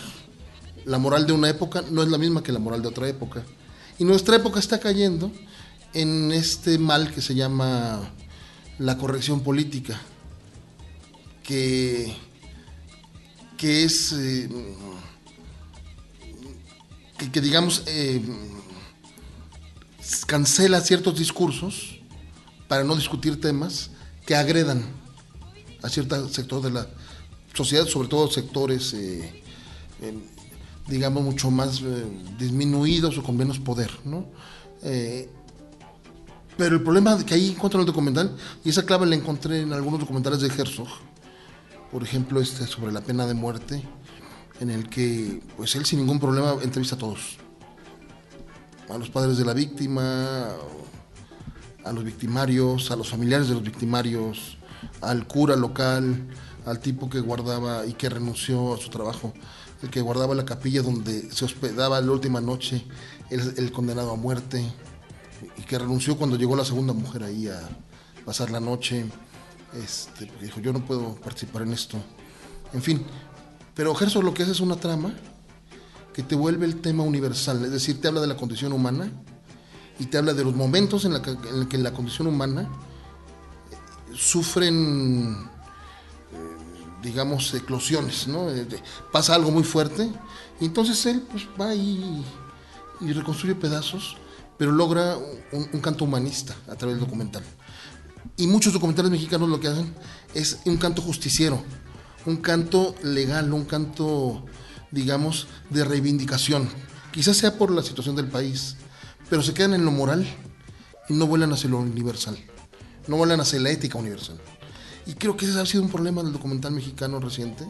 La 0.85 0.99
moral 0.99 1.27
de 1.27 1.33
una 1.33 1.49
época 1.49 1.83
no 1.90 2.03
es 2.03 2.09
la 2.09 2.19
misma 2.19 2.43
que 2.43 2.53
la 2.53 2.59
moral 2.59 2.83
de 2.83 2.88
otra 2.88 3.09
época. 3.09 3.43
Y 3.99 4.05
nuestra 4.05 4.37
época 4.37 4.59
está 4.59 4.79
cayendo 4.79 5.31
en 5.93 6.33
este 6.33 6.79
mal 6.79 7.12
que 7.12 7.21
se 7.21 7.35
llama 7.35 8.01
la 8.79 8.99
corrección 8.99 9.40
política, 9.40 10.01
que, 11.43 12.14
que 13.57 13.85
es... 13.85 14.12
Eh, 14.12 14.49
que, 17.16 17.40
digamos, 17.40 17.83
eh, 17.87 18.22
cancela 20.27 20.81
ciertos 20.81 21.18
discursos 21.18 22.00
para 22.68 22.85
no 22.85 22.96
discutir 22.96 23.40
temas 23.40 23.90
que 24.27 24.35
agredan 24.35 24.85
a 25.83 25.88
cierto 25.88 26.29
sector 26.29 26.62
de 26.62 26.70
la 26.70 26.88
sociedad, 27.53 27.87
sobre 27.87 28.09
todo 28.09 28.31
sectores, 28.31 28.94
eh, 28.94 29.42
digamos, 30.88 31.22
mucho 31.22 31.50
más 31.50 31.81
eh, 31.83 32.05
disminuidos 32.38 33.16
o 33.18 33.22
con 33.22 33.37
menos 33.37 33.59
poder, 33.59 33.90
¿no? 34.05 34.27
pero 36.57 36.77
el 36.77 36.83
problema 36.83 37.24
que 37.24 37.35
ahí 37.35 37.50
encuentro 37.50 37.81
en 37.81 37.83
el 37.83 37.87
documental, 37.87 38.37
y 38.64 38.68
esa 38.68 38.85
clave 38.85 39.07
la 39.07 39.16
encontré 39.16 39.62
en 39.62 39.72
algunos 39.72 39.98
documentales 39.98 40.40
de 40.40 40.48
Herzog, 40.48 40.88
por 41.90 42.03
ejemplo, 42.03 42.40
este 42.40 42.66
sobre 42.66 42.92
la 42.92 43.00
pena 43.00 43.27
de 43.27 43.35
muerte, 43.35 43.83
en 44.61 44.71
el 44.71 44.88
que 44.88 45.43
pues 45.57 45.75
él 45.75 45.85
sin 45.85 46.01
ningún 46.01 46.21
problema 46.21 46.57
entrevista 46.62 46.97
a 46.97 46.99
todos. 46.99 47.38
A 48.88 48.99
los 48.99 49.11
padres 49.11 49.38
de 49.38 49.45
la 49.45 49.55
víctima, 49.55 50.49
a 51.85 51.93
los 51.93 52.05
victimarios, 52.05 52.90
a 52.90 52.97
los 52.97 53.09
familiares 53.09 53.49
de 53.49 53.55
los 53.55 53.62
victimarios, 53.62 54.59
al 55.01 55.27
cura 55.27 55.57
local, 55.57 56.29
al 56.67 56.81
tipo 56.81 57.09
que 57.09 57.21
guardaba 57.21 57.87
y 57.87 57.95
que 57.95 58.09
renunció 58.09 58.75
a 58.75 58.79
su 58.79 58.90
trabajo 58.90 59.33
el 59.85 59.90
que 59.90 60.01
guardaba 60.01 60.35
la 60.35 60.47
capilla 60.47 60.83
donde 60.83 61.31
se 61.31 61.45
hospedaba 61.45 62.01
la 62.01 62.11
última 62.11 62.40
noche 62.40 62.85
el, 63.29 63.71
condenado 63.71 64.12
a 64.12 64.17
muerte, 64.17 64.64
y 65.59 65.62
que 65.62 65.79
renunció 65.79 66.17
cuando 66.17 66.37
llegó 66.37 66.57
la 66.57 66.64
segunda 66.64 66.93
mujer 66.93 67.23
ahí 67.25 67.49
a 67.49 67.61
pasar 68.25 68.51
la 68.51 68.61
noche, 68.61 69.05
este, 69.75 70.31
dijo, 70.40 70.61
yo 70.61 70.73
no 70.73 70.85
puedo 70.85 71.17
participar 71.17 71.62
en 71.62 71.73
esto. 71.73 71.99
En 72.73 72.81
fin, 72.81 73.05
pero 73.75 73.95
Gerso 73.95 74.23
lo 74.23 74.35
que 74.35 74.43
hace 74.43 74.53
es 74.53 74.61
una 74.61 74.77
trama 74.77 75.13
que 76.13 76.23
te 76.23 76.37
vuelve 76.37 76.65
el 76.65 76.81
tema 76.81 77.03
universal, 77.03 77.65
es 77.65 77.73
decir, 77.73 78.01
te 78.01 78.09
habla 78.09 78.21
de 78.21 78.29
la 78.29 78.37
condición 78.37 78.73
humana 78.73 79.11
y 79.99 80.07
te 80.07 80.19
habla 80.19 80.33
de 80.33 80.45
los 80.45 80.55
momentos 80.55 81.05
en, 81.05 81.13
la 81.13 81.23
que, 81.23 81.79
la 81.79 81.93
condición 81.93 82.29
humana 82.29 82.69
sufren, 84.15 85.49
eh, 86.33 86.37
digamos, 87.03 87.53
eclosiones, 87.55 88.29
¿no? 88.29 88.49
Eh, 88.51 88.67
pasa 89.13 89.35
algo 89.35 89.51
muy 89.51 89.65
fuerte 89.65 90.09
y 90.61 90.67
entonces 90.67 91.05
él 91.07 91.25
pues, 91.29 91.49
va 91.61 91.75
y, 91.75 92.25
y 93.01 93.13
reconstruye 93.13 93.57
pedazos, 93.57 94.17
pero 94.57 94.71
logra 94.71 95.17
un 95.53 95.81
canto 95.81 96.05
humanista 96.05 96.55
a 96.69 96.77
través 96.77 96.97
del 96.97 97.05
documental. 97.05 97.43
Y 98.37 98.47
muchos 98.47 98.73
documentales 98.73 99.11
mexicanos 99.11 99.49
lo 99.49 99.59
que 99.61 99.69
hacen 99.69 99.93
es 100.33 100.61
un 100.65 100.77
canto 100.77 101.03
justiciero, 101.03 101.63
un 102.27 102.37
canto 102.39 102.95
legal, 103.03 103.53
un 103.53 103.65
canto, 103.65 104.45
digamos, 104.91 105.47
de 105.71 105.85
reivindicación. 105.85 106.69
Quizás 107.13 107.37
sea 107.37 107.57
por 107.59 107.71
la 107.71 107.83
situación 107.83 108.17
del 108.17 108.29
país, 108.29 108.77
pero 109.31 109.43
se 109.43 109.55
quedan 109.55 109.75
en 109.75 109.85
lo 109.85 109.91
moral 109.91 110.27
y 111.09 111.15
no 111.15 111.27
vuelan 111.27 111.53
hacia 111.53 111.71
lo 111.71 111.79
universal, 111.79 112.37
no 113.07 113.17
vuelan 113.17 113.41
hacia 113.41 113.61
la 113.61 113.71
ética 113.71 113.99
universal. 113.99 114.39
Y 115.07 115.15
creo 115.15 115.37
que 115.37 115.45
ese 115.45 115.61
ha 115.61 115.67
sido 115.67 115.83
un 115.83 115.91
problema 115.91 116.23
del 116.23 116.33
documental 116.33 116.73
mexicano 116.73 117.21
reciente, 117.21 117.67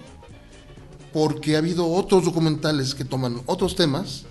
porque 1.12 1.56
ha 1.56 1.58
habido 1.58 1.90
otros 1.90 2.24
documentales 2.24 2.94
que 2.94 3.04
toman 3.04 3.40
otros 3.46 3.76
temas 3.76 4.24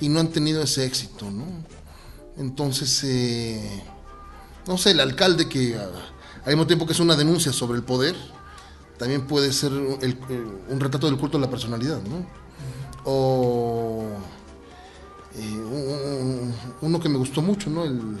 y 0.00 0.08
no 0.08 0.20
han 0.20 0.28
tenido 0.28 0.62
ese 0.62 0.84
éxito, 0.84 1.30
¿no? 1.30 1.44
Entonces, 2.36 3.02
eh, 3.04 3.82
no 4.66 4.78
sé, 4.78 4.92
el 4.92 5.00
alcalde 5.00 5.48
que 5.48 5.76
ah, 5.76 5.90
al 6.44 6.52
mismo 6.52 6.66
tiempo 6.66 6.86
que 6.86 6.92
es 6.92 7.00
una 7.00 7.16
denuncia 7.16 7.52
sobre 7.52 7.78
el 7.78 7.84
poder, 7.84 8.16
también 8.98 9.26
puede 9.26 9.52
ser 9.52 9.72
el- 9.72 10.18
un 10.68 10.80
retrato 10.80 11.06
del 11.06 11.18
culto 11.18 11.38
de 11.38 11.44
la 11.44 11.50
personalidad, 11.50 12.00
¿no? 12.02 12.26
O 13.04 14.06
eh, 15.36 15.52
un- 15.52 16.26
un- 16.26 16.54
uno 16.82 17.00
que 17.00 17.08
me 17.08 17.16
gustó 17.18 17.40
mucho, 17.42 17.70
¿no? 17.70 17.84
El, 17.84 18.18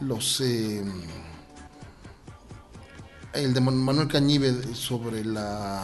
los 0.00 0.40
eh, 0.40 0.84
el 3.32 3.54
de 3.54 3.60
Man- 3.60 3.76
Manuel 3.76 4.08
Cañive 4.08 4.74
sobre 4.74 5.24
la 5.24 5.82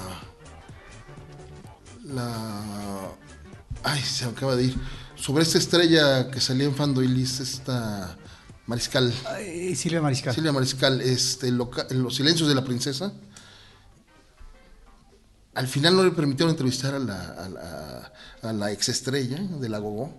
la 2.05 3.11
ay 3.85 4.01
se 4.03 4.25
acaba 4.25 4.57
de 4.57 4.65
ir 4.65 4.77
sobre 5.15 5.43
esta 5.43 5.59
estrella 5.59 6.31
que 6.31 6.41
salía 6.41 6.67
en 6.67 6.75
Fandoilis 6.75 7.41
esta 7.41 8.17
Mariscal 8.67 9.13
Ay, 9.27 9.75
Silvia 9.75 10.01
Mariscal. 10.01 10.35
Silvia 10.35 10.53
Mariscal, 10.53 11.01
este, 11.01 11.51
loca- 11.51 11.87
Los 11.91 12.15
silencios 12.17 12.49
de 12.49 12.55
la 12.55 12.65
princesa. 12.65 13.13
Al 15.55 15.67
final 15.67 15.97
no 15.97 16.05
le 16.05 16.13
permitieron 16.13 16.51
entrevistar 16.51 16.95
a 16.95 16.99
la, 16.99 18.11
a 18.43 18.53
la, 18.53 18.71
exestrella 18.71 19.39
de 19.39 19.69
la 19.69 19.79
Gogó, 19.79 20.15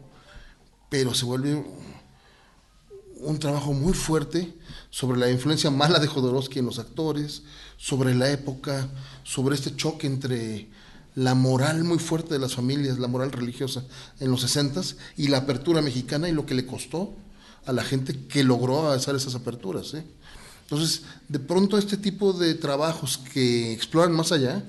pero 0.90 1.14
se 1.14 1.26
vuelve 1.26 1.64
un 3.22 3.40
trabajo 3.40 3.72
muy 3.74 3.94
fuerte 3.94 4.54
sobre 4.90 5.20
la 5.20 5.30
influencia 5.30 5.72
mala 5.72 6.00
de 6.00 6.08
Jodorowsky 6.08 6.60
en 6.60 6.66
los 6.66 6.80
actores, 6.80 7.44
sobre 7.78 8.14
la 8.14 8.30
época, 8.30 8.90
sobre 9.24 9.56
este 9.56 9.76
choque 9.76 10.08
entre 10.08 10.68
la 11.16 11.36
moral 11.36 11.84
muy 11.84 12.00
fuerte 12.00 12.34
de 12.34 12.40
las 12.40 12.56
familias, 12.56 13.00
la 13.00 13.08
moral 13.08 13.32
religiosa 13.32 13.84
en 14.20 14.32
los 14.32 14.42
60 14.42 14.82
y 15.18 15.28
la 15.28 15.40
apertura 15.40 15.82
mexicana 15.82 16.30
y 16.30 16.34
lo 16.34 16.46
que 16.46 16.56
le 16.56 16.66
costó 16.66 17.16
a 17.66 17.74
la 17.74 17.84
gente 17.84 18.28
que 18.28 18.44
logró 18.44 18.90
hacer 18.92 19.16
esas 19.16 19.36
aperturas. 19.36 19.94
¿eh? 19.94 20.04
Entonces, 20.64 21.04
de 21.28 21.40
pronto 21.40 21.78
este 21.78 21.98
tipo 21.98 22.34
de 22.34 22.56
trabajos 22.56 23.18
que 23.18 23.72
exploran 23.74 24.14
más 24.14 24.32
allá 24.32 24.64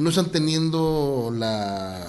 no 0.00 0.08
están 0.10 0.30
teniendo 0.30 1.32
la, 1.34 2.06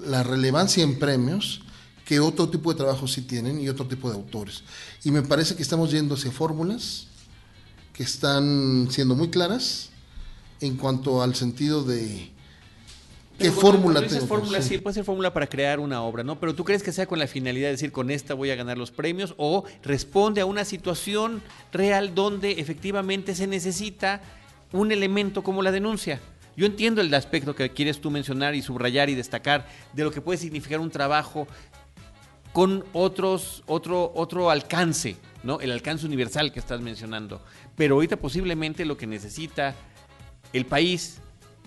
la 0.00 0.22
relevancia 0.22 0.82
en 0.82 0.98
premios 0.98 1.62
que 2.04 2.20
otro 2.20 2.48
tipo 2.50 2.70
de 2.72 2.76
trabajos 2.76 3.12
sí 3.12 3.22
tienen 3.22 3.60
y 3.60 3.68
otro 3.68 3.86
tipo 3.86 4.10
de 4.10 4.16
autores. 4.16 4.62
Y 5.04 5.10
me 5.10 5.22
parece 5.22 5.56
que 5.56 5.62
estamos 5.62 5.90
yendo 5.90 6.14
hacia 6.14 6.30
fórmulas 6.30 7.06
que 7.94 8.02
están 8.02 8.88
siendo 8.90 9.14
muy 9.14 9.30
claras 9.30 9.90
en 10.60 10.76
cuanto 10.76 11.22
al 11.22 11.34
sentido 11.34 11.82
de 11.84 12.30
qué 13.38 13.50
Pero 13.50 13.52
fórmula 13.52 14.00
dices 14.00 14.18
tengo. 14.18 14.28
fórmula, 14.28 14.60
Sí. 14.60 14.68
sí, 14.70 14.78
puede 14.78 14.94
ser 14.94 15.04
fórmula 15.04 15.32
para 15.32 15.46
crear 15.46 15.80
una 15.80 16.02
obra, 16.02 16.22
¿no? 16.24 16.38
Pero 16.40 16.54
tú 16.54 16.64
crees 16.64 16.82
que 16.82 16.92
sea 16.92 17.06
con 17.06 17.18
la 17.18 17.26
finalidad 17.26 17.68
de 17.68 17.72
decir 17.72 17.92
con 17.92 18.10
esta 18.10 18.34
voy 18.34 18.50
a 18.50 18.54
ganar 18.56 18.76
los 18.78 18.90
premios 18.90 19.34
o 19.38 19.64
responde 19.82 20.40
a 20.40 20.46
una 20.46 20.64
situación 20.64 21.42
real 21.72 22.14
donde 22.14 22.52
efectivamente 22.52 23.34
se 23.34 23.46
necesita 23.46 24.20
un 24.72 24.92
elemento 24.92 25.42
como 25.42 25.62
la 25.62 25.70
denuncia. 25.72 26.20
Yo 26.56 26.66
entiendo 26.66 27.00
el 27.00 27.12
aspecto 27.14 27.54
que 27.54 27.70
quieres 27.70 28.00
tú 28.00 28.10
mencionar 28.10 28.54
y 28.54 28.62
subrayar 28.62 29.10
y 29.10 29.14
destacar 29.14 29.66
de 29.92 30.04
lo 30.04 30.10
que 30.10 30.20
puede 30.20 30.38
significar 30.38 30.80
un 30.80 30.90
trabajo 30.90 31.46
con 32.52 32.84
otros, 32.92 33.64
otro, 33.66 34.12
otro 34.14 34.48
alcance, 34.50 35.16
¿no? 35.42 35.60
El 35.60 35.72
alcance 35.72 36.06
universal 36.06 36.52
que 36.52 36.60
estás 36.60 36.80
mencionando. 36.80 37.42
Pero 37.76 37.96
ahorita 37.96 38.16
posiblemente 38.16 38.84
lo 38.84 38.96
que 38.96 39.08
necesita 39.08 39.74
el 40.52 40.64
país, 40.64 41.18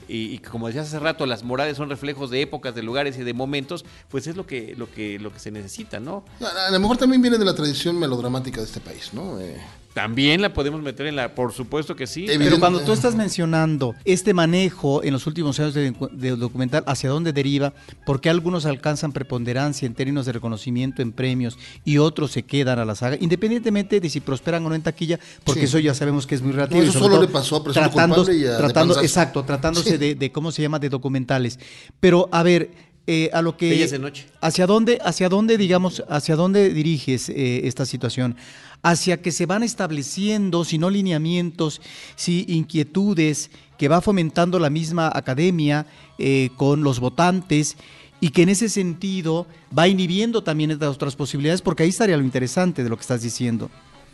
y, 0.08 0.38
como 0.40 0.68
decías 0.68 0.88
hace 0.88 1.00
rato, 1.00 1.26
las 1.26 1.44
morales 1.44 1.76
son 1.76 1.90
reflejos 1.90 2.30
de 2.30 2.42
épocas, 2.42 2.74
de 2.74 2.84
lugares 2.84 3.18
y 3.18 3.24
de 3.24 3.34
momentos, 3.34 3.84
pues 4.08 4.28
es 4.28 4.38
lo 4.38 4.48
que, 4.48 4.76
lo 4.78 4.90
que, 4.90 5.20
lo 5.20 5.34
que 5.34 5.40
se 5.40 5.52
necesita, 5.52 6.00
¿no? 6.00 6.24
A, 6.40 6.68
a 6.68 6.72
lo 6.72 6.80
mejor 6.80 6.96
también 6.96 7.22
viene 7.22 7.38
de 7.38 7.44
la 7.44 7.54
tradición 7.54 8.00
melodramática 8.00 8.62
de 8.62 8.68
este 8.68 8.80
país, 8.80 9.14
¿no? 9.14 9.42
Eh, 9.42 9.60
También 9.94 10.42
la 10.44 10.54
podemos 10.54 10.82
meter 10.84 11.08
en 11.08 11.16
la, 11.16 11.34
por 11.34 11.52
supuesto 11.54 11.96
que 11.96 12.06
sí. 12.06 12.28
Pero 12.28 12.60
cuando 12.60 12.82
tú 12.82 12.92
estás 12.92 13.16
mencionando 13.16 13.96
este 14.06 14.34
manejo 14.34 15.04
en 15.04 15.12
los 15.12 15.26
últimos 15.26 15.60
años 15.60 15.74
del 15.74 15.96
del 16.12 16.38
documental, 16.38 16.84
¿hacia 16.86 17.10
dónde 17.10 17.34
deriva? 17.34 17.74
¿Por 18.06 18.22
qué 18.22 18.30
algunos 18.30 18.68
alcanzan 18.68 19.12
preponderancia 19.12 19.88
en 19.88 19.96
términos 19.96 20.28
de 20.28 20.34
reconocimiento 20.34 21.02
en 21.02 21.12
premios 21.12 21.58
y 21.84 21.98
otros 21.98 22.32
se 22.32 22.44
quedan 22.44 22.78
a 22.78 22.86
la 22.86 22.94
saga? 22.94 23.18
Independientemente 23.20 24.00
de 24.00 24.10
si 24.10 24.20
prosperan 24.20 24.64
o 24.66 24.70
no 24.70 24.76
en 24.76 24.84
taquilla, 24.84 25.20
porque 25.44 25.62
Sí. 25.62 25.66
eso 25.66 25.80
ya 25.80 25.96
sabemos 25.96 26.28
que 26.28 26.36
es 26.36 26.42
muy 26.44 26.52
relativo. 26.52 26.80
No, 26.82 26.90
eso 26.90 27.00
solo 27.00 27.16
todo 27.16 27.22
le 27.22 27.28
pasó 27.30 27.56
a 27.56 27.64
Presunto 27.64 27.90
tratando, 27.90 28.16
Culpable 28.18 28.40
y 28.40 28.46
a 28.46 28.52
De 28.52 28.58
tratando. 28.58 29.02
Exacto, 29.02 29.44
tratándose 29.44 29.92
Sí. 29.92 29.98
de, 29.98 30.14
de, 30.16 30.32
¿cómo 30.32 30.52
se 30.52 30.62
llama?, 30.62 30.78
de 30.78 30.90
documentales. 30.90 31.60
Pero, 32.00 32.30
a 32.32 32.44
ver, 32.44 32.70
eh, 33.08 33.30
a 33.34 33.42
lo 33.42 33.56
que... 33.58 33.88
De 33.88 34.00
noche. 34.00 34.28
¿Hacia 34.42 34.68
dónde, 34.68 35.00
hacia 35.04 35.30
dónde, 35.30 35.58
digamos, 35.58 36.04
hacia 36.10 36.36
dónde 36.36 36.74
diriges 36.74 37.30
eh, 37.30 37.62
esta 37.64 37.86
situación? 37.86 38.36
Hacia 38.84 39.22
que 39.22 39.32
se 39.32 39.46
van 39.46 39.64
estableciendo, 39.64 40.64
si 40.64 40.78
no 40.78 40.90
lineamientos, 40.90 41.82
si 42.16 42.46
inquietudes 42.48 43.50
que 43.78 43.88
va 43.88 44.02
fomentando 44.02 44.60
la 44.60 44.70
misma 44.70 45.12
academia 45.14 45.86
eh, 46.18 46.50
con 46.58 46.84
los 46.84 47.00
votantes 47.00 47.76
y 48.20 48.30
que 48.30 48.44
en 48.44 48.50
ese 48.50 48.70
sentido 48.70 49.46
va 49.78 49.88
inhibiendo 49.88 50.44
también 50.44 50.72
estas 50.72 50.96
otras 50.96 51.16
posibilidades, 51.16 51.62
porque 51.62 51.84
ahí 51.84 51.90
estaría 51.90 52.18
lo 52.18 52.24
interesante 52.24 52.84
de 52.84 52.90
lo 52.90 52.96
que 52.96 53.02
estás 53.02 53.22
diciendo. 53.22 53.70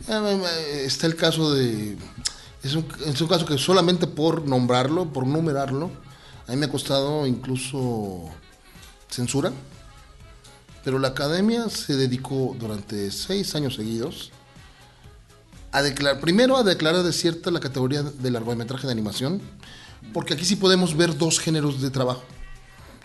Eh, 0.08 0.84
Está 0.84 1.06
el 1.06 1.16
caso 1.16 1.54
de. 1.54 1.96
Es 2.62 2.74
un, 2.74 2.86
es 3.06 3.20
un 3.20 3.28
caso 3.28 3.46
que 3.46 3.58
solamente 3.58 4.06
por 4.06 4.46
nombrarlo, 4.46 5.12
por 5.12 5.26
numerarlo, 5.26 5.90
a 6.46 6.52
mí 6.52 6.56
me 6.56 6.66
ha 6.66 6.70
costado 6.70 7.26
incluso 7.26 8.24
censura. 9.08 9.52
Pero 10.82 10.98
la 10.98 11.08
academia 11.08 11.68
se 11.70 11.96
dedicó 11.96 12.54
durante 12.58 13.10
seis 13.10 13.54
años 13.54 13.76
seguidos 13.76 14.32
a 15.74 15.82
declarar, 15.82 16.20
primero 16.20 16.56
a 16.56 16.62
declarar 16.62 17.02
desierta 17.02 17.50
la 17.50 17.58
categoría 17.58 18.02
del 18.04 18.32
largometraje 18.34 18.86
de 18.86 18.92
animación, 18.92 19.42
porque 20.12 20.34
aquí 20.34 20.44
sí 20.44 20.54
podemos 20.54 20.96
ver 20.96 21.18
dos 21.18 21.40
géneros 21.40 21.82
de 21.82 21.90
trabajo. 21.90 22.22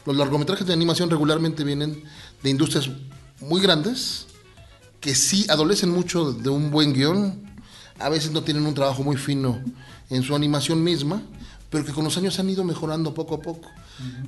Los 0.06 0.16
largometrajes 0.16 0.68
de 0.68 0.74
animación 0.74 1.10
regularmente 1.10 1.64
vienen 1.64 2.04
de 2.44 2.50
industrias 2.52 2.90
muy 3.42 3.60
grandes, 3.60 4.28
que 5.00 5.16
sí 5.16 5.48
adolecen 5.50 5.90
mucho 5.90 6.32
de 6.32 6.50
un 6.50 6.70
buen 6.70 6.94
guion, 6.94 7.42
a 7.98 8.10
veces 8.10 8.32
no 8.32 8.44
tienen 8.44 8.66
un 8.68 8.76
trabajo 8.76 9.04
muy 9.04 9.18
fino 9.18 9.60
en 10.12 10.22
su 10.22 10.36
animación 10.36 10.84
misma, 10.84 11.24
pero 11.72 11.84
que 11.86 11.92
con 11.92 12.04
los 12.04 12.18
años 12.18 12.38
han 12.40 12.50
ido 12.52 12.64
mejorando 12.64 13.16
poco 13.16 13.36
a 13.36 13.42
poco, 13.42 13.68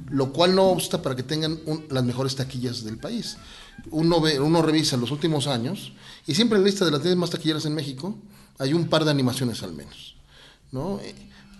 lo 0.09 0.33
cual 0.33 0.55
no 0.55 0.63
obsta 0.63 1.01
para 1.03 1.15
que 1.15 1.23
tengan 1.23 1.59
un- 1.67 1.85
las 1.91 2.03
mejores 2.03 2.35
taquillas 2.35 2.83
del 2.83 2.97
país. 2.97 3.37
Uno, 3.91 4.19
ve, 4.19 4.39
uno 4.39 4.61
revisa 4.63 4.97
los 4.97 5.11
últimos 5.11 5.45
años 5.47 5.93
y 6.27 6.33
siempre 6.35 6.57
en 6.57 6.63
la 6.63 6.69
lista 6.69 6.85
de 6.85 6.91
las 6.91 7.03
10 7.03 7.15
más 7.15 7.29
taquilleras 7.29 7.65
en 7.65 7.73
México 7.75 8.15
hay 8.61 8.73
un 8.73 8.87
par 8.87 9.03
de 9.05 9.11
animaciones 9.11 9.63
al 9.63 9.73
menos. 9.73 10.15
¿no? 10.71 10.99
Eh, 11.01 11.15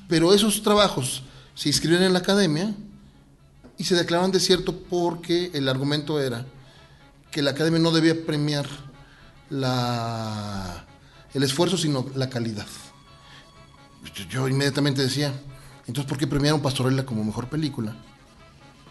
Pero 0.07 0.33
esos 0.33 0.61
trabajos 0.61 1.23
se 1.55 1.69
inscribieron 1.69 2.05
en 2.05 2.13
la 2.13 2.19
academia 2.19 2.73
y 3.77 3.83
se 3.83 3.95
declararon 3.95 4.31
desierto 4.31 4.77
porque 4.89 5.49
el 5.53 5.67
argumento 5.67 6.21
era 6.21 6.45
que 7.31 7.41
la 7.41 7.51
academia 7.51 7.79
no 7.79 7.91
debía 7.91 8.25
premiar 8.25 8.67
la, 9.49 10.85
el 11.33 11.43
esfuerzo, 11.43 11.77
sino 11.77 12.05
la 12.15 12.29
calidad. 12.29 12.67
Yo, 14.29 14.47
inmediatamente 14.47 15.01
decía, 15.01 15.33
entonces, 15.87 16.05
¿por 16.05 16.17
qué 16.17 16.27
premiaron 16.27 16.61
Pastorela 16.61 17.05
como 17.05 17.23
mejor 17.23 17.49
película? 17.49 17.95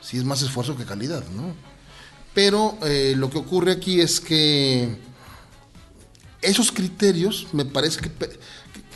sí 0.00 0.16
es 0.16 0.24
más 0.24 0.40
esfuerzo 0.42 0.76
que 0.76 0.86
calidad, 0.86 1.22
¿no? 1.36 1.54
Pero 2.32 2.78
eh, 2.82 3.14
lo 3.16 3.28
que 3.28 3.38
ocurre 3.38 3.72
aquí 3.72 4.00
es 4.00 4.18
que 4.18 4.96
esos 6.42 6.72
criterios 6.72 7.48
me 7.52 7.64
parece 7.64 8.00
que, 8.00 8.10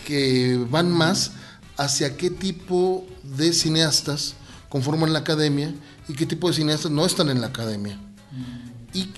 que 0.07 0.67
van 0.71 0.91
más 0.91 1.33
hacia 1.77 2.17
qué 2.17 2.31
tipo 2.31 3.07
de 3.23 3.53
cineastas 3.53 4.35
conforman 4.69 5.13
la 5.13 5.21
academia 5.21 5.75
y 6.09 6.15
qué 6.15 6.27
tipo 6.27 6.49
de 6.49 6.55
cineastas 6.55 6.91
no 6.91 7.07
están 7.07 7.29
en 7.29 7.41
la 7.41 7.49
academia. 7.49 7.99
Y, 8.93 9.09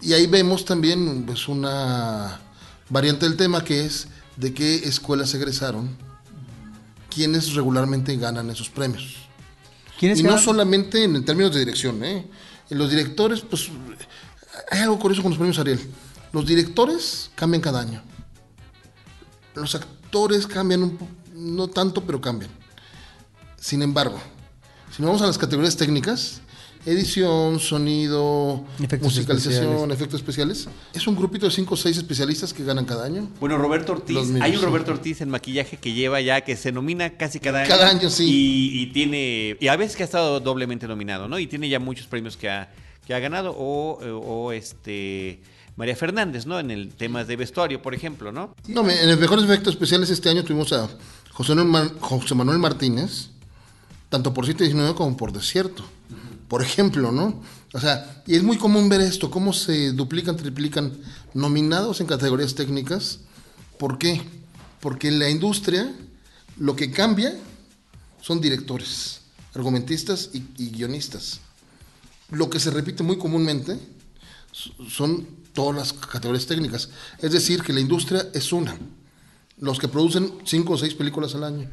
y 0.00 0.12
ahí 0.12 0.26
vemos 0.26 0.64
también 0.64 1.24
pues, 1.26 1.48
una 1.48 2.40
variante 2.88 3.26
del 3.26 3.36
tema 3.36 3.64
que 3.64 3.84
es 3.84 4.08
de 4.36 4.54
qué 4.54 4.76
escuelas 4.76 5.34
egresaron, 5.34 5.96
quienes 7.10 7.54
regularmente 7.54 8.16
ganan 8.16 8.50
esos 8.50 8.70
premios. 8.70 9.16
¿Quiénes 9.98 10.20
y 10.20 10.22
no 10.22 10.38
solamente 10.38 11.02
en 11.02 11.24
términos 11.24 11.52
de 11.52 11.60
dirección, 11.60 12.04
¿eh? 12.04 12.26
En 12.70 12.78
los 12.78 12.90
directores, 12.90 13.40
pues 13.40 13.68
hay 14.70 14.80
algo 14.80 14.98
curioso 14.98 15.22
con 15.22 15.30
los 15.30 15.38
premios 15.38 15.58
Ariel. 15.58 15.80
Los 16.32 16.46
directores 16.46 17.30
cambian 17.34 17.60
cada 17.60 17.80
año. 17.80 18.02
Los 19.54 19.74
actores 19.74 20.46
cambian 20.46 20.82
un 20.82 20.96
po- 20.96 21.08
no 21.34 21.68
tanto, 21.68 22.02
pero 22.04 22.20
cambian. 22.20 22.50
Sin 23.58 23.82
embargo, 23.82 24.18
si 24.94 25.02
nos 25.02 25.08
vamos 25.08 25.22
a 25.22 25.26
las 25.26 25.38
categorías 25.38 25.76
técnicas, 25.76 26.40
edición, 26.86 27.58
sonido, 27.58 28.64
Efectos 28.78 29.12
musicalización, 29.14 29.64
especiales. 29.64 29.96
efectos 29.96 30.20
especiales, 30.20 30.68
es 30.94 31.06
un 31.06 31.16
grupito 31.16 31.46
de 31.46 31.52
5 31.52 31.74
o 31.74 31.76
6 31.76 31.96
especialistas 31.96 32.52
que 32.52 32.62
ganan 32.64 32.84
cada 32.84 33.04
año. 33.04 33.28
Bueno, 33.40 33.58
Roberto 33.58 33.92
Ortiz, 33.92 34.16
mismos, 34.16 34.42
hay 34.42 34.56
un. 34.56 34.62
Roberto 34.62 34.92
Ortiz 34.92 35.20
en 35.20 35.28
maquillaje 35.30 35.76
que 35.76 35.92
lleva 35.92 36.20
ya, 36.20 36.42
que 36.42 36.56
se 36.56 36.70
nomina 36.70 37.16
casi 37.16 37.40
cada 37.40 37.60
año. 37.60 37.68
Cada 37.68 37.88
año, 37.88 38.10
sí. 38.10 38.24
Y, 38.24 38.82
y 38.82 38.86
tiene, 38.92 39.56
y 39.60 39.68
a 39.68 39.76
veces 39.76 39.96
que 39.96 40.04
ha 40.04 40.06
estado 40.06 40.38
doblemente 40.40 40.86
nominado, 40.86 41.26
¿no? 41.26 41.38
Y 41.38 41.46
tiene 41.48 41.68
ya 41.68 41.80
muchos 41.80 42.06
premios 42.06 42.36
que 42.36 42.48
ha, 42.48 42.72
que 43.06 43.12
ha 43.14 43.18
ganado. 43.18 43.54
O, 43.58 43.98
o 43.98 44.52
este 44.52 45.42
María 45.78 45.94
Fernández, 45.96 46.44
¿no? 46.44 46.58
En 46.58 46.70
el 46.72 46.92
tema 46.94 47.24
de 47.24 47.36
vestuario, 47.36 47.80
por 47.80 47.94
ejemplo, 47.94 48.32
¿no? 48.32 48.54
No, 48.66 48.88
en 48.90 49.08
los 49.08 49.18
mejores 49.20 49.44
efectos 49.44 49.74
especiales 49.74 50.10
este 50.10 50.28
año 50.28 50.42
tuvimos 50.44 50.72
a 50.72 50.88
José 51.32 51.54
Manuel, 51.54 51.68
Mar- 51.70 52.00
José 52.00 52.34
Manuel 52.34 52.58
Martínez, 52.58 53.28
tanto 54.08 54.34
por 54.34 54.44
719 54.44 54.96
como 54.96 55.16
por 55.16 55.32
Desierto, 55.32 55.84
por 56.48 56.62
ejemplo, 56.62 57.12
¿no? 57.12 57.40
O 57.72 57.78
sea, 57.80 58.22
y 58.26 58.34
es 58.34 58.42
muy 58.42 58.56
común 58.58 58.88
ver 58.88 59.00
esto, 59.02 59.30
cómo 59.30 59.52
se 59.52 59.92
duplican, 59.92 60.36
triplican 60.36 60.92
nominados 61.32 62.00
en 62.00 62.06
categorías 62.08 62.54
técnicas. 62.56 63.20
¿Por 63.78 63.98
qué? 63.98 64.20
Porque 64.80 65.08
en 65.08 65.18
la 65.20 65.30
industria 65.30 65.94
lo 66.56 66.74
que 66.74 66.90
cambia 66.90 67.36
son 68.20 68.40
directores, 68.40 69.20
argumentistas 69.54 70.30
y, 70.32 70.42
y 70.56 70.70
guionistas. 70.70 71.40
Lo 72.30 72.50
que 72.50 72.58
se 72.58 72.70
repite 72.72 73.02
muy 73.04 73.16
comúnmente 73.16 73.78
son 74.88 75.26
todas 75.58 75.74
las 75.74 75.92
categorías 75.92 76.46
técnicas. 76.46 76.88
Es 77.20 77.32
decir, 77.32 77.62
que 77.64 77.72
la 77.72 77.80
industria 77.80 78.28
es 78.32 78.52
una. 78.52 78.78
Los 79.58 79.80
que 79.80 79.88
producen 79.88 80.32
cinco 80.44 80.74
o 80.74 80.78
seis 80.78 80.94
películas 80.94 81.34
al 81.34 81.42
año, 81.42 81.68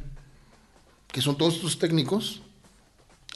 que 1.11 1.21
son 1.21 1.37
todos 1.37 1.53
estos 1.57 1.77
técnicos, 1.77 2.41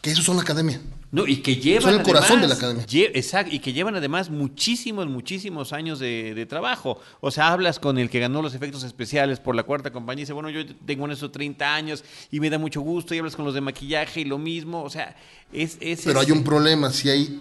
que 0.02 0.10
esos 0.10 0.26
son 0.26 0.38
la 0.38 0.42
academia. 0.42 0.82
No, 1.12 1.28
y 1.28 1.38
que 1.38 1.58
llevan. 1.58 1.84
Son 1.92 1.94
el 2.00 2.04
corazón 2.04 2.42
de 2.42 2.48
la 2.48 2.56
academia. 2.56 2.84
lle- 2.88 3.12
exacto, 3.14 3.54
y 3.54 3.60
que 3.60 3.74
llevan 3.74 3.96
además 3.96 4.32
muchísimos, 4.32 5.06
muchísimos 5.06 5.72
años 5.72 6.00
de, 6.00 6.34
de 6.34 6.46
trabajo. 6.48 7.00
O 7.22 7.30
sea, 7.30 7.50
hablas 7.54 7.78
con 7.80 8.00
el 8.00 8.10
que 8.10 8.20
ganó 8.20 8.42
los 8.42 8.56
efectos 8.56 8.84
especiales 8.84 9.40
por 9.40 9.56
la 9.56 9.62
cuarta 9.64 9.92
compañía 9.92 10.22
y 10.22 10.26
dice, 10.26 10.34
bueno, 10.34 10.50
yo 10.50 10.62
tengo 10.88 11.06
en 11.06 11.12
eso 11.12 11.30
30 11.30 11.76
años 11.76 12.04
y 12.32 12.40
me 12.40 12.50
da 12.50 12.58
mucho 12.58 12.82
gusto. 12.82 13.14
Y 13.14 13.20
hablas 13.20 13.36
con 13.36 13.46
los 13.46 13.54
de 13.54 13.62
maquillaje 13.62 14.22
y 14.22 14.26
lo 14.26 14.40
mismo. 14.40 14.82
O 14.84 14.90
sea, 14.90 15.16
es. 15.54 15.78
es 15.80 16.02
Pero 16.06 16.20
hay 16.22 16.26
ese- 16.26 16.34
un 16.34 16.44
problema, 16.44 16.92
si 16.92 17.10
hay 17.10 17.40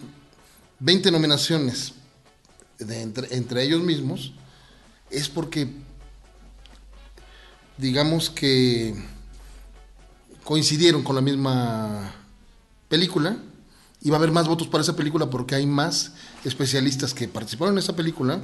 20 0.81 1.11
nominaciones 1.11 1.95
entre, 2.79 3.35
entre 3.35 3.63
ellos 3.63 3.83
mismos, 3.83 4.33
es 5.11 5.29
porque, 5.29 5.69
digamos 7.77 8.31
que 8.31 8.95
coincidieron 10.45 11.03
con 11.03 11.15
la 11.15 11.21
misma 11.21 12.15
película 12.89 13.37
y 14.01 14.11
va 14.11 14.17
a 14.17 14.19
haber 14.19 14.33
más 14.33 14.49
votos 14.49 14.69
para 14.69 14.83
esa 14.83 14.97
película 14.97 15.29
porque 15.29 15.55
hay 15.55 15.67
más 15.67 16.13
especialistas 16.45 17.13
que 17.13 17.29
participaron 17.29 17.75
en 17.75 17.79
esa 17.79 17.95
película 17.97 18.41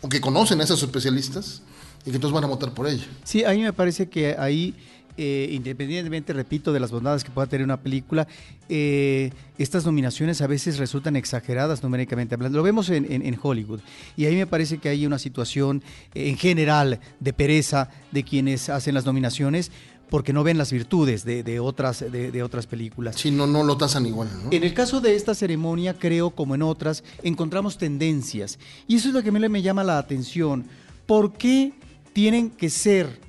o 0.00 0.08
que 0.08 0.20
conocen 0.20 0.60
a 0.60 0.64
esos 0.64 0.82
especialistas 0.82 1.62
y 2.04 2.10
que 2.10 2.16
entonces 2.16 2.34
van 2.34 2.44
a 2.44 2.46
votar 2.46 2.72
por 2.72 2.86
ella. 2.88 3.06
Sí, 3.24 3.44
a 3.44 3.50
mí 3.50 3.62
me 3.62 3.72
parece 3.72 4.08
que 4.08 4.36
ahí, 4.38 4.74
eh, 5.16 5.48
independientemente, 5.52 6.32
repito, 6.32 6.72
de 6.72 6.80
las 6.80 6.90
bondades 6.90 7.24
que 7.24 7.30
pueda 7.30 7.46
tener 7.46 7.64
una 7.64 7.80
película, 7.80 8.26
eh, 8.68 9.30
estas 9.58 9.84
nominaciones 9.84 10.40
a 10.40 10.46
veces 10.46 10.78
resultan 10.78 11.16
exageradas 11.16 11.82
numéricamente 11.82 12.34
hablando. 12.34 12.58
Lo 12.58 12.64
vemos 12.64 12.88
en, 12.90 13.10
en- 13.10 13.24
en 13.24 13.38
Hollywood. 13.40 13.80
Y 14.16 14.24
ahí 14.26 14.36
me 14.36 14.46
parece 14.46 14.78
que 14.78 14.88
hay 14.88 15.04
una 15.06 15.18
situación 15.18 15.82
eh, 16.14 16.28
en 16.28 16.36
general 16.36 17.00
de 17.20 17.32
pereza 17.32 17.90
de 18.10 18.22
quienes 18.22 18.68
hacen 18.68 18.94
las 18.94 19.04
nominaciones 19.06 19.70
porque 20.08 20.34
no 20.34 20.44
ven 20.44 20.58
las 20.58 20.70
virtudes 20.70 21.24
de, 21.24 21.42
de 21.42 21.58
otras, 21.58 22.00
de, 22.00 22.30
de 22.30 22.42
otras 22.42 22.66
películas. 22.66 23.16
Si 23.16 23.30
no, 23.30 23.46
no 23.46 23.64
lo 23.64 23.78
tasan 23.78 24.04
igual. 24.04 24.28
¿no? 24.44 24.50
En 24.52 24.62
el 24.62 24.74
caso 24.74 25.00
de 25.00 25.16
esta 25.16 25.34
ceremonia, 25.34 25.94
creo, 25.98 26.28
como 26.30 26.54
en 26.54 26.60
otras, 26.60 27.02
encontramos 27.22 27.78
tendencias. 27.78 28.58
Y 28.86 28.96
eso 28.96 29.08
es 29.08 29.14
lo 29.14 29.22
que 29.22 29.30
a 29.30 29.32
mí 29.32 29.48
me 29.48 29.62
llama 29.62 29.82
la 29.84 29.96
atención. 29.96 30.66
¿Por 31.06 31.32
qué 31.32 31.72
tienen 32.12 32.50
que 32.50 32.68
ser 32.68 33.20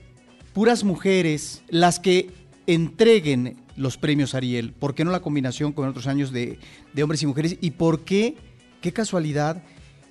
puras 0.53 0.83
mujeres 0.83 1.63
las 1.69 1.99
que 1.99 2.29
entreguen 2.67 3.57
los 3.75 3.97
premios 3.97 4.35
Ariel? 4.35 4.73
¿Por 4.73 4.95
qué 4.95 5.03
no 5.03 5.11
la 5.11 5.21
combinación 5.21 5.73
con 5.73 5.87
otros 5.87 6.07
años 6.07 6.31
de, 6.31 6.59
de 6.93 7.03
hombres 7.03 7.23
y 7.23 7.27
mujeres? 7.27 7.57
¿Y 7.59 7.71
por 7.71 8.01
qué, 8.01 8.35
qué 8.81 8.93
casualidad, 8.93 9.63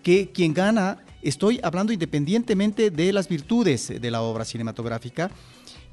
que 0.02 0.31
quien 0.31 0.52
gana, 0.52 0.98
estoy 1.22 1.61
hablando 1.62 1.92
independientemente 1.92 2.90
de 2.90 3.12
las 3.12 3.28
virtudes 3.28 3.92
de 4.00 4.11
la 4.11 4.22
obra 4.22 4.44
cinematográfica, 4.44 5.31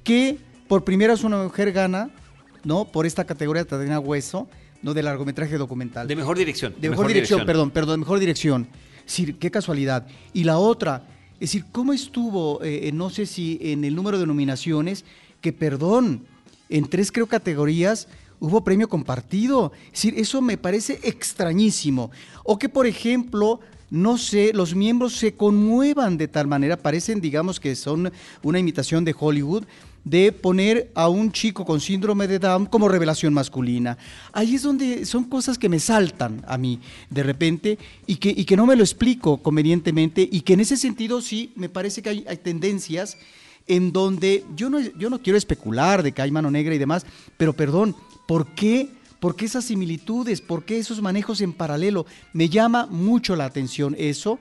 que 0.04 0.38
por 0.68 0.84
primera 0.84 1.14
vez 1.14 1.24
una 1.24 1.44
mujer 1.44 1.72
gana, 1.72 2.10
¿no? 2.64 2.86
Por 2.86 3.06
esta 3.06 3.26
categoría 3.26 3.64
de 3.64 3.70
Tatiana 3.70 4.00
Hueso, 4.00 4.48
¿no? 4.82 4.94
De 4.94 5.04
largometraje 5.04 5.58
documental. 5.58 6.08
De 6.08 6.16
mejor 6.16 6.38
dirección. 6.38 6.76
De 6.80 6.90
mejor, 6.90 7.08
dirección, 7.08 7.46
perdón, 7.46 7.72
perdón, 7.72 7.96
de 7.96 7.98
mejor 8.00 8.20
dirección. 8.20 8.68
Decir, 9.04 9.38
qué 9.38 9.52
casualidad. 9.52 10.08
Y 10.34 10.44
la 10.44 10.58
otra, 10.58 11.08
es 11.40 11.52
decir, 11.52 11.66
¿cómo 11.72 11.94
estuvo, 11.94 12.62
eh, 12.64 12.90
eh, 12.90 12.92
no 12.92 13.10
sé 13.10 13.26
si 13.26 13.58
en 13.62 13.86
el 13.86 13.96
número 13.96 14.20
de 14.20 14.28
nominaciones, 14.28 15.06
que 15.40 15.54
perdón, 15.54 16.26
en 16.68 16.86
tres 16.90 17.14
creo 17.14 17.28
categorías 17.28 18.10
hubo 18.42 18.64
premio 18.66 18.90
compartido? 18.90 19.72
Es 19.86 19.92
decir, 19.94 20.16
eso 20.18 20.42
me 20.42 20.58
parece 20.58 21.00
extrañísimo. 21.02 22.12
O 22.44 22.60
que, 22.60 22.68
por 22.68 22.88
ejemplo, 22.88 23.62
no 23.90 24.18
sé, 24.18 24.52
los 24.54 24.76
miembros 24.76 25.14
se 25.14 25.34
conmuevan 25.34 26.18
de 26.18 26.28
tal 26.28 26.48
manera, 26.48 26.76
parecen, 26.76 27.22
digamos, 27.22 27.62
que 27.62 27.74
son 27.78 28.12
una 28.44 28.60
imitación 28.60 29.06
de 29.06 29.16
Hollywood, 29.18 29.64
de 30.04 30.32
poner 30.32 30.92
a 30.96 31.10
un 31.10 31.32
chico 31.32 31.66
con 31.66 31.80
síndrome 31.80 32.28
de 32.28 32.40
Down 32.40 32.66
como 32.66 32.88
revelación 32.88 33.34
masculina. 33.34 33.98
Ahí 34.32 34.56
es 34.56 34.64
donde 34.64 35.06
son 35.06 35.26
cosas 35.26 35.58
que 35.58 35.70
me 35.70 35.80
saltan 35.80 36.44
a 36.48 36.58
mí 36.58 36.80
de 37.10 37.24
repente 37.24 37.78
y 38.08 38.16
que, 38.16 38.30
y 38.30 38.46
que 38.46 38.58
no 38.58 38.66
me 38.66 38.76
lo 38.76 38.84
explico 38.84 39.38
convenientemente 39.38 40.28
y 40.30 40.42
que 40.42 40.54
en 40.54 40.62
ese 40.62 40.78
sentido 40.78 41.22
sí 41.22 41.52
me 41.56 41.70
parece 41.70 42.02
que 42.02 42.10
hay, 42.10 42.26
hay 42.28 42.38
tendencias 42.38 43.18
en 43.68 43.94
donde 43.94 44.44
yo 44.56 44.70
no, 44.70 44.80
yo 44.80 45.10
no 45.10 45.22
quiero 45.22 45.38
especular 45.38 46.02
de 46.04 46.12
que 46.12 46.22
hay 46.22 46.32
mano 46.32 46.50
negra 46.50 46.74
y 46.74 46.80
demás, 46.80 47.06
pero 47.38 47.54
perdón, 47.54 47.96
¿por 48.28 48.54
qué? 48.56 48.90
¿Por 49.20 49.36
qué 49.36 49.46
esas 49.46 49.66
similitudes? 49.66 50.42
¿Por 50.42 50.64
qué 50.64 50.80
esos 50.80 51.02
manejos 51.02 51.42
en 51.42 51.54
paralelo? 51.54 52.06
Me 52.34 52.50
llama 52.50 52.88
mucho 52.88 53.36
la 53.36 53.46
atención 53.46 53.96
eso 54.00 54.40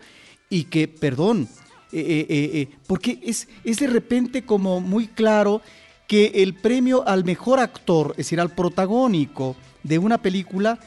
y 0.49 0.64
que, 0.64 0.88
perdón, 0.88 1.49
eh, 1.92 2.27
eh, 2.29 2.51
eh, 2.55 2.68
porque 2.87 3.18
es, 3.22 3.48
es 3.64 3.79
de 3.79 3.87
repente 3.87 4.42
como 4.42 4.81
muy 4.81 5.07
claro 5.07 5.62
que 6.07 6.33
el 6.37 6.55
premio 6.55 7.07
al 7.07 7.24
mejor 7.24 7.61
actor, 7.61 8.12
es 8.12 8.18
decir, 8.18 8.40
al 8.40 8.51
protagónico 8.51 9.57
de 9.83 9.98
una 9.98 10.18
película, 10.18 10.79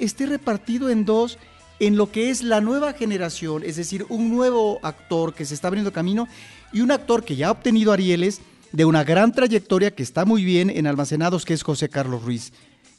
esté 0.00 0.26
repartido 0.26 0.90
en 0.90 1.04
dos 1.04 1.38
en 1.80 1.96
lo 1.96 2.12
que 2.12 2.30
es 2.30 2.42
la 2.42 2.60
nueva 2.60 2.92
generación, 2.92 3.62
es 3.64 3.76
decir, 3.76 4.06
un 4.08 4.30
nuevo 4.30 4.78
actor 4.82 5.34
que 5.34 5.44
se 5.44 5.54
está 5.54 5.68
abriendo 5.68 5.92
camino 5.92 6.28
y 6.72 6.80
un 6.80 6.92
actor 6.92 7.24
que 7.24 7.34
ya 7.34 7.48
ha 7.48 7.52
obtenido 7.52 7.92
Arieles 7.92 8.40
de 8.72 8.84
una 8.84 9.04
gran 9.04 9.32
trayectoria 9.32 9.90
que 9.90 10.02
está 10.02 10.24
muy 10.24 10.44
bien 10.44 10.70
en 10.70 10.86
Almacenados, 10.86 11.44
que 11.44 11.54
es 11.54 11.62
José 11.62 11.88
Carlos 11.88 12.22
Ruiz. 12.22 12.52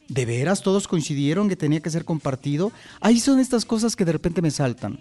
¿De 0.08 0.26
veras 0.26 0.62
todos 0.62 0.88
coincidieron 0.88 1.50
que 1.50 1.56
tenía 1.56 1.80
que 1.80 1.90
ser 1.90 2.04
compartido? 2.04 2.72
Ahí 3.00 3.20
son 3.20 3.40
estas 3.40 3.66
cosas 3.66 3.96
que 3.96 4.06
de 4.06 4.12
repente 4.12 4.42
me 4.42 4.52
saltan. 4.52 5.00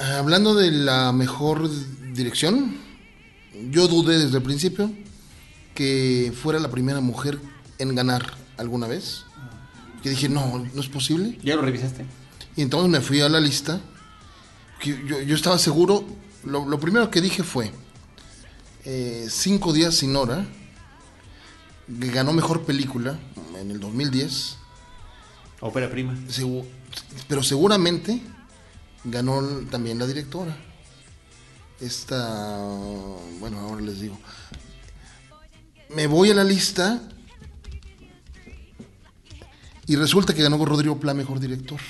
Hablando 0.00 0.54
de 0.54 0.70
la 0.70 1.12
mejor 1.12 1.68
dirección, 2.12 2.76
yo 3.70 3.88
dudé 3.88 4.18
desde 4.18 4.38
el 4.38 4.42
principio 4.42 4.90
que 5.74 6.32
fuera 6.40 6.58
la 6.58 6.70
primera 6.70 7.00
mujer 7.00 7.38
en 7.78 7.94
ganar 7.94 8.34
alguna 8.56 8.86
vez. 8.86 9.24
Que 10.02 10.10
dije, 10.10 10.28
no, 10.28 10.64
no 10.74 10.80
es 10.80 10.88
posible. 10.88 11.38
¿Ya 11.42 11.54
lo 11.56 11.62
revisaste? 11.62 12.04
Y 12.56 12.62
entonces 12.62 12.90
me 12.90 13.00
fui 13.00 13.20
a 13.20 13.28
la 13.28 13.40
lista. 13.40 13.80
Que 14.80 14.90
yo, 15.06 15.20
yo 15.20 15.34
estaba 15.36 15.58
seguro, 15.58 16.04
lo, 16.44 16.68
lo 16.68 16.80
primero 16.80 17.08
que 17.10 17.20
dije 17.20 17.42
fue, 17.44 17.72
eh, 18.84 19.26
Cinco 19.30 19.72
días 19.72 19.94
sin 19.94 20.16
hora, 20.16 20.44
que 22.00 22.10
ganó 22.10 22.32
mejor 22.32 22.62
película 22.62 23.18
en 23.60 23.70
el 23.70 23.78
2010. 23.78 24.56
Ópera 25.60 25.88
prima. 25.88 26.14
Segu- 26.28 26.64
pero 27.28 27.42
seguramente 27.44 28.20
ganó 29.04 29.42
también 29.70 29.98
la 29.98 30.06
directora. 30.06 30.56
Esta, 31.80 32.58
bueno, 33.40 33.58
ahora 33.60 33.82
les 33.82 34.00
digo. 34.00 34.18
Me 35.94 36.06
voy 36.06 36.30
a 36.30 36.34
la 36.34 36.44
lista 36.44 37.02
y 39.86 39.96
resulta 39.96 40.34
que 40.34 40.42
ganó 40.42 40.64
Rodrigo 40.64 40.98
Pla 40.98 41.12
mejor 41.12 41.40
director. 41.40 41.80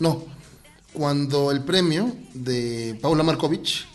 No, 0.00 0.24
cuando 0.92 1.50
el 1.50 1.62
premio 1.62 2.16
de 2.34 2.98
Paula 3.00 3.22
Markovich 3.22 3.86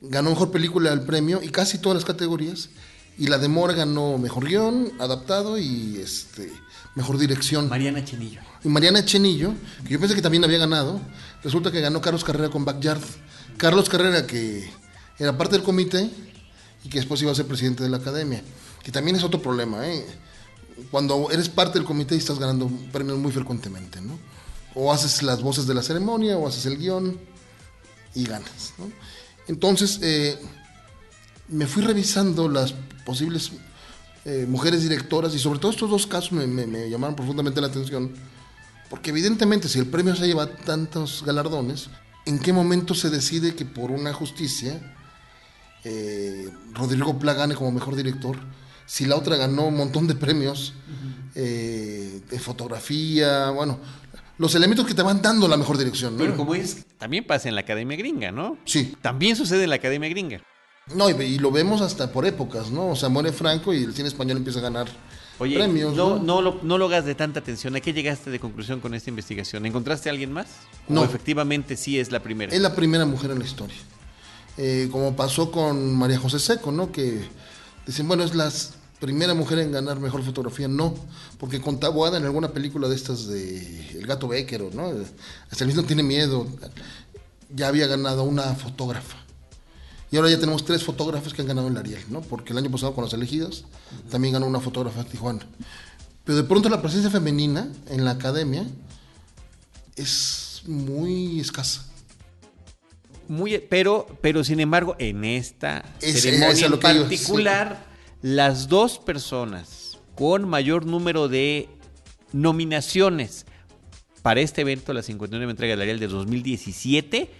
ganó 0.00 0.30
mejor 0.30 0.50
película 0.50 0.92
el 0.92 1.02
premio 1.02 1.42
y 1.42 1.50
casi 1.50 1.78
todas 1.78 1.96
las 1.96 2.04
categorías 2.04 2.70
y 3.18 3.26
la 3.26 3.38
de 3.38 3.48
Mora 3.48 3.74
ganó 3.74 4.16
mejor 4.16 4.46
guion, 4.46 4.92
adaptado 4.98 5.58
y 5.58 5.98
este 5.98 6.50
mejor 6.94 7.18
dirección. 7.18 7.68
Mariana 7.68 8.04
Chenillo. 8.04 8.40
Y 8.64 8.68
Mariana 8.68 9.04
Chenillo, 9.04 9.54
que 9.84 9.90
yo 9.90 10.00
pensé 10.00 10.14
que 10.14 10.22
también 10.22 10.44
había 10.44 10.58
ganado, 10.58 11.00
resulta 11.42 11.70
que 11.70 11.80
ganó 11.80 12.00
Carlos 12.00 12.24
Carrera 12.24 12.50
con 12.50 12.64
Backyard. 12.64 13.02
Carlos 13.56 13.88
Carrera, 13.88 14.26
que 14.26 14.68
era 15.18 15.36
parte 15.36 15.56
del 15.56 15.62
comité 15.62 16.10
y 16.84 16.88
que 16.88 16.98
después 16.98 17.20
iba 17.22 17.30
a 17.30 17.34
ser 17.34 17.46
presidente 17.46 17.82
de 17.82 17.90
la 17.90 17.98
academia, 17.98 18.42
que 18.82 18.90
también 18.90 19.16
es 19.16 19.22
otro 19.22 19.42
problema, 19.42 19.86
¿eh? 19.86 20.06
Cuando 20.90 21.30
eres 21.30 21.50
parte 21.50 21.78
del 21.78 21.86
comité 21.86 22.14
y 22.14 22.18
estás 22.18 22.38
ganando 22.38 22.70
premios 22.90 23.18
muy 23.18 23.30
frecuentemente, 23.32 24.00
¿no? 24.00 24.18
O 24.74 24.92
haces 24.92 25.22
las 25.22 25.42
voces 25.42 25.66
de 25.66 25.74
la 25.74 25.82
ceremonia, 25.82 26.38
o 26.38 26.48
haces 26.48 26.64
el 26.64 26.78
guion 26.78 27.18
y 28.14 28.24
ganas, 28.24 28.72
¿no? 28.78 28.90
Entonces, 29.46 29.98
eh, 30.00 30.38
me 31.48 31.66
fui 31.66 31.82
revisando 31.82 32.48
las 32.48 32.72
posibles 33.04 33.52
eh, 34.24 34.46
mujeres 34.48 34.82
directoras 34.82 35.34
y 35.34 35.38
sobre 35.38 35.58
todo 35.58 35.70
estos 35.70 35.90
dos 35.90 36.06
casos 36.06 36.32
me, 36.32 36.46
me- 36.46 36.66
me 36.66 36.88
llamaron 36.90 37.16
profundamente 37.16 37.60
la 37.60 37.68
atención 37.68 38.12
porque 38.90 39.10
evidentemente 39.10 39.68
si 39.68 39.78
el 39.78 39.86
premio 39.86 40.14
se 40.16 40.26
lleva 40.26 40.46
tantos 40.56 41.22
galardones, 41.24 41.88
¿en 42.26 42.38
qué 42.40 42.52
momento 42.52 42.94
se 42.94 43.08
decide 43.08 43.54
que 43.54 43.64
por 43.64 43.90
una 43.92 44.12
justicia 44.12 44.80
eh, 45.84 46.48
Rodrigo 46.74 47.18
Pla 47.18 47.34
gane 47.34 47.54
como 47.54 47.70
mejor 47.72 47.96
director? 47.96 48.36
Si 48.86 49.06
la 49.06 49.16
otra 49.16 49.36
ganó 49.36 49.68
un 49.68 49.76
montón 49.76 50.06
de 50.08 50.16
premios 50.16 50.74
eh, 51.36 52.20
de 52.28 52.38
fotografía, 52.40 53.50
bueno, 53.50 53.78
los 54.38 54.54
elementos 54.56 54.84
que 54.86 54.94
te 54.94 55.02
van 55.02 55.22
dando 55.22 55.46
la 55.46 55.56
mejor 55.56 55.78
dirección, 55.78 56.14
¿no? 56.14 56.18
Pero 56.24 56.36
como 56.36 56.54
es, 56.56 56.84
también 56.98 57.24
pasa 57.24 57.48
en 57.48 57.54
la 57.54 57.60
Academia 57.60 57.96
Gringa, 57.96 58.32
¿no? 58.32 58.58
Sí. 58.64 58.94
También 59.00 59.36
sucede 59.36 59.64
en 59.64 59.70
la 59.70 59.76
Academia 59.76 60.08
Gringa. 60.08 60.42
No, 60.94 61.08
y, 61.08 61.12
y 61.22 61.38
lo 61.38 61.50
vemos 61.50 61.80
hasta 61.80 62.12
por 62.12 62.26
épocas, 62.26 62.70
¿no? 62.70 62.88
O 62.88 62.96
sea, 62.96 63.08
muere 63.08 63.32
Franco 63.32 63.72
y 63.72 63.82
el 63.84 63.94
cine 63.94 64.08
español 64.08 64.38
empieza 64.38 64.58
a 64.58 64.62
ganar 64.62 64.88
Oye, 65.38 65.56
premios, 65.56 65.94
no, 65.94 66.16
¿no? 66.16 66.22
no, 66.22 66.42
lo, 66.42 66.60
no 66.62 66.78
lo 66.78 66.86
hagas 66.86 67.04
de 67.04 67.14
tanta 67.14 67.40
atención. 67.40 67.74
¿A 67.76 67.80
qué 67.80 67.92
llegaste 67.92 68.30
de 68.30 68.38
conclusión 68.40 68.80
con 68.80 68.94
esta 68.94 69.08
investigación? 69.08 69.64
¿Encontraste 69.66 70.08
a 70.08 70.12
alguien 70.12 70.32
más? 70.32 70.46
No. 70.88 71.00
¿O 71.02 71.04
efectivamente 71.04 71.76
sí 71.76 71.98
es 71.98 72.12
la 72.12 72.20
primera? 72.20 72.54
Es 72.54 72.60
la 72.60 72.74
primera 72.74 73.06
mujer 73.06 73.30
en 73.30 73.38
la 73.38 73.44
historia. 73.44 73.76
Eh, 74.58 74.88
como 74.92 75.16
pasó 75.16 75.50
con 75.50 75.94
María 75.96 76.18
José 76.18 76.38
Seco, 76.38 76.72
¿no? 76.72 76.92
Que 76.92 77.22
dicen, 77.86 78.06
bueno, 78.06 78.24
es 78.24 78.34
la 78.34 78.52
primera 78.98 79.32
mujer 79.32 79.60
en 79.60 79.72
ganar 79.72 79.98
mejor 79.98 80.22
fotografía. 80.22 80.68
No, 80.68 80.94
porque 81.38 81.60
con 81.60 81.80
Taboada 81.80 82.18
en 82.18 82.24
alguna 82.24 82.50
película 82.52 82.88
de 82.88 82.96
estas 82.96 83.26
de 83.26 83.90
El 83.92 84.06
gato 84.06 84.28
Becker, 84.28 84.74
¿no? 84.74 84.92
Hasta 85.50 85.64
el 85.64 85.68
mismo 85.68 85.84
tiene 85.84 86.02
miedo. 86.02 86.46
Ya 87.48 87.68
había 87.68 87.86
ganado 87.86 88.24
una 88.24 88.54
fotógrafa. 88.54 89.16
Y 90.10 90.16
ahora 90.16 90.28
ya 90.30 90.38
tenemos 90.40 90.64
tres 90.64 90.82
fotógrafos 90.82 91.32
que 91.34 91.42
han 91.42 91.48
ganado 91.48 91.68
el 91.68 91.76
Ariel, 91.76 92.02
¿no? 92.08 92.20
Porque 92.20 92.52
el 92.52 92.58
año 92.58 92.70
pasado 92.70 92.94
con 92.94 93.04
las 93.04 93.12
elegidas 93.12 93.64
también 94.10 94.34
ganó 94.34 94.46
una 94.46 94.60
fotógrafa 94.60 95.04
de 95.04 95.10
Tijuana. 95.10 95.46
Pero 96.24 96.36
de 96.36 96.44
pronto 96.44 96.68
la 96.68 96.82
presencia 96.82 97.10
femenina 97.10 97.68
en 97.88 98.04
la 98.04 98.12
academia 98.12 98.66
es 99.96 100.62
muy 100.66 101.40
escasa. 101.40 101.86
Muy, 103.28 103.58
pero, 103.58 104.06
pero 104.20 104.42
sin 104.42 104.58
embargo, 104.60 104.96
en 104.98 105.24
esta 105.24 105.84
Es- 106.00 106.22
ceremonia 106.22 106.48
es 106.50 106.62
a 106.64 106.68
lo 106.68 106.74
en 106.76 106.80
que 106.80 106.86
particular, 106.88 107.86
las 108.22 108.68
dos 108.68 108.98
personas 108.98 109.98
con 110.16 110.48
mayor 110.48 110.84
número 110.86 111.28
de 111.28 111.68
nominaciones 112.32 113.46
para 114.22 114.40
este 114.40 114.62
evento, 114.62 114.92
la 114.92 115.02
59 115.02 115.50
entrega 115.50 115.72
del 115.72 115.82
Ariel 115.82 116.00
de 116.00 116.08
2017, 116.08 117.30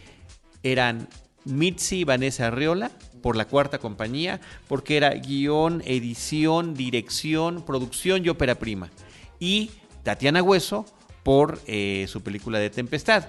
eran 0.62 1.08
Mitzi 1.50 1.98
y 1.98 2.04
Vanessa 2.04 2.46
Arriola 2.46 2.90
por 3.22 3.36
la 3.36 3.44
cuarta 3.44 3.78
compañía, 3.78 4.40
porque 4.68 4.96
era 4.96 5.10
guion, 5.10 5.82
edición, 5.84 6.74
dirección, 6.74 7.64
producción 7.64 8.24
y 8.24 8.28
ópera 8.30 8.54
prima. 8.54 8.90
Y 9.38 9.70
Tatiana 10.02 10.42
Hueso 10.42 10.86
por 11.22 11.60
eh, 11.66 12.06
su 12.08 12.22
película 12.22 12.58
de 12.58 12.70
Tempestad, 12.70 13.24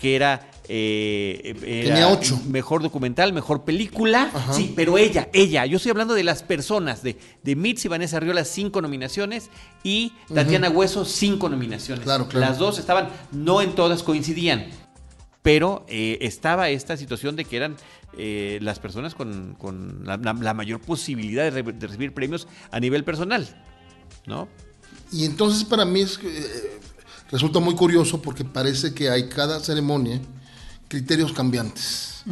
que 0.00 0.16
era, 0.16 0.50
eh, 0.68 1.54
era 1.64 1.88
Tenía 1.94 2.08
ocho. 2.08 2.40
mejor 2.48 2.82
documental, 2.82 3.32
mejor 3.32 3.64
película. 3.64 4.30
Ajá. 4.34 4.52
Sí, 4.52 4.72
pero 4.76 4.98
ella, 4.98 5.28
ella, 5.32 5.64
yo 5.64 5.76
estoy 5.76 5.90
hablando 5.90 6.14
de 6.14 6.24
las 6.24 6.42
personas, 6.42 7.02
de, 7.02 7.16
de 7.42 7.56
Mitzi 7.56 7.86
y 7.86 7.90
Vanessa 7.90 8.16
Arriola, 8.18 8.44
cinco 8.44 8.82
nominaciones, 8.82 9.48
y 9.82 10.12
Tatiana 10.34 10.68
Hueso, 10.68 11.04
cinco 11.04 11.48
nominaciones. 11.48 12.04
Claro, 12.04 12.28
claro. 12.28 12.46
Las 12.46 12.58
dos 12.58 12.78
estaban, 12.78 13.08
no 13.32 13.62
en 13.62 13.74
todas 13.74 14.02
coincidían, 14.02 14.66
pero 15.46 15.84
eh, 15.88 16.18
estaba 16.22 16.70
esta 16.70 16.96
situación 16.96 17.36
de 17.36 17.44
que 17.44 17.56
eran 17.56 17.76
eh, 18.18 18.58
las 18.62 18.80
personas 18.80 19.14
con, 19.14 19.54
con 19.54 20.02
la, 20.04 20.16
la- 20.16 20.32
la 20.32 20.54
mayor 20.54 20.80
posibilidad 20.80 21.44
de, 21.44 21.50
re- 21.62 21.72
de 21.72 21.86
recibir 21.86 22.12
premios 22.12 22.48
a 22.72 22.80
nivel 22.80 23.04
personal, 23.04 23.46
¿no? 24.26 24.48
Y 25.12 25.24
entonces 25.24 25.62
para 25.62 25.84
mí 25.84 26.00
es, 26.00 26.18
eh, 26.24 26.80
resulta 27.30 27.60
muy 27.60 27.76
curioso 27.76 28.20
porque 28.20 28.44
parece 28.44 28.92
que 28.92 29.08
hay 29.08 29.28
cada 29.28 29.60
ceremonia 29.60 30.20
criterios 30.88 31.32
cambiantes. 31.32 32.24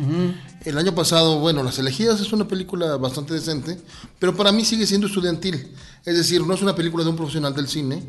El 0.65 0.77
año 0.77 0.93
pasado, 0.93 1.39
bueno, 1.39 1.63
Las 1.63 1.79
elegidas 1.79 2.21
es 2.21 2.33
una 2.33 2.49
película 2.49 2.97
bastante 2.97 3.33
decente, 3.33 3.79
pero 4.19 4.35
para 4.35 4.51
mí 4.51 4.65
sigue 4.65 4.87
siendo 4.87 5.07
estudiantil. 5.07 5.69
Es 6.05 6.17
decir, 6.17 6.41
no 6.45 6.53
es 6.55 6.63
una 6.63 6.75
película 6.75 7.05
de 7.05 7.11
un 7.11 7.17
profesional 7.17 7.55
del 7.55 7.69
cine. 7.69 8.03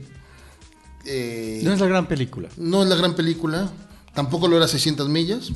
Eh, 1.06 1.62
No 1.64 1.74
es 1.74 1.80
la 1.80 1.86
gran 1.88 2.08
película. 2.08 2.50
no 2.58 2.82
es 2.82 2.90
la 2.90 2.96
gran 2.96 3.14
película, 3.14 3.70
tampoco 4.16 4.48
lo 4.48 4.58
era 4.58 4.68
600 4.68 5.08
millas. 5.10 5.52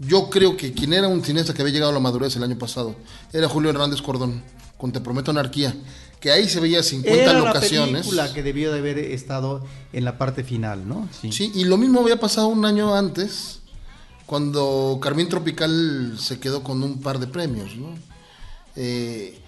Yo 0.00 0.30
creo 0.30 0.56
que 0.56 0.72
quien 0.72 0.92
era 0.92 1.06
un 1.06 1.22
cineasta 1.22 1.54
que 1.54 1.62
había 1.62 1.74
llegado 1.74 1.92
a 1.92 1.94
la 1.94 2.00
madurez 2.00 2.34
el 2.34 2.42
año 2.42 2.58
pasado 2.58 2.96
era 3.32 3.48
Julio 3.48 3.70
Hernández 3.70 4.02
Cordón, 4.02 4.42
con 4.76 4.90
Te 4.90 5.00
Prometo 5.00 5.30
Anarquía, 5.30 5.76
que 6.18 6.32
ahí 6.32 6.48
se 6.48 6.58
veía 6.58 6.82
50 6.82 7.22
Era 7.22 7.32
la 7.34 7.38
locaciones. 7.38 8.02
película 8.06 8.32
que 8.32 8.42
debió 8.42 8.72
de 8.72 8.78
haber 8.80 8.98
estado 8.98 9.64
en 9.92 10.04
la 10.04 10.18
parte 10.18 10.42
final, 10.42 10.88
¿no? 10.88 11.08
Sí, 11.30 11.52
y 11.54 11.64
lo 11.64 11.76
mismo 11.76 12.00
había 12.00 12.18
pasado 12.18 12.48
un 12.48 12.64
año 12.64 12.94
antes, 12.96 13.60
cuando 14.26 14.98
Carmín 15.00 15.28
Tropical 15.28 16.16
se 16.18 16.40
quedó 16.40 16.64
con 16.64 16.82
un 16.82 17.00
par 17.00 17.18
de 17.20 17.26
premios. 17.26 17.76
¿no? 17.76 17.94
Eh, 18.76 19.38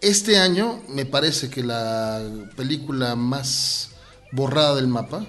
este 0.00 0.38
año 0.38 0.80
me 0.88 1.06
parece 1.06 1.50
que 1.50 1.62
la 1.62 2.20
película 2.56 3.16
más 3.16 3.90
borrada 4.32 4.74
del 4.74 4.88
mapa, 4.88 5.24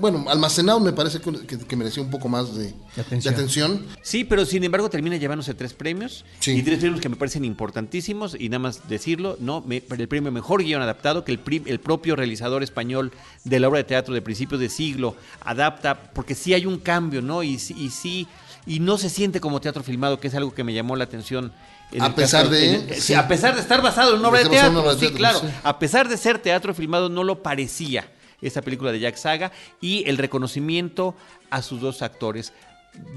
bueno, 0.00 0.24
almacenado 0.28 0.80
me 0.80 0.92
parece 0.92 1.20
que, 1.20 1.32
que- 1.46 1.58
que 1.58 1.76
merecía 1.76 2.02
un 2.02 2.10
poco 2.10 2.28
más 2.28 2.54
de, 2.56 2.74
De 2.96 3.00
atención. 3.02 3.20
de 3.34 3.40
atención. 3.40 3.86
Sí, 4.02 4.24
pero 4.24 4.44
sin 4.44 4.64
embargo 4.64 4.90
termina 4.90 5.16
llevándose 5.16 5.54
tres 5.54 5.72
premios 5.74 6.24
Sí. 6.40 6.52
y 6.52 6.62
tres 6.62 6.78
premios 6.80 7.00
que 7.00 7.08
me 7.08 7.16
parecen 7.16 7.44
importantísimos 7.44 8.36
y 8.38 8.48
nada 8.48 8.58
más 8.60 8.88
decirlo, 8.88 9.36
no, 9.40 9.60
me- 9.60 9.82
el 9.96 10.08
premio 10.08 10.32
mejor 10.32 10.62
guion 10.62 10.82
adaptado 10.82 11.24
que 11.24 11.32
el, 11.32 11.38
pri- 11.38 11.62
el 11.66 11.80
propio 11.80 12.16
realizador 12.16 12.62
español 12.62 13.12
de 13.44 13.60
la 13.60 13.68
obra 13.68 13.78
de 13.78 13.84
teatro 13.84 14.14
de 14.14 14.22
principios 14.22 14.60
de 14.60 14.68
siglo 14.68 15.16
adapta 15.42 16.10
porque 16.12 16.34
sí 16.34 16.54
hay 16.54 16.66
un 16.66 16.78
cambio, 16.78 17.22
¿no? 17.22 17.42
Y, 17.42 17.58
sí- 17.58 17.74
y 17.78 17.90
sí 17.90 18.26
y 18.66 18.80
no 18.80 18.98
se 18.98 19.08
siente 19.10 19.40
como 19.40 19.60
teatro 19.60 19.84
filmado, 19.84 20.18
que 20.18 20.26
es 20.26 20.34
algo 20.34 20.52
que 20.52 20.64
me 20.64 20.74
llamó 20.74 20.96
la 20.96 21.04
atención. 21.04 21.52
en 21.92 22.02
A 22.02 22.12
pesar 22.16 22.46
caso- 22.46 22.52
de- 22.52 22.74
en 22.74 23.00
sí. 23.00 23.14
a 23.14 23.28
pesar 23.28 23.54
de 23.54 23.60
estar 23.60 23.80
basado 23.80 24.12
en 24.14 24.18
una 24.18 24.28
obra 24.28 24.40
de 24.42 24.48
teatro, 24.48 24.70
una 24.72 24.80
obra 24.80 24.90
de 24.94 24.96
sí, 24.96 25.00
teatro, 25.02 25.18
claro. 25.18 25.38
sí. 25.40 25.46
A 25.62 25.78
pesar 25.78 26.08
de 26.08 26.16
ser 26.16 26.40
teatro 26.40 26.74
filmado, 26.74 27.08
no 27.08 27.22
lo 27.22 27.44
parecía 27.44 28.08
esa 28.42 28.62
película 28.62 28.92
de 28.92 29.00
Jack 29.00 29.16
Saga 29.16 29.52
y 29.80 30.04
el 30.08 30.18
reconocimiento 30.18 31.14
a 31.50 31.62
sus 31.62 31.80
dos 31.80 32.02
actores. 32.02 32.52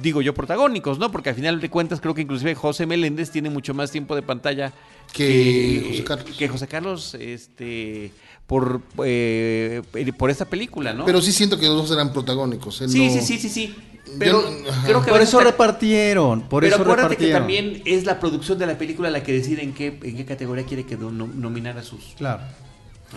Digo 0.01 0.21
yo 0.21 0.33
protagónicos, 0.33 0.99
¿no? 0.99 1.09
Porque 1.11 1.29
al 1.29 1.35
final 1.35 1.61
de 1.61 1.69
cuentas 1.69 2.01
creo 2.01 2.13
que 2.13 2.21
inclusive 2.21 2.53
José 2.53 2.85
Meléndez 2.85 3.31
tiene 3.31 3.49
mucho 3.49 3.73
más 3.73 3.91
tiempo 3.91 4.13
de 4.13 4.21
pantalla 4.21 4.73
Que 5.13 5.85
José 5.89 6.03
Carlos. 6.03 6.37
que 6.37 6.47
José 6.49 6.67
Carlos, 6.67 7.13
este, 7.15 8.11
por, 8.45 8.81
eh, 9.05 9.81
por 10.17 10.29
esta 10.29 10.45
película, 10.45 10.93
¿no? 10.93 11.05
Pero 11.05 11.21
sí 11.21 11.31
siento 11.31 11.57
que 11.57 11.65
los 11.67 11.75
dos 11.77 11.91
eran 11.91 12.11
protagónicos. 12.11 12.81
él 12.81 12.89
sí, 12.89 13.07
no- 13.07 13.13
sí, 13.13 13.21
sí, 13.21 13.37
sí, 13.39 13.49
sí. 13.49 13.75
Pero 14.17 14.41
Yo- 14.41 14.71
creo 14.85 15.01
que 15.05 15.11
Por 15.11 15.19
a 15.21 15.23
eso 15.23 15.39
repartieron, 15.39 16.41
por 16.49 16.63
pero 16.63 16.75
eso 16.75 16.83
acuérdate 16.83 17.15
que 17.15 17.31
también 17.31 17.81
es 17.85 18.05
la 18.05 18.19
producción 18.19 18.57
de 18.57 18.65
la 18.65 18.75
película 18.77 19.09
la 19.11 19.21
que 19.23 19.31
decide 19.33 19.61
en 19.63 19.73
qué, 19.73 19.99
en 20.01 20.17
qué 20.17 20.25
categoría 20.25 20.65
quiere 20.65 20.83
que 20.85 20.97
no- 20.97 21.11
nominar 21.11 21.77
a 21.77 21.83
sus, 21.83 22.15
Claro. 22.17 22.41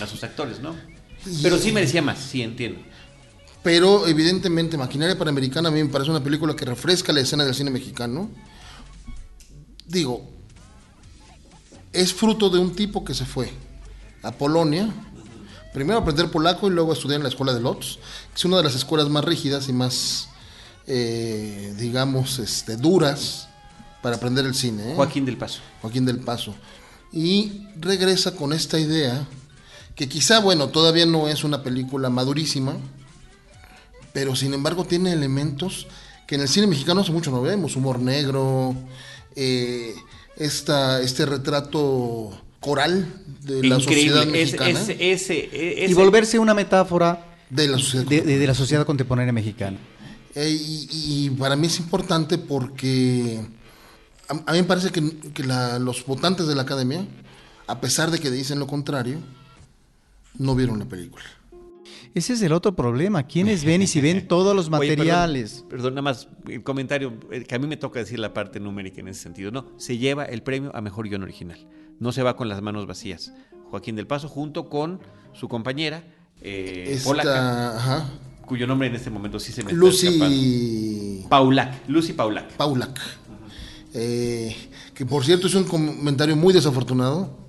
a 0.00 0.06
sus 0.06 0.22
actores, 0.22 0.60
¿no? 0.60 0.76
Pero 1.42 1.58
sí 1.58 1.72
merecía 1.72 2.02
más, 2.02 2.18
sí 2.18 2.42
entiendo. 2.42 2.80
Pero 3.62 4.06
evidentemente 4.06 4.76
Maquinaria 4.76 5.16
Panamericana 5.16 5.68
a 5.68 5.72
mí 5.72 5.82
me 5.82 5.88
parece 5.88 6.10
una 6.10 6.22
película 6.22 6.56
que 6.56 6.64
refresca 6.64 7.12
la 7.12 7.20
escena 7.20 7.44
del 7.44 7.54
cine 7.54 7.70
mexicano. 7.70 8.28
Digo, 9.86 10.28
es 11.92 12.12
fruto 12.12 12.50
de 12.50 12.58
un 12.58 12.74
tipo 12.74 13.04
que 13.04 13.14
se 13.14 13.24
fue 13.24 13.52
a 14.22 14.32
Polonia 14.32 14.92
primero 15.72 15.98
aprender 15.98 16.30
polaco 16.30 16.68
y 16.68 16.70
luego 16.70 16.92
estudiar 16.92 17.18
en 17.18 17.22
la 17.24 17.28
escuela 17.28 17.54
de 17.54 17.60
Lodz, 17.60 17.96
que 17.96 18.36
es 18.36 18.44
una 18.44 18.58
de 18.58 18.64
las 18.64 18.74
escuelas 18.74 19.08
más 19.08 19.24
rígidas 19.24 19.68
y 19.68 19.72
más, 19.72 20.28
eh, 20.86 21.74
digamos, 21.78 22.38
este, 22.38 22.76
duras 22.76 23.48
para 24.02 24.16
aprender 24.16 24.44
el 24.44 24.54
cine. 24.54 24.92
¿eh? 24.92 24.94
Joaquín 24.96 25.24
del 25.24 25.38
Paso. 25.38 25.60
Joaquín 25.80 26.04
del 26.04 26.18
Paso. 26.20 26.54
Y 27.12 27.66
regresa 27.78 28.34
con 28.34 28.52
esta 28.52 28.78
idea, 28.78 29.26
que 29.94 30.08
quizá, 30.08 30.40
bueno, 30.40 30.68
todavía 30.68 31.06
no 31.06 31.28
es 31.28 31.44
una 31.44 31.62
película 31.62 32.08
madurísima, 32.10 32.76
pero 34.12 34.36
sin 34.36 34.54
embargo 34.54 34.84
tiene 34.84 35.12
elementos 35.12 35.86
que 36.26 36.34
en 36.36 36.42
el 36.42 36.48
cine 36.48 36.66
mexicano 36.66 37.00
hace 37.00 37.12
mucho 37.12 37.30
no 37.30 37.42
vemos, 37.42 37.76
humor 37.76 37.98
negro, 37.98 38.74
eh, 39.36 39.94
esta, 40.36 41.00
este 41.02 41.26
retrato 41.26 42.30
coral 42.60 43.06
de 43.42 43.62
la 43.64 43.80
sociedad 43.80 44.24
Increíble. 44.24 44.40
Mexicana. 44.44 44.80
ese- 44.80 45.12
ese- 45.12 45.86
Y 45.90 45.94
volverse 45.94 46.38
una 46.38 46.54
metáfora 46.54 47.26
de 47.50 47.68
la 47.68 47.78
sociedad 47.78 48.06
de, 48.06 48.20
de- 48.22 48.38
de 48.38 48.46
la 48.46 48.54
sociedad 48.54 48.86
contemporánea 48.86 49.32
mexicana. 49.32 49.78
Eh, 50.34 50.48
y, 50.50 50.88
y 51.26 51.30
para 51.30 51.56
mí 51.56 51.66
es 51.66 51.78
importante 51.78 52.38
porque 52.38 53.40
a, 54.28 54.32
a 54.50 54.52
mí 54.52 54.58
me 54.58 54.64
parece 54.64 54.90
que, 54.90 55.02
que 55.34 55.44
la- 55.44 55.78
los 55.78 56.06
votantes 56.06 56.46
de 56.46 56.54
la 56.54 56.62
academia, 56.62 57.06
a 57.66 57.80
pesar 57.80 58.10
de 58.10 58.18
que 58.20 58.30
dicen 58.30 58.58
lo 58.58 58.66
contrario, 58.66 59.18
no 60.38 60.54
vieron 60.54 60.78
la 60.78 60.86
película. 60.86 61.24
Ese 62.14 62.34
es 62.34 62.42
el 62.42 62.52
otro 62.52 62.76
problema. 62.76 63.22
¿Quiénes 63.26 63.64
ven 63.64 63.82
y 63.82 63.86
si 63.86 64.00
ven 64.00 64.28
todos 64.28 64.54
los 64.54 64.68
Oye, 64.68 64.88
perdón, 64.88 65.06
materiales? 65.06 65.64
perdón, 65.68 65.94
nada 65.94 66.02
más 66.02 66.28
el 66.48 66.62
comentario, 66.62 67.14
eh, 67.30 67.44
que 67.44 67.54
a 67.54 67.58
mí 67.58 67.66
me 67.66 67.76
toca 67.76 68.00
decir 68.00 68.18
la 68.18 68.34
parte 68.34 68.60
numérica 68.60 69.00
en 69.00 69.08
ese 69.08 69.22
sentido. 69.22 69.50
No, 69.50 69.66
se 69.78 69.96
lleva 69.98 70.24
el 70.24 70.42
premio 70.42 70.74
a 70.74 70.80
mejor 70.80 71.08
guion 71.08 71.22
original. 71.22 71.66
No 72.00 72.12
se 72.12 72.22
va 72.22 72.36
con 72.36 72.48
las 72.48 72.60
manos 72.60 72.86
vacías. 72.86 73.32
Joaquín 73.70 73.96
del 73.96 74.06
Paso, 74.06 74.28
junto 74.28 74.68
con 74.68 75.00
su 75.32 75.48
compañera, 75.48 76.04
eh, 76.42 76.84
Esta, 76.88 77.08
polaca, 77.08 77.76
ajá, 77.76 78.10
cuyo 78.44 78.66
nombre 78.66 78.88
en 78.88 78.94
este 78.94 79.08
momento 79.08 79.40
sí 79.40 79.52
se 79.52 79.62
me 79.62 79.72
está 79.72 79.86
escapando. 79.86 80.26
Lucy 80.26 81.26
Paulac, 81.28 81.88
Lucy 81.88 82.12
Paulac. 82.12 82.52
Paulac, 82.52 83.00
eh, 83.94 84.54
que 84.92 85.06
por 85.06 85.24
cierto 85.24 85.46
es 85.46 85.54
un 85.54 85.64
comentario 85.64 86.36
muy 86.36 86.52
desafortunado, 86.52 87.41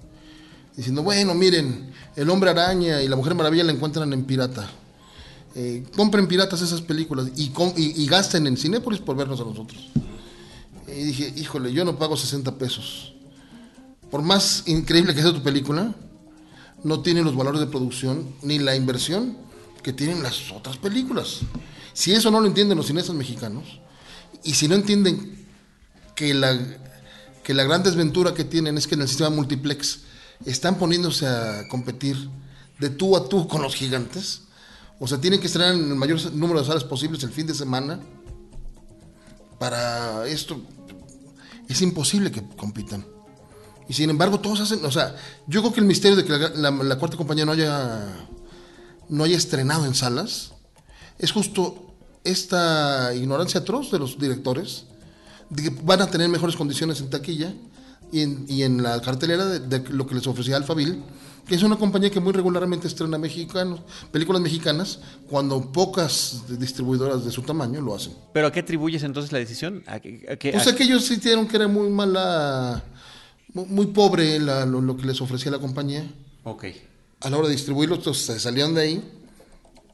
diciendo, 0.76 1.04
bueno, 1.04 1.34
miren, 1.34 1.92
el 2.16 2.30
hombre 2.30 2.50
araña 2.50 3.02
y 3.02 3.08
la 3.08 3.16
mujer 3.16 3.36
maravilla 3.36 3.64
la 3.64 3.72
encuentran 3.72 4.12
en 4.14 4.26
pirata. 4.26 4.70
Eh, 5.56 5.84
compren 5.96 6.28
piratas 6.28 6.62
esas 6.62 6.82
películas 6.82 7.28
y, 7.36 7.52
y, 7.76 8.04
y 8.04 8.08
gasten 8.08 8.48
en 8.48 8.58
Cinépolis 8.58 9.02
por 9.02 9.16
vernos 9.16 9.40
a 9.40 9.44
nosotros. 9.44 9.90
Y 10.88 11.04
dije, 11.04 11.34
híjole, 11.38 11.72
yo 11.72 11.86
no 11.86 11.98
pago 11.98 12.18
60 12.18 12.58
pesos. 12.58 13.14
Por 14.10 14.22
más 14.22 14.64
increíble 14.66 15.14
que 15.14 15.22
sea 15.22 15.34
tu 15.34 15.44
película, 15.44 15.94
no 16.84 17.02
tiene 17.02 17.24
los 17.24 17.36
valores 17.36 17.62
de 17.62 17.68
producción 17.68 18.36
ni 18.42 18.60
la 18.60 18.76
inversión 18.76 19.38
que 19.82 19.94
tienen 19.94 20.24
las 20.24 20.52
otras 20.52 20.78
películas. 20.78 21.42
Si 21.94 22.14
eso 22.14 22.32
no 22.32 22.40
lo 22.40 22.48
entienden 22.48 22.78
los 22.78 22.88
cineastas 22.88 23.16
mexicanos, 23.16 23.80
y 24.44 24.54
si 24.56 24.68
no 24.68 24.76
entienden 24.76 25.46
que 26.16 26.34
la, 26.34 26.60
que 27.44 27.54
la 27.54 27.64
gran 27.64 27.84
desventura 27.84 28.34
que 28.34 28.44
tienen 28.44 28.78
es 28.78 28.88
que 28.88 28.96
en 28.96 29.02
el 29.02 29.08
sistema 29.08 29.30
multiplex 29.30 30.02
están 30.46 30.78
poniéndose 30.78 31.28
a 31.28 31.68
competir 31.70 32.30
de 32.80 32.90
tú 32.90 33.16
a 33.16 33.28
tú 33.30 33.48
con 33.48 33.62
los 33.62 33.76
gigantes, 33.76 34.42
o 35.00 35.08
sea, 35.08 35.20
tienen 35.20 35.40
que 35.40 35.48
estrenar 35.48 35.74
en 35.76 35.90
el 35.90 35.96
mayor 35.96 36.20
número 36.34 36.60
de 36.60 36.66
salas 36.66 36.84
posibles 36.84 37.24
el 37.24 37.32
fin 37.32 37.48
de 37.48 37.54
semana, 37.54 38.00
para 39.60 40.28
esto 40.28 40.62
es 41.70 41.82
imposible 41.82 42.32
que 42.32 42.44
compitan. 42.58 43.06
Y 43.88 43.94
sin 43.94 44.10
embargo, 44.10 44.40
todos 44.40 44.62
hacen, 44.62 44.84
o 44.86 44.92
sea, 44.92 45.16
yo 45.48 45.62
creo 45.62 45.74
que 45.74 45.80
el 45.80 45.86
misterio 45.86 46.16
de 46.18 46.24
que 46.24 46.32
la, 46.32 46.50
la- 46.50 46.72
la 46.84 46.98
cuarta 46.98 47.18
compañía 47.18 47.46
no 47.46 47.52
haya, 47.52 48.28
no 49.10 49.24
haya 49.24 49.38
estrenado 49.38 49.86
en 49.86 49.94
salas 49.96 50.52
es 51.20 51.32
justo 51.32 51.94
esta 52.24 53.14
ignorancia 53.14 53.60
atroz 53.62 53.92
de 53.92 54.00
los 54.00 54.18
directores, 54.18 54.86
de 55.50 55.64
que 55.64 55.70
van 55.84 56.02
a 56.02 56.08
tener 56.08 56.30
mejores 56.30 56.56
condiciones 56.56 57.00
en 57.02 57.10
taquilla 57.10 57.54
y 58.14 58.22
en, 58.22 58.46
y 58.48 58.64
en 58.64 58.82
la 58.84 59.02
cartelera 59.02 59.46
de, 59.46 59.60
de 59.60 59.90
lo 59.90 60.06
que 60.08 60.16
les 60.16 60.26
ofrecía 60.28 60.56
Alphaville, 60.56 61.00
que 61.48 61.56
es 61.56 61.64
una 61.64 61.76
compañía 61.76 62.10
que 62.10 62.22
muy 62.22 62.32
regularmente 62.32 62.88
estrena 62.88 63.18
mexicanos, 63.18 63.82
películas 64.12 64.42
mexicanas, 64.42 65.00
cuando 65.30 65.72
pocas 65.74 66.44
distribuidoras 66.58 67.26
de 67.26 67.32
su 67.32 67.42
tamaño 67.42 67.82
lo 67.82 67.96
hacen. 67.96 68.14
¿Pero 68.34 68.48
a 68.48 68.52
qué 68.52 68.62
atribuyes 68.62 69.04
entonces 69.04 69.32
la 69.34 69.40
decisión? 69.40 69.84
¿A 69.88 70.00
qué- 70.00 70.26
a 70.32 70.36
qué- 70.38 70.54
O 70.54 70.58
a- 70.58 70.64
sea 70.64 70.74
que 70.76 70.84
ellos 70.84 71.04
sintieron 71.06 71.46
que 71.48 71.58
era 71.58 71.68
muy 71.68 71.90
mala, 71.90 72.82
mu- 73.54 73.66
muy 73.66 73.88
pobre 73.88 74.40
la- 74.40 74.66
lo, 74.66 74.80
lo 74.80 74.96
que 74.96 75.06
les 75.06 75.20
ofrecía 75.20 75.52
la 75.52 75.60
compañía 75.60 76.10
Ok. 76.46 76.66
a 77.22 77.30
la 77.30 77.38
hora 77.38 77.48
de 77.48 77.54
distribuirlo, 77.56 77.96
entonces 77.96 78.24
se 78.26 78.40
salieron 78.40 78.74
de 78.76 78.82
ahí 78.82 79.04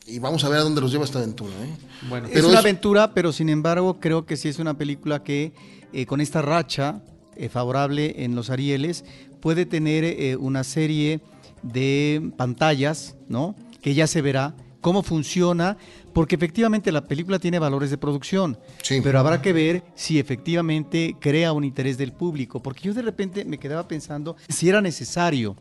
y 0.06 0.20
vamos 0.20 0.44
a 0.44 0.50
ver 0.50 0.60
a 0.60 0.64
dónde 0.64 0.82
los 0.82 0.92
lleva 0.92 1.06
esta 1.06 1.18
aventura. 1.20 1.54
¿eh? 1.64 1.78
Bueno, 2.10 2.28
es 2.28 2.44
una 2.44 2.54
es- 2.54 2.60
aventura, 2.60 3.14
pero 3.14 3.32
sin 3.32 3.50
embargo 3.50 4.00
creo 4.00 4.26
que 4.26 4.38
sí 4.38 4.50
es 4.50 4.60
una 4.60 4.78
película 4.78 5.24
que 5.24 5.54
eh, 5.94 6.06
con 6.06 6.22
esta 6.22 6.42
racha 6.44 7.02
eh, 7.40 7.50
favorable 7.50 8.24
en 8.24 8.36
los 8.36 8.50
Arieles 8.50 9.04
puede 9.40 9.66
tener 9.66 10.04
eh, 10.04 10.36
una 10.36 10.64
serie 10.64 11.22
de 11.64 12.32
pantallas, 12.38 13.16
¿no? 13.28 13.56
Que 13.82 13.94
ya 13.94 14.08
se 14.08 14.22
verá 14.22 14.54
cómo 14.82 15.04
funciona, 15.04 15.78
porque 16.14 16.36
efectivamente 16.36 16.92
la 16.92 17.06
película 17.08 17.38
tiene 17.40 17.60
valores 17.60 17.90
de 17.90 17.98
producción, 17.98 18.58
Sí. 18.82 19.02
pero 19.04 19.20
habrá 19.20 19.42
que 19.42 19.52
ver 19.54 19.84
si 19.96 20.20
efectivamente 20.20 21.16
crea 21.20 21.52
un 21.52 21.64
interés 21.66 21.98
del 21.98 22.14
público, 22.14 22.62
porque 22.62 22.84
yo 22.84 22.94
de 22.94 23.02
repente 23.02 23.44
me 23.44 23.58
quedaba 23.58 23.88
pensando 23.88 24.38
si 24.48 24.70
era 24.70 24.82
necesario 24.82 25.56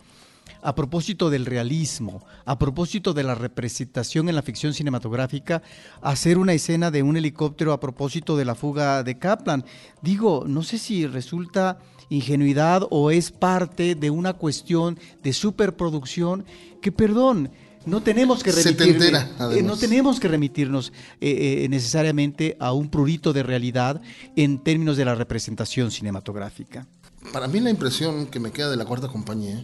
a 0.63 0.75
propósito 0.75 1.31
del 1.31 1.47
realismo, 1.47 2.25
a 2.45 2.59
propósito 2.59 3.15
de 3.15 3.25
la 3.25 3.35
representación 3.35 4.29
en 4.29 4.35
la 4.35 4.43
ficción 4.43 4.75
cinematográfica, 4.75 5.63
hacer 6.03 6.39
una 6.39 6.53
escena 6.53 6.91
de 6.91 7.03
un 7.03 7.17
helicóptero 7.17 7.73
a 7.73 7.81
propósito 7.81 8.37
de 8.37 8.45
la 8.45 8.55
fuga 8.55 9.03
de 9.03 9.19
Kaplan. 9.19 9.65
Digo, 10.03 10.45
no 10.47 10.63
sé 10.63 10.79
si 10.79 11.07
resulta 11.07 11.79
ingenuidad 12.11 12.87
o 12.91 13.11
es 13.11 13.31
parte 13.31 13.95
de 13.95 14.11
una 14.11 14.33
cuestión 14.33 14.99
de 15.23 15.33
superproducción 15.33 16.45
que, 16.81 16.91
perdón, 16.91 17.51
no 17.87 18.03
tenemos 18.03 18.43
que 18.43 18.51
remitirme- 18.51 18.63
Setentera, 18.63 19.31
eh, 19.55 19.63
no 19.63 19.77
tenemos 19.77 20.21
que 20.21 20.29
remitirnos 20.29 20.93
eh, 21.21 21.65
eh, 21.65 21.69
necesariamente 21.69 22.57
a 22.61 22.73
un 22.73 22.89
prurito 22.89 23.33
de 23.33 23.43
realidad 23.43 24.01
en 24.37 24.59
términos 24.59 24.97
de 24.97 25.05
la 25.05 25.15
representación 25.15 25.91
cinematográfica. 25.91 26.87
Para 27.33 27.49
mí 27.49 27.61
la 27.61 27.71
impresión 27.71 28.27
que 28.27 28.41
me 28.41 28.53
queda 28.53 28.71
de 28.71 28.77
la 28.77 28.85
cuarta 28.85 29.09
compañía 29.09 29.63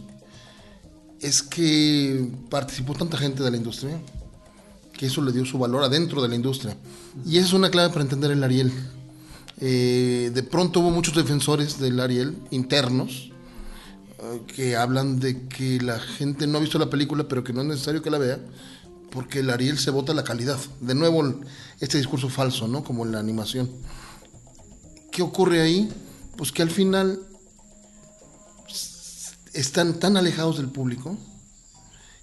es 1.21 1.41
que 1.43 2.29
participó 2.49 2.93
tanta 2.93 3.17
gente 3.17 3.43
de 3.43 3.51
la 3.51 3.57
industria 3.57 3.99
que 4.97 5.07
eso 5.07 5.21
le 5.21 5.31
dio 5.31 5.45
su 5.45 5.57
valor 5.57 5.83
adentro 5.83 6.21
de 6.21 6.29
la 6.29 6.35
industria. 6.35 6.75
Y 7.25 7.37
esa 7.37 7.47
es 7.47 7.53
una 7.53 7.69
clave 7.69 7.89
para 7.89 8.01
entender 8.01 8.31
el 8.31 8.43
Ariel. 8.43 8.71
Eh, 9.59 10.31
de 10.33 10.43
pronto 10.43 10.79
hubo 10.79 10.91
muchos 10.91 11.15
defensores 11.15 11.79
del 11.79 11.99
Ariel 11.99 12.35
internos 12.51 13.31
eh, 14.19 14.41
que 14.47 14.75
hablan 14.75 15.19
de 15.19 15.47
que 15.47 15.79
la 15.79 15.99
gente 15.99 16.45
no 16.47 16.57
ha 16.57 16.61
visto 16.61 16.79
la 16.79 16.89
película, 16.89 17.27
pero 17.27 17.43
que 17.43 17.53
no 17.53 17.61
es 17.61 17.67
necesario 17.67 18.01
que 18.01 18.09
la 18.09 18.17
vea, 18.17 18.39
porque 19.11 19.39
el 19.39 19.49
Ariel 19.49 19.77
se 19.77 19.91
vota 19.91 20.13
la 20.13 20.23
calidad. 20.23 20.57
De 20.81 20.95
nuevo, 20.95 21.23
este 21.79 21.97
discurso 21.97 22.29
falso, 22.29 22.67
¿no? 22.67 22.83
Como 22.83 23.05
en 23.05 23.11
la 23.11 23.19
animación. 23.19 23.69
¿Qué 25.11 25.21
ocurre 25.21 25.61
ahí? 25.61 25.89
Pues 26.37 26.51
que 26.51 26.61
al 26.61 26.69
final 26.69 27.19
están 29.55 29.99
tan 29.99 30.17
alejados 30.17 30.57
del 30.57 30.69
público 30.69 31.17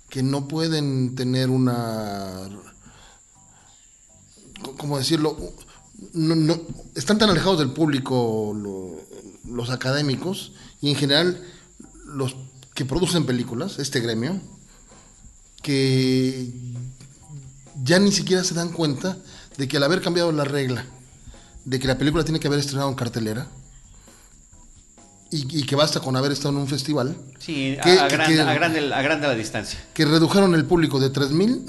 que 0.08 0.22
no 0.22 0.46
pueden 0.48 1.14
tener 1.14 1.50
una 1.50 2.48
¿cómo 4.78 4.98
decirlo? 4.98 5.36
No, 6.12 6.34
no- 6.34 6.60
están 6.94 7.18
tan 7.18 7.30
alejados 7.30 7.58
del 7.58 7.72
público 7.72 8.52
lo- 8.54 9.00
los 9.52 9.70
académicos 9.70 10.52
y 10.80 10.90
en 10.90 10.96
general 10.96 11.42
los 12.06 12.36
que 12.74 12.84
producen 12.84 13.26
películas, 13.26 13.78
este 13.78 14.00
gremio, 14.00 14.40
que 15.62 16.52
ya 17.84 17.98
ni 17.98 18.12
siquiera 18.12 18.44
se 18.44 18.54
dan 18.54 18.70
cuenta 18.72 19.16
de 19.56 19.68
que 19.68 19.76
al 19.76 19.82
haber 19.84 20.00
cambiado 20.02 20.32
la 20.32 20.44
regla 20.44 20.84
de 21.64 21.78
que 21.78 21.86
la 21.86 21.98
película 21.98 22.24
tiene 22.24 22.40
que 22.40 22.48
haber 22.48 22.58
estrenado 22.60 22.88
en 22.88 22.96
cartelera 22.96 23.46
y, 25.32 25.58
y 25.60 25.62
que 25.64 25.74
basta 25.74 25.98
con 26.00 26.14
haber 26.16 26.30
estado 26.32 26.50
en 26.50 26.56
un 26.58 26.68
festival, 26.68 27.16
Sí, 27.38 27.74
¿Qué- 27.74 27.80
a- 27.80 27.82
qué- 27.82 27.98
agranda, 28.14 28.26
qué- 28.26 28.40
agranda- 28.42 28.96
agranda 28.96 29.28
la 29.28 29.34
distancia. 29.34 29.78
que 29.94 30.04
redujeron 30.04 30.54
el 30.54 30.64
público 30.64 31.00
de 31.00 31.10
3.000 31.10 31.64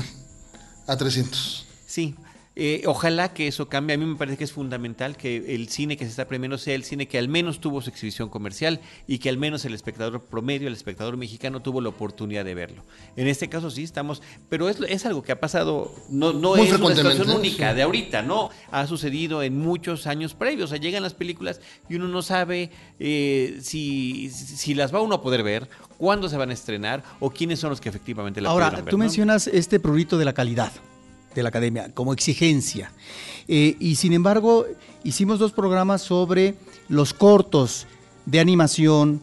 a 0.86 0.98
300. 0.98 1.66
Sí, 1.88 2.16
Eh, 2.56 2.84
ojalá 2.86 3.34
que 3.34 3.48
eso 3.48 3.68
cambie. 3.68 3.96
A 3.96 3.98
mí 3.98 4.06
me 4.06 4.16
parece 4.16 4.38
que 4.38 4.44
es 4.44 4.52
fundamental 4.52 5.18
que 5.18 5.56
el 5.56 5.70
cine 5.70 5.98
que 5.98 6.06
se 6.06 6.12
está 6.12 6.28
premiando 6.28 6.58
sea 6.58 6.76
el 6.76 6.84
cine 6.84 7.08
que 7.08 7.18
al 7.18 7.28
menos 7.28 7.60
tuvo 7.60 7.82
su 7.82 7.90
exhibición 7.90 8.30
comercial 8.30 8.80
y 9.08 9.18
que 9.18 9.30
al 9.30 9.38
menos 9.38 9.66
el 9.66 9.74
espectador 9.74 10.22
promedio, 10.22 10.68
el 10.68 10.74
espectador 10.74 11.18
mexicano, 11.18 11.62
tuvo 11.62 11.82
la 11.82 11.90
oportunidad 11.90 12.46
de 12.46 12.54
verlo. 12.54 12.84
En 13.16 13.28
este 13.28 13.50
caso 13.50 13.72
sí 13.72 13.84
estamos, 13.84 14.22
pero 14.50 14.70
es, 14.70 14.80
es 14.88 15.06
algo 15.06 15.24
que 15.24 15.32
ha 15.32 15.40
pasado, 15.40 15.92
no, 16.10 16.32
no 16.32 16.56
Muy 16.56 16.68
es 16.68 16.74
una 16.74 16.96
situación 16.96 17.32
única 17.32 17.72
sí. 17.72 17.76
de 17.76 17.82
ahorita, 17.82 18.22
no, 18.22 18.52
ha 18.70 18.86
sucedido 18.86 19.42
en 19.42 19.58
muchos 19.58 20.06
años 20.06 20.36
previos. 20.36 20.70
O 20.70 20.74
sea, 20.74 20.80
llegan 20.80 21.02
las 21.02 21.16
películas 21.16 21.60
y 21.90 21.96
uno 21.96 22.08
no 22.08 22.22
sabe 22.22 22.70
eh, 23.00 23.58
si, 23.62 24.30
si 24.30 24.76
las 24.76 24.94
va 24.94 25.02
uno 25.02 25.16
a 25.16 25.22
poder 25.22 25.42
ver, 25.42 25.70
cuándo 25.98 26.30
se 26.30 26.38
van 26.38 26.52
a 26.52 26.54
estrenar 26.54 27.04
o 27.20 27.32
quiénes 27.32 27.60
son 27.60 27.72
los 27.72 27.82
que 27.82 27.90
efectivamente 27.90 28.42
la 28.42 28.50
Ahora, 28.50 28.70
ver, 28.70 28.86
tú 28.86 28.98
¿no? 28.98 29.04
mencionas 29.04 29.48
este 29.48 29.80
prurito 29.80 30.18
de 30.18 30.26
la 30.26 30.34
calidad 30.34 30.72
de 31.36 31.44
la 31.44 31.50
academia 31.50 31.92
como 31.94 32.14
exigencia. 32.14 32.92
Eh, 33.48 33.76
y 33.80 33.96
sin 33.96 34.14
embargo, 34.14 34.66
hicimos 35.04 35.40
dos 35.40 35.52
programas 35.52 36.02
sobre 36.02 36.56
los 36.90 37.14
cortos 37.14 37.88
de 38.26 38.40
animación, 38.40 39.22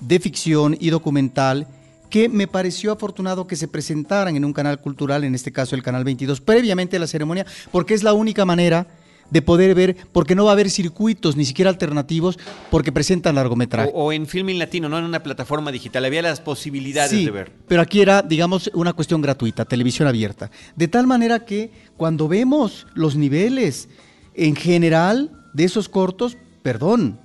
de 0.00 0.20
ficción 0.20 0.76
y 0.78 0.90
documental 0.90 1.66
que 2.10 2.28
me 2.28 2.46
pareció 2.46 2.92
afortunado 2.92 3.46
que 3.46 3.56
se 3.56 3.66
presentaran 3.66 4.36
en 4.36 4.44
un 4.44 4.52
canal 4.52 4.80
cultural, 4.80 5.24
en 5.24 5.34
este 5.34 5.50
caso 5.50 5.74
el 5.74 5.82
canal 5.82 6.04
22, 6.04 6.40
previamente 6.40 6.96
a 6.96 7.00
la 7.00 7.06
ceremonia, 7.06 7.44
porque 7.72 7.94
es 7.94 8.02
la 8.04 8.12
única 8.12 8.44
manera 8.44 8.86
de 9.30 9.42
poder 9.42 9.74
ver, 9.74 9.96
porque 10.12 10.34
no 10.34 10.44
va 10.44 10.50
a 10.50 10.54
haber 10.54 10.70
circuitos 10.70 11.36
ni 11.36 11.44
siquiera 11.44 11.70
alternativos, 11.70 12.38
porque 12.70 12.92
presentan 12.92 13.34
largometraje. 13.34 13.90
O, 13.94 14.04
o 14.04 14.12
en 14.12 14.26
Filming 14.26 14.58
Latino, 14.58 14.88
no 14.88 14.98
en 14.98 15.04
una 15.04 15.22
plataforma 15.22 15.72
digital. 15.72 16.04
Había 16.04 16.22
las 16.22 16.40
posibilidades 16.40 17.10
Sí, 17.10 17.24
de 17.24 17.30
ver. 17.30 17.52
Pero 17.66 17.82
aquí 17.82 18.00
era, 18.00 18.22
digamos, 18.22 18.70
una 18.74 18.92
cuestión 18.92 19.22
gratuita, 19.22 19.64
televisión 19.64 20.08
abierta. 20.08 20.50
De 20.76 20.88
tal 20.88 21.06
manera 21.06 21.44
que 21.44 21.70
cuando 21.96 22.28
vemos 22.28 22.86
los 22.94 23.16
niveles 23.16 23.88
en 24.34 24.56
general 24.56 25.30
de 25.52 25.64
esos 25.64 25.88
cortos, 25.88 26.36
perdón, 26.62 27.18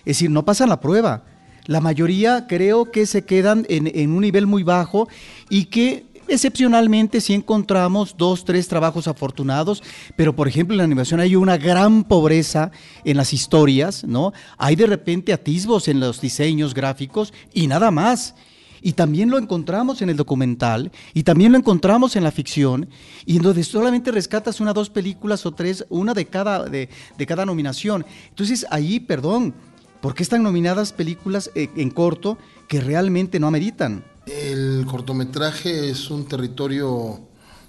es 0.00 0.16
decir, 0.16 0.30
no 0.30 0.44
pasan 0.44 0.68
la 0.68 0.80
prueba. 0.80 1.24
La 1.66 1.80
mayoría 1.80 2.46
creo 2.46 2.92
que 2.92 3.06
se 3.06 3.24
quedan 3.24 3.66
en, 3.68 3.90
en 3.92 4.12
un 4.12 4.20
nivel 4.20 4.46
muy 4.46 4.62
bajo 4.62 5.08
y 5.50 5.64
que 5.64 6.05
excepcionalmente 6.28 7.20
sí 7.20 7.34
encontramos 7.34 8.14
dos, 8.16 8.44
tres 8.44 8.68
trabajos 8.68 9.08
afortunados, 9.08 9.82
pero 10.16 10.34
por 10.34 10.48
ejemplo 10.48 10.74
en 10.74 10.78
la 10.78 10.84
animación 10.84 11.20
hay 11.20 11.36
una 11.36 11.56
gran 11.56 12.04
pobreza 12.04 12.70
en 13.04 13.16
las 13.16 13.32
historias, 13.32 14.04
¿no? 14.04 14.32
Hay 14.58 14.76
de 14.76 14.86
repente 14.86 15.32
atisbos 15.32 15.88
en 15.88 16.00
los 16.00 16.20
diseños 16.20 16.74
gráficos 16.74 17.32
y 17.52 17.66
nada 17.66 17.90
más. 17.90 18.34
Y 18.82 18.92
también 18.92 19.30
lo 19.30 19.38
encontramos 19.38 20.02
en 20.02 20.10
el 20.10 20.16
documental, 20.16 20.92
y 21.12 21.24
también 21.24 21.50
lo 21.50 21.58
encontramos 21.58 22.14
en 22.14 22.22
la 22.22 22.30
ficción, 22.30 22.88
y 23.24 23.36
en 23.36 23.42
donde 23.42 23.64
solamente 23.64 24.12
rescatas 24.12 24.60
una, 24.60 24.72
dos 24.72 24.90
películas 24.90 25.44
o 25.44 25.52
tres, 25.52 25.84
una 25.88 26.14
de 26.14 26.26
cada, 26.26 26.64
de, 26.64 26.88
de 27.16 27.26
cada 27.26 27.46
nominación. 27.46 28.04
Entonces 28.28 28.66
ahí, 28.70 29.00
perdón, 29.00 29.54
¿por 30.00 30.14
qué 30.14 30.22
están 30.22 30.42
nominadas 30.42 30.92
películas 30.92 31.50
eh, 31.54 31.68
en 31.74 31.90
corto 31.90 32.38
que 32.68 32.80
realmente 32.80 33.40
no 33.40 33.48
ameritan? 33.48 34.04
El 34.26 34.84
cortometraje 34.90 35.88
es 35.88 36.10
un 36.10 36.26
territorio 36.26 37.20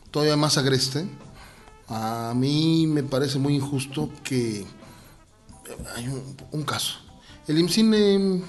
todavía 0.10 0.36
más 0.36 0.58
agreste. 0.58 1.08
A 1.88 2.34
mí 2.36 2.88
me 2.88 3.04
parece 3.04 3.38
muy 3.38 3.56
injusto 3.56 4.10
que 4.24 4.66
hay 5.96 6.08
un, 6.52 6.64
caso. 6.64 6.96
El 7.48 7.60
IMCINE 7.60 8.42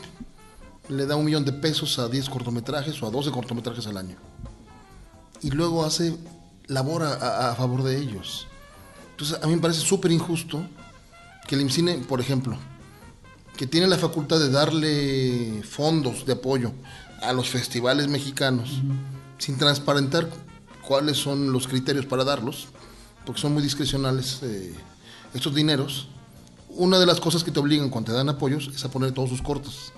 le 0.88 1.06
da 1.06 1.16
un 1.16 1.26
millón 1.26 1.44
de 1.44 1.52
pesos 1.52 1.98
a 1.98 2.08
10 2.08 2.30
cortometrajes 2.30 3.00
o 3.02 3.06
a 3.06 3.10
12 3.10 3.30
cortometrajes 3.30 3.86
al 3.86 3.98
año. 3.98 4.16
Y 5.42 5.50
luego 5.50 5.84
hace 5.84 6.16
labor 6.66 7.02
a 7.02 7.54
favor 7.56 7.82
de 7.82 7.98
ellos. 7.98 8.46
Entonces 9.10 9.38
a 9.42 9.46
mí 9.46 9.54
me 9.54 9.60
parece 9.60 9.80
súper 9.80 10.12
injusto 10.12 10.66
que 11.46 11.56
el 11.56 11.60
IMCINE, 11.60 11.98
por 12.08 12.20
ejemplo, 12.20 12.56
que 13.56 13.66
tiene 13.66 13.86
la 13.86 13.98
facultad 13.98 14.38
de 14.38 14.50
darle 14.50 15.62
fondos 15.62 16.24
de 16.24 16.32
apoyo 16.32 16.72
a 17.22 17.32
los 17.32 17.48
festivales 17.48 18.08
mexicanos 18.08 18.80
sin 19.38 19.56
transparentar 19.58 20.28
cuáles 20.86 21.16
son 21.16 21.52
los 21.52 21.68
criterios 21.68 22.06
para 22.06 22.24
darlos, 22.24 22.68
porque 23.26 23.40
son 23.40 23.52
muy 23.54 23.62
discrecionales 23.62 24.40
eh, 24.42 24.74
estos 25.34 25.54
dineros. 25.54 26.08
Una 26.70 26.98
de 26.98 27.06
las 27.06 27.20
cosas 27.20 27.44
que 27.44 27.50
te 27.50 27.60
obligan 27.60 27.90
cuando 27.90 28.12
te 28.12 28.16
dan 28.16 28.28
apoyos 28.28 28.70
es 28.74 28.84
a 28.84 28.90
poner 28.90 29.12
todos 29.12 29.28
sus 29.30 29.42
cortos. 29.42 29.92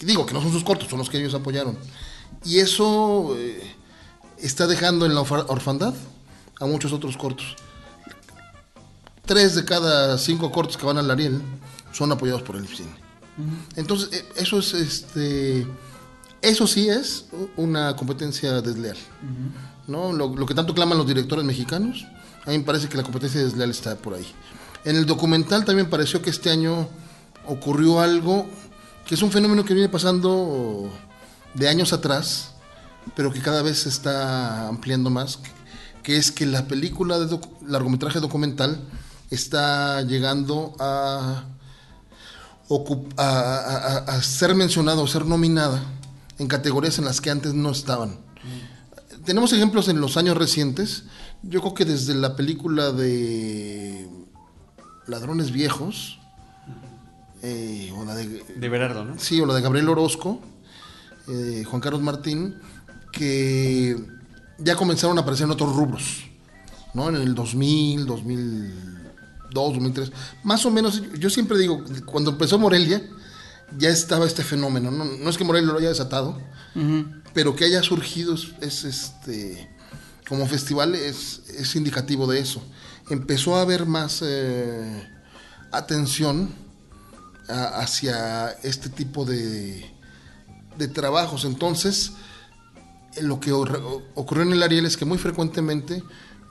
Digo 0.00 0.26
que 0.26 0.34
no 0.34 0.40
son 0.42 0.52
sus 0.52 0.64
cortos, 0.64 0.88
son 0.88 0.98
los 0.98 1.10
que 1.10 1.18
ellos 1.18 1.34
apoyaron. 1.34 1.76
Y 2.44 2.58
eso 2.58 3.34
eh, 3.36 3.60
está 4.38 4.66
dejando 4.66 5.06
en 5.06 5.14
la 5.14 5.22
orfa- 5.22 5.46
orfandad 5.48 5.94
a 6.60 6.66
muchos 6.66 6.92
otros 6.92 7.16
cortos. 7.16 7.56
Tres 9.24 9.54
de 9.54 9.64
cada 9.64 10.16
cinco 10.18 10.50
cortos 10.52 10.76
que 10.76 10.86
van 10.86 10.98
al 10.98 11.10
Ariel 11.10 11.40
son 11.92 12.12
apoyados 12.12 12.42
por 12.42 12.56
el 12.56 12.66
cine. 12.68 12.94
Entonces, 13.76 14.10
eh, 14.12 14.28
eso 14.36 14.58
es 14.58 14.74
este. 14.74 15.66
Eso 16.42 16.66
sí 16.66 16.88
es 16.88 17.26
una 17.56 17.96
competencia 17.96 18.60
desleal. 18.62 18.96
¿no? 19.86 20.12
Lo, 20.12 20.34
lo 20.36 20.46
que 20.46 20.54
tanto 20.54 20.74
claman 20.74 20.98
los 20.98 21.06
directores 21.06 21.44
mexicanos, 21.44 22.06
a 22.46 22.50
mí 22.50 22.58
me 22.58 22.64
parece 22.64 22.88
que 22.88 22.96
la 22.96 23.02
competencia 23.02 23.42
desleal 23.42 23.70
está 23.70 23.96
por 23.96 24.14
ahí. 24.14 24.26
En 24.84 24.96
el 24.96 25.06
documental 25.06 25.64
también 25.64 25.90
pareció 25.90 26.22
que 26.22 26.30
este 26.30 26.50
año 26.50 26.88
ocurrió 27.46 28.00
algo 28.00 28.46
que 29.06 29.14
es 29.14 29.22
un 29.22 29.30
fenómeno 29.32 29.64
que 29.64 29.72
viene 29.74 29.88
pasando 29.88 30.90
de 31.54 31.68
años 31.68 31.92
atrás, 31.94 32.50
pero 33.16 33.32
que 33.32 33.40
cada 33.40 33.62
vez 33.62 33.78
se 33.80 33.88
está 33.88 34.68
ampliando 34.68 35.08
más, 35.10 35.38
que, 36.02 36.16
es 36.18 36.30
que 36.30 36.44
la 36.46 36.66
película 36.68 37.18
de 37.18 37.26
docu- 37.26 37.50
largometraje 37.66 38.20
documental 38.20 38.78
está 39.30 40.02
llegando 40.02 40.74
a- 40.78 41.44
a 44.06 44.22
ser 44.22 44.54
mencionada 44.54 45.00
o 45.00 45.06
ser 45.06 45.24
nominada 45.24 45.80
en 46.38 46.46
categorías 46.48 46.98
en 46.98 47.04
las 47.04 47.20
que 47.20 47.30
antes 47.30 47.54
no 47.54 47.70
estaban. 47.70 48.18
Tenemos 49.24 49.52
ejemplos 49.52 49.88
en 49.88 50.00
los 50.00 50.16
años 50.16 50.36
recientes. 50.36 51.04
Yo 51.42 51.60
creo 51.60 51.74
que 51.74 51.84
desde 51.84 52.14
la 52.14 52.36
película 52.36 52.92
de 52.92 54.08
Ladrones 55.06 55.50
Viejos, 55.50 56.18
eh, 57.42 57.92
o 57.96 58.04
la 58.04 58.14
de 58.14 58.44
De 58.56 58.68
Berardo, 58.68 59.04
¿no? 59.04 59.18
Sí, 59.18 59.40
o 59.40 59.46
la 59.46 59.54
de 59.54 59.60
Gabriel 59.60 59.88
Orozco, 59.88 60.40
eh, 61.28 61.64
Juan 61.66 61.80
Carlos 61.80 62.02
Martín, 62.02 62.56
que 63.12 63.96
ya 64.58 64.76
comenzaron 64.76 65.18
a 65.18 65.22
aparecer 65.22 65.44
en 65.44 65.52
otros 65.52 65.74
rubros, 65.74 66.24
¿no? 66.94 67.08
En 67.08 67.16
el 67.16 67.34
2000, 67.34 68.06
2002, 68.06 69.52
2003. 69.52 70.12
Más 70.44 70.64
o 70.66 70.70
menos, 70.70 71.02
yo 71.18 71.30
siempre 71.30 71.58
digo, 71.58 71.84
cuando 72.06 72.30
empezó 72.30 72.58
Morelia, 72.58 73.02
ya 73.76 73.90
estaba 73.90 74.26
este 74.26 74.42
fenómeno. 74.42 74.90
No, 74.90 75.04
no 75.04 75.30
es 75.30 75.36
que 75.36 75.44
Morelia 75.44 75.72
lo 75.72 75.78
haya 75.78 75.88
desatado, 75.88 76.40
pero 77.34 77.54
que 77.56 77.64
haya 77.64 77.82
surgido 77.82 78.34
es, 78.34 78.48
es, 78.60 78.84
este 78.84 79.68
como 80.28 80.46
festival 80.46 80.94
es, 80.94 81.40
es 81.48 81.74
indicativo 81.76 82.26
de 82.26 82.40
eso. 82.40 82.62
Empezó 83.10 83.56
a 83.56 83.62
haber 83.62 83.86
más 83.86 84.20
eh, 84.22 85.08
atención 85.72 86.50
a- 87.48 87.80
hacia 87.80 88.50
este 88.62 88.88
tipo 88.90 89.24
de, 89.24 89.90
de 90.76 90.88
trabajos. 90.88 91.44
Entonces, 91.44 92.12
lo 93.22 93.40
que 93.40 93.52
ocurrió 93.52 94.42
en 94.44 94.52
el 94.52 94.62
Ariel 94.62 94.84
es 94.86 94.96
que 94.96 95.04
muy 95.06 95.18
frecuentemente 95.18 96.02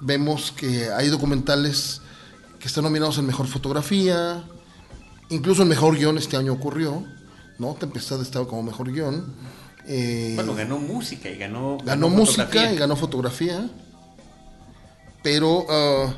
vemos 0.02 0.52
que 0.52 0.90
hay 0.92 1.10
documentales 1.10 2.02
que 2.60 2.68
están 2.68 2.84
nominados 2.84 3.18
en 3.20 3.28
mejor 3.28 3.48
fotografía, 3.48 4.44
incluso 5.30 5.64
en 5.64 5.68
mejor 5.70 5.98
guion 5.98 6.18
este 6.18 6.38
año 6.38 6.54
ocurrió, 6.54 7.04
¿no? 7.60 7.74
Tempestad 7.76 8.22
estaba 8.22 8.48
como 8.48 8.64
mejor 8.64 8.92
guion. 8.92 9.26
Eh, 9.88 10.34
Bueno, 10.36 10.54
ganó 10.56 10.80
música 10.80 11.30
y 11.30 11.38
ganó. 11.38 11.78
ganó 11.84 12.10
música 12.10 12.44
fotografía. 12.46 12.74
y 12.74 12.78
ganó 12.78 12.96
fotografía, 12.96 13.70
pero 15.24 15.66
ah, 15.70 16.14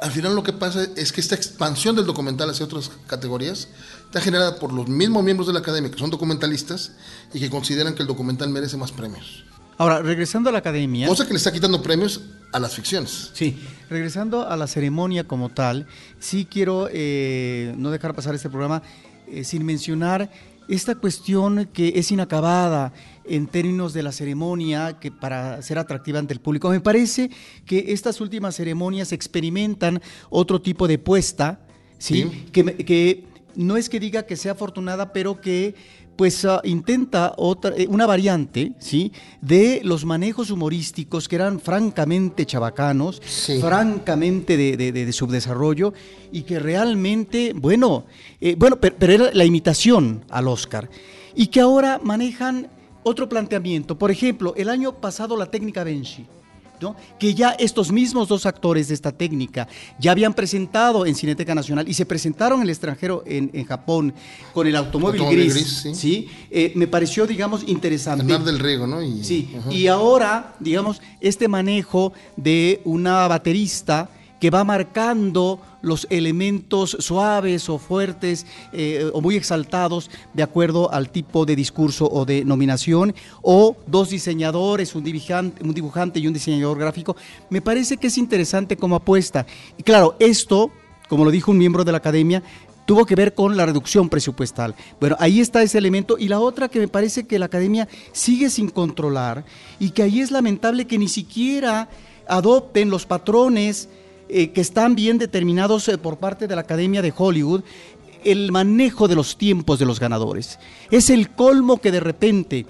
al 0.00 0.10
final 0.10 0.34
lo 0.34 0.42
que 0.42 0.52
pasa 0.52 0.86
es 0.96 1.12
que 1.12 1.20
esta 1.20 1.34
expansión 1.34 1.96
del 1.96 2.06
documental 2.06 2.48
hacia 2.50 2.64
otras 2.64 2.90
categorías 3.06 3.68
está 4.06 4.20
generada 4.20 4.58
por 4.58 4.72
los 4.72 4.88
mismos 4.88 5.22
miembros 5.22 5.46
de 5.46 5.52
la 5.52 5.60
academia 5.60 5.90
que 5.90 5.98
son 5.98 6.10
documentalistas 6.10 6.92
y 7.34 7.40
que 7.40 7.50
consideran 7.50 7.94
que 7.94 8.02
el 8.02 8.08
documental 8.08 8.48
merece 8.48 8.76
más 8.76 8.92
premios. 8.92 9.44
Ahora, 9.80 10.02
regresando 10.02 10.50
a 10.50 10.52
la 10.52 10.58
academia. 10.58 11.08
Cosa 11.08 11.26
que 11.26 11.32
le 11.32 11.38
está 11.38 11.50
quitando 11.50 11.82
premios 11.82 12.20
a 12.52 12.58
las 12.58 12.74
ficciones. 12.74 13.30
Sí, 13.32 13.58
regresando 13.88 14.46
a 14.46 14.54
la 14.54 14.66
ceremonia 14.66 15.24
como 15.24 15.48
tal, 15.48 15.86
sí 16.18 16.44
quiero 16.44 16.90
eh, 16.92 17.72
no 17.78 17.90
dejar 17.90 18.14
pasar 18.14 18.34
este 18.34 18.50
programa 18.50 18.82
eh, 19.26 19.42
sin 19.42 19.64
mencionar 19.64 20.30
esta 20.68 20.96
cuestión 20.96 21.66
que 21.72 21.94
es 21.96 22.12
inacabada 22.12 22.92
en 23.24 23.46
términos 23.46 23.94
de 23.94 24.02
la 24.02 24.12
ceremonia 24.12 24.98
que 25.00 25.10
para 25.10 25.62
ser 25.62 25.78
atractiva 25.78 26.18
ante 26.18 26.34
el 26.34 26.40
público. 26.40 26.68
Me 26.68 26.80
parece 26.80 27.30
que 27.64 27.86
estas 27.94 28.20
últimas 28.20 28.56
ceremonias 28.56 29.12
experimentan 29.12 30.02
otro 30.28 30.60
tipo 30.60 30.88
de 30.88 30.98
puesta, 30.98 31.60
¿sí? 31.96 32.28
Sí. 32.30 32.48
Que, 32.52 32.76
que 32.84 33.24
no 33.54 33.76
es 33.78 33.88
que 33.88 33.98
diga 33.98 34.24
que 34.24 34.36
sea 34.36 34.52
afortunada, 34.52 35.14
pero 35.14 35.40
que 35.40 35.74
pues 36.20 36.44
ah, 36.44 36.60
intenta 36.64 37.32
otra, 37.38 37.72
eh, 37.74 37.86
una 37.88 38.04
variante, 38.04 38.72
¿sí? 38.78 39.10
De 39.40 39.80
los 39.84 40.04
manejos 40.04 40.50
humorísticos 40.50 41.26
que 41.28 41.36
eran 41.36 41.58
francamente 41.60 42.44
chabacanos, 42.44 43.22
Sí. 43.24 43.58
francamente 43.58 44.58
de, 44.58 44.76
de- 44.76 44.92
de- 44.92 45.06
de 45.06 45.12
subdesarrollo 45.14 45.94
y 46.30 46.42
que 46.42 46.58
realmente, 46.58 47.54
bueno, 47.56 48.04
eh, 48.38 48.54
bueno, 48.58 48.76
pero, 48.78 48.96
pero 48.98 49.12
era 49.14 49.30
la 49.32 49.46
imitación 49.46 50.22
al 50.28 50.48
Oscar. 50.48 50.90
Y 51.34 51.46
que 51.46 51.60
ahora 51.62 51.98
manejan 52.04 52.68
otro 53.02 53.26
planteamiento. 53.26 53.96
Por 53.96 54.10
ejemplo, 54.10 54.52
el 54.58 54.68
año 54.68 54.92
pasado 55.00 55.38
la 55.38 55.46
técnica 55.46 55.84
Benshi. 55.84 56.26
¿No? 56.80 56.96
que 57.18 57.34
ya 57.34 57.50
estos 57.50 57.92
mismos 57.92 58.28
dos 58.28 58.46
actores 58.46 58.88
de 58.88 58.94
esta 58.94 59.12
técnica 59.12 59.68
ya 59.98 60.12
habían 60.12 60.34
presentado 60.34 61.06
en 61.06 61.14
Cineteca 61.14 61.54
Nacional 61.54 61.88
y 61.88 61.94
se 61.94 62.06
presentaron 62.06 62.58
en 62.58 62.64
el 62.64 62.70
extranjero 62.70 63.22
en, 63.26 63.50
en 63.52 63.64
Japón 63.64 64.14
con 64.52 64.66
el 64.66 64.76
automóvil, 64.76 65.20
Automóvil 65.20 65.50
gris, 65.50 65.54
gris, 65.54 65.78
sí. 65.82 65.94
¿sí? 65.94 66.28
Eh, 66.50 66.72
me 66.74 66.86
pareció, 66.86 67.26
digamos, 67.26 67.64
interesante. 67.66 68.38
Del 68.38 68.58
riego, 68.58 68.86
¿no? 68.86 69.02
Y, 69.02 69.22
Sí, 69.24 69.54
ajá. 69.58 69.72
y 69.72 69.86
ahora, 69.86 70.54
digamos, 70.60 71.00
este 71.20 71.48
manejo 71.48 72.12
de 72.36 72.80
una 72.84 73.28
baterista 73.28 74.08
que 74.40 74.50
va 74.50 74.64
marcando 74.64 75.60
los 75.82 76.06
elementos 76.10 76.96
suaves 77.00 77.68
o 77.68 77.78
fuertes 77.78 78.46
eh, 78.72 79.10
o 79.12 79.20
muy 79.20 79.36
exaltados 79.36 80.10
de 80.34 80.42
acuerdo 80.42 80.92
al 80.92 81.10
tipo 81.10 81.46
de 81.46 81.56
discurso 81.56 82.08
o 82.10 82.24
de 82.24 82.44
nominación, 82.44 83.14
o 83.42 83.76
dos 83.86 84.10
diseñadores, 84.10 84.94
un 84.94 85.04
dibujante, 85.04 85.62
un 85.64 85.74
dibujante 85.74 86.20
y 86.20 86.26
un 86.26 86.34
diseñador 86.34 86.78
gráfico, 86.78 87.16
me 87.48 87.62
parece 87.62 87.96
que 87.96 88.08
es 88.08 88.18
interesante 88.18 88.76
como 88.76 88.96
apuesta. 88.96 89.46
Y 89.78 89.82
claro, 89.82 90.16
esto, 90.18 90.70
como 91.08 91.24
lo 91.24 91.30
dijo 91.30 91.50
un 91.50 91.58
miembro 91.58 91.84
de 91.84 91.92
la 91.92 91.98
academia, 91.98 92.42
tuvo 92.90 93.06
que 93.06 93.14
ver 93.14 93.34
con 93.34 93.56
la 93.56 93.66
reducción 93.66 94.08
presupuestal. 94.08 94.74
Bueno, 94.98 95.14
ahí 95.20 95.38
está 95.40 95.62
ese 95.62 95.78
elemento. 95.78 96.18
Y 96.18 96.26
la 96.26 96.40
otra 96.40 96.68
que 96.68 96.80
me 96.80 96.88
parece 96.88 97.24
que 97.24 97.38
la 97.38 97.46
academia 97.46 97.86
sigue 98.10 98.50
sin 98.50 98.68
controlar 98.68 99.44
y 99.78 99.90
que 99.90 100.02
ahí 100.02 100.20
es 100.20 100.32
lamentable 100.32 100.88
que 100.88 100.98
ni 100.98 101.06
siquiera 101.06 101.88
adopten 102.26 102.90
los 102.90 103.06
patrones 103.06 103.88
eh, 104.32 104.50
que 104.50 104.60
están 104.60 104.94
bien 104.94 105.18
determinados 105.18 105.88
eh, 105.88 105.98
por 105.98 106.18
parte 106.18 106.46
de 106.46 106.54
la 106.54 106.62
Academia 106.62 107.02
de 107.02 107.12
Hollywood 107.16 107.62
el 108.24 108.52
manejo 108.52 109.08
de 109.08 109.14
los 109.14 109.36
tiempos 109.38 109.78
de 109.78 109.86
los 109.86 109.98
ganadores. 109.98 110.58
Es 110.90 111.08
el 111.10 111.30
colmo 111.30 111.80
que 111.80 111.90
de 111.90 112.00
repente 112.00 112.66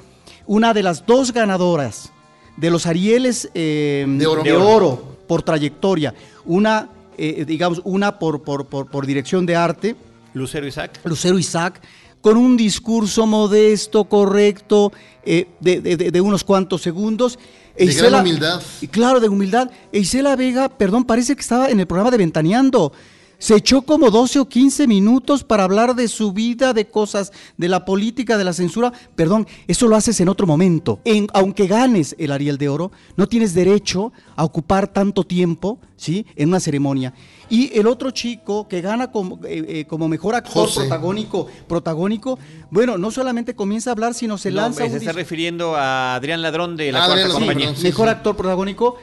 una 0.46 0.72
de 0.74 0.82
las 0.82 1.04
dos 1.06 1.32
ganadoras 1.32 2.12
de 2.56 2.70
los 2.70 2.86
Arieles 2.86 3.50
eh, 3.54 4.04
De 4.08 4.26
oro. 4.26 4.42
de 4.42 4.52
oro 4.56 5.16
por 5.26 5.42
trayectoria, 5.42 6.14
una, 6.44 6.88
digamos, 7.16 7.80
una 7.84 8.18
por, 8.18 8.42
por, 8.42 8.66
por, 8.66 8.86
por 8.90 9.06
dirección 9.06 9.46
de 9.46 9.54
arte, 9.56 9.96
Lucero 10.34 10.66
Isaac. 10.66 11.00
Lucero 11.04 11.38
Isaac, 11.38 11.80
con 12.20 12.36
un 12.36 12.56
discurso 12.56 13.26
modesto, 13.26 14.04
correcto, 14.04 14.92
eh, 15.24 15.46
de- 15.60 15.80
de 15.80 16.20
unos 16.20 16.44
cuantos 16.44 16.82
segundos. 16.82 17.38
E 17.76 17.86
De 17.86 17.94
gran 17.94 18.20
humildad. 18.20 18.62
y 18.80 18.88
Claro, 18.88 19.20
de 19.20 19.28
humildad. 19.28 19.70
E 19.92 20.00
Isela 20.00 20.36
Vega, 20.36 20.68
perdón, 20.68 21.04
parece 21.04 21.34
que 21.34 21.40
estaba 21.40 21.70
en 21.70 21.80
el 21.80 21.86
programa 21.86 22.10
de 22.10 22.18
Ventaneando. 22.18 22.92
Se 23.40 23.56
echó 23.56 23.80
como 23.80 24.10
12 24.10 24.38
o 24.40 24.48
15 24.50 24.86
minutos 24.86 25.44
para 25.44 25.64
hablar 25.64 25.94
de 25.94 26.08
su 26.08 26.34
vida, 26.34 26.74
de 26.74 26.88
cosas, 26.88 27.32
de 27.56 27.70
la 27.70 27.86
política, 27.86 28.36
de 28.36 28.44
la 28.44 28.52
censura. 28.52 28.92
Perdón, 29.16 29.46
eso 29.66 29.88
lo 29.88 29.96
haces 29.96 30.20
en 30.20 30.28
otro 30.28 30.46
momento. 30.46 31.00
En, 31.06 31.26
aunque 31.32 31.66
ganes 31.66 32.14
el 32.18 32.32
Ariel 32.32 32.58
de 32.58 32.68
Oro, 32.68 32.92
no 33.16 33.26
tienes 33.28 33.54
derecho 33.54 34.12
a 34.36 34.44
ocupar 34.44 34.88
tanto 34.88 35.24
tiempo 35.24 35.78
¿sí? 35.96 36.26
en 36.36 36.50
una 36.50 36.60
ceremonia. 36.60 37.14
Y 37.50 37.76
el 37.78 37.86
otro 37.88 38.10
chico 38.12 38.68
que 38.68 38.80
gana 38.80 39.10
como, 39.10 39.36
eh, 39.44 39.64
eh, 39.68 39.84
como 39.86 40.08
mejor 40.08 40.34
actor 40.36 40.52
José. 40.66 40.80
protagónico, 40.80 41.48
protagónico, 41.68 42.38
bueno, 42.70 42.96
no 42.96 43.10
solamente 43.10 43.54
comienza 43.54 43.90
a 43.90 43.92
hablar, 43.92 44.14
sino 44.14 44.38
se 44.38 44.50
No, 44.50 44.56
lanza 44.62 44.84
se 44.84 44.90
un 44.92 44.96
está 44.96 45.12
refiriendo 45.12 45.74
a 45.74 46.14
Adrián 46.14 46.42
Ladrón 46.42 46.76
de 46.76 46.92
la 46.92 47.02
Ah, 47.02 47.06
cuarta 47.06 47.24
Adrián 47.24 47.38
compañía. 47.40 47.74
Sí, 47.74 47.82
mejor 47.82 48.06
sí. 48.06 48.10
actor 48.12 48.36
protagónico, 48.36 48.96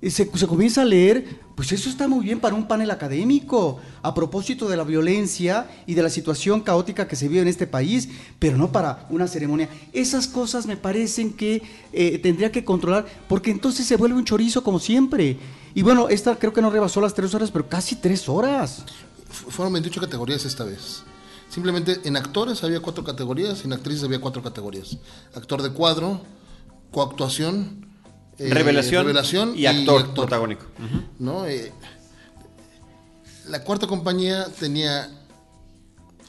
y 0.00 0.10
se, 0.10 0.30
se 0.32 0.46
comienza 0.46 0.82
a 0.82 0.84
leer, 0.84 1.24
pues 1.56 1.72
eso 1.72 1.90
está 1.90 2.06
muy 2.06 2.24
bien 2.24 2.38
para 2.38 2.54
un 2.54 2.68
panel 2.68 2.88
académico, 2.92 3.80
a 4.00 4.14
propósito 4.14 4.68
de 4.68 4.76
la 4.76 4.84
violencia 4.84 5.66
y 5.86 5.94
de 5.94 6.02
la 6.04 6.08
situación 6.08 6.60
caótica 6.60 7.08
que 7.08 7.16
se 7.16 7.26
vive 7.26 7.40
en 7.42 7.48
este 7.48 7.66
país, 7.66 8.08
pero 8.38 8.56
no 8.56 8.70
para 8.70 9.06
una 9.10 9.26
ceremonia. 9.26 9.68
Esas 9.92 10.28
cosas 10.28 10.66
me 10.68 10.76
parecen 10.76 11.32
que 11.32 11.62
eh, 11.92 12.20
tendría 12.22 12.52
que 12.52 12.64
controlar, 12.64 13.06
porque 13.28 13.50
entonces 13.50 13.86
se 13.86 13.96
vuelve 13.96 14.16
un 14.16 14.24
chorizo 14.24 14.62
como 14.62 14.78
siempre. 14.78 15.36
Y 15.74 15.82
bueno, 15.82 16.08
esta 16.08 16.36
creo 16.38 16.52
que 16.52 16.62
no 16.62 16.70
rebasó 16.70 17.00
las 17.00 17.14
tres 17.14 17.34
horas, 17.34 17.50
pero 17.50 17.68
casi 17.68 17.96
tres 17.96 18.28
horas. 18.28 18.84
Fu- 19.30 19.50
Fueron 19.50 19.72
28 19.74 20.00
categorías 20.00 20.44
esta 20.44 20.64
vez. 20.64 21.02
Simplemente 21.48 22.00
en 22.04 22.16
actores 22.16 22.62
había 22.64 22.80
cuatro 22.80 23.04
categorías, 23.04 23.64
en 23.64 23.72
actrices 23.72 24.04
había 24.04 24.20
cuatro 24.20 24.42
categorías. 24.42 24.96
Actor 25.34 25.62
de 25.62 25.70
cuadro, 25.70 26.20
coactuación, 26.90 27.86
eh, 28.38 28.50
Revelación, 28.52 29.04
revelación 29.04 29.52
y 29.56 29.66
actor 29.66 30.14
protagónico. 30.14 30.64
Ujú. 30.78 31.02
¿no? 31.18 31.46
Eh, 31.46 31.72
la 33.48 33.62
cuarta 33.64 33.86
compañía 33.86 34.46
tenía 34.58 35.10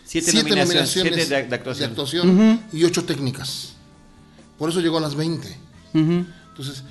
Siete, 0.06 0.32
siete 0.32 0.50
nominaciones, 0.50 0.96
nominaciones, 0.96 1.14
siete 1.28 1.36
de, 1.44 1.48
de 1.50 1.56
actuación. 1.56 1.90
actuación 1.92 2.64
y 2.74 2.84
ocho 2.84 3.06
técnicas. 3.06 3.74
Por 4.58 4.70
eso 4.70 4.80
llegó 4.80 4.98
a 4.98 5.02
las 5.02 5.16
20. 5.16 5.48
Ujú. 5.94 6.26
Entonces, 6.50 6.84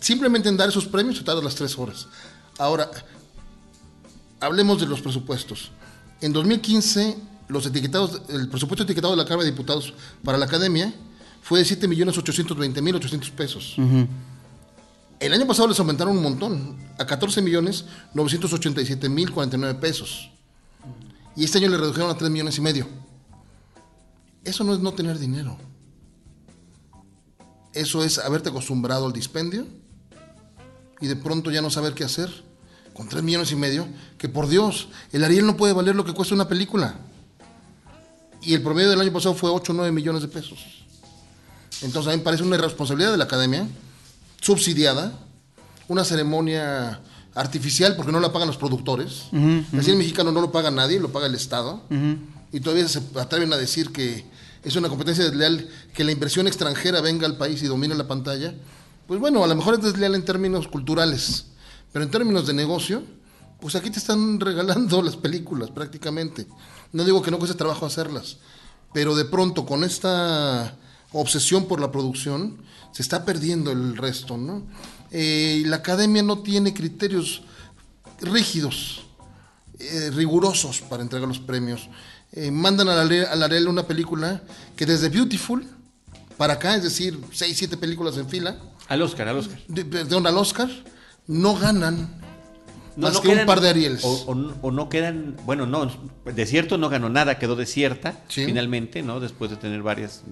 simplemente 0.00 0.48
en 0.48 0.56
dar 0.56 0.68
esos 0.68 0.86
premios 0.86 1.18
se 1.18 1.24
tarda 1.24 1.42
las 1.42 1.54
tres 1.54 1.78
horas. 1.78 2.08
Ahora, 2.58 2.90
hablemos 4.40 4.80
de 4.80 4.86
los 4.86 5.00
presupuestos. 5.00 5.70
En 6.20 6.32
2015, 6.32 7.16
los 7.48 7.66
etiquetados, 7.66 8.22
el 8.28 8.48
presupuesto 8.48 8.84
etiquetado 8.84 9.14
de 9.14 9.18
la 9.18 9.24
Cámara 9.24 9.44
de 9.44 9.50
Diputados 9.50 9.92
para 10.24 10.38
la 10.38 10.46
Academia 10.46 10.94
fue 11.42 11.58
de 11.60 11.66
7.820.800 11.66 13.30
pesos. 13.32 13.76
El 15.20 15.32
año 15.32 15.46
pasado 15.46 15.68
les 15.68 15.78
aumentaron 15.78 16.16
un 16.16 16.22
montón, 16.22 16.76
a 16.98 17.06
14.987.049 17.06 19.78
pesos. 19.78 20.30
Y 21.36 21.44
este 21.44 21.58
año 21.58 21.68
le 21.68 21.76
redujeron 21.76 22.10
a 22.10 22.16
3 22.16 22.30
millones 22.30 22.58
y 22.58 22.62
medio. 22.62 22.88
Eso 24.44 24.64
no 24.64 24.74
es 24.74 24.80
no 24.80 24.94
tener 24.94 25.18
dinero. 25.18 25.58
Eso 27.72 28.02
es 28.02 28.18
haberte 28.18 28.48
acostumbrado 28.48 29.06
al 29.06 29.12
dispendio 29.12 29.68
y 31.00 31.06
de 31.06 31.16
pronto 31.16 31.50
ya 31.50 31.62
no 31.62 31.70
saber 31.70 31.94
qué 31.94 32.04
hacer 32.04 32.30
con 32.92 33.08
3 33.08 33.22
millones 33.22 33.52
y 33.52 33.56
medio, 33.56 33.86
que 34.16 34.28
por 34.28 34.48
Dios, 34.48 34.88
el 35.12 35.22
Ariel 35.22 35.44
no 35.44 35.56
puede 35.56 35.74
valer 35.74 35.94
lo 35.94 36.04
que 36.04 36.14
cuesta 36.14 36.34
una 36.34 36.48
película. 36.48 36.94
Y 38.40 38.54
el 38.54 38.62
promedio 38.62 38.88
del 38.88 39.00
año 39.00 39.12
pasado 39.12 39.34
fue 39.34 39.50
8 39.50 39.72
o 39.72 39.74
9 39.74 39.92
millones 39.92 40.22
de 40.22 40.28
pesos. 40.28 40.58
Entonces 41.82 42.08
a 42.08 42.12
mí 42.12 42.18
me 42.18 42.22
parece 42.22 42.42
una 42.42 42.56
irresponsabilidad 42.56 43.10
de 43.10 43.18
la 43.18 43.24
academia, 43.24 43.66
subsidiada, 44.40 45.12
una 45.88 46.04
ceremonia 46.04 47.00
artificial 47.34 47.96
porque 47.96 48.12
no 48.12 48.20
la 48.20 48.32
pagan 48.32 48.48
los 48.48 48.56
productores. 48.56 49.24
El 49.32 49.84
cine 49.84 49.98
mexicano 49.98 50.32
no 50.32 50.40
lo 50.40 50.50
paga 50.50 50.70
nadie, 50.70 50.98
lo 50.98 51.12
paga 51.12 51.26
el 51.26 51.34
Estado. 51.34 51.82
Y 52.50 52.60
todavía 52.60 52.88
se 52.88 53.02
atreven 53.16 53.52
a 53.52 53.58
decir 53.58 53.92
que 53.92 54.24
es 54.64 54.74
una 54.74 54.88
competencia 54.88 55.22
desleal 55.22 55.68
que 55.92 56.02
la 56.02 56.12
inversión 56.12 56.46
extranjera 56.46 57.02
venga 57.02 57.26
al 57.26 57.36
país 57.36 57.62
y 57.62 57.66
domine 57.66 57.94
la 57.94 58.08
pantalla. 58.08 58.54
Pues 59.06 59.20
bueno, 59.20 59.44
a 59.44 59.46
lo 59.46 59.54
mejor 59.54 59.74
es 59.74 59.82
desleal 59.82 60.16
en 60.16 60.24
términos 60.24 60.66
culturales, 60.66 61.46
pero 61.92 62.04
en 62.04 62.10
términos 62.10 62.44
de 62.44 62.54
negocio, 62.54 63.04
pues 63.60 63.76
aquí 63.76 63.88
te 63.88 64.00
están 64.00 64.40
regalando 64.40 65.00
las 65.00 65.16
películas 65.16 65.70
prácticamente. 65.70 66.48
No 66.92 67.04
digo 67.04 67.22
que 67.22 67.30
no 67.30 67.38
cueste 67.38 67.56
trabajo 67.56 67.86
hacerlas, 67.86 68.38
pero 68.92 69.14
de 69.14 69.24
pronto 69.24 69.64
con 69.64 69.84
esta 69.84 70.76
obsesión 71.12 71.66
por 71.66 71.80
la 71.80 71.92
producción 71.92 72.58
se 72.90 73.02
está 73.02 73.24
perdiendo 73.24 73.70
el 73.70 73.96
resto, 73.96 74.36
¿no? 74.36 74.66
Eh, 75.12 75.62
la 75.66 75.76
academia 75.76 76.24
no 76.24 76.40
tiene 76.40 76.74
criterios 76.74 77.42
rígidos, 78.20 79.04
eh, 79.78 80.10
rigurosos 80.12 80.80
para 80.80 81.04
entregar 81.04 81.28
los 81.28 81.38
premios. 81.38 81.88
Eh, 82.32 82.50
mandan 82.50 82.88
a 82.88 83.04
la, 83.04 83.22
a 83.30 83.36
la 83.36 83.70
una 83.70 83.86
película 83.86 84.42
que 84.74 84.84
desde 84.84 85.10
Beautiful 85.10 85.64
para 86.36 86.54
acá, 86.54 86.74
es 86.74 86.82
decir, 86.82 87.18
seis, 87.32 87.56
siete 87.56 87.76
películas 87.76 88.16
en 88.16 88.28
fila, 88.28 88.58
Al 88.88 89.02
Oscar, 89.02 89.28
al 89.28 89.36
Oscar. 89.38 89.58
de, 89.68 89.84
perdón, 89.84 90.26
al 90.26 90.36
Oscar, 90.36 90.68
no 91.26 91.56
ganan 91.56 92.20
No, 92.96 93.08
más 93.08 93.14
no 93.14 93.20
que 93.22 93.28
un 93.28 93.46
par 93.46 93.60
de 93.60 93.68
Arieles. 93.70 94.04
O, 94.04 94.10
o- 94.32 94.54
o 94.62 94.70
no 94.70 94.88
quedan, 94.88 95.36
bueno, 95.44 95.66
no, 95.66 95.90
desierto 96.34 96.78
no 96.78 96.88
ganó 96.88 97.08
nada, 97.08 97.38
quedó 97.38 97.56
desierta 97.56 98.20
Sí. 98.28 98.44
finalmente, 98.46 99.02
¿no? 99.02 99.20
Después 99.20 99.50
de 99.50 99.56
tener 99.56 99.82
varias 99.82 100.22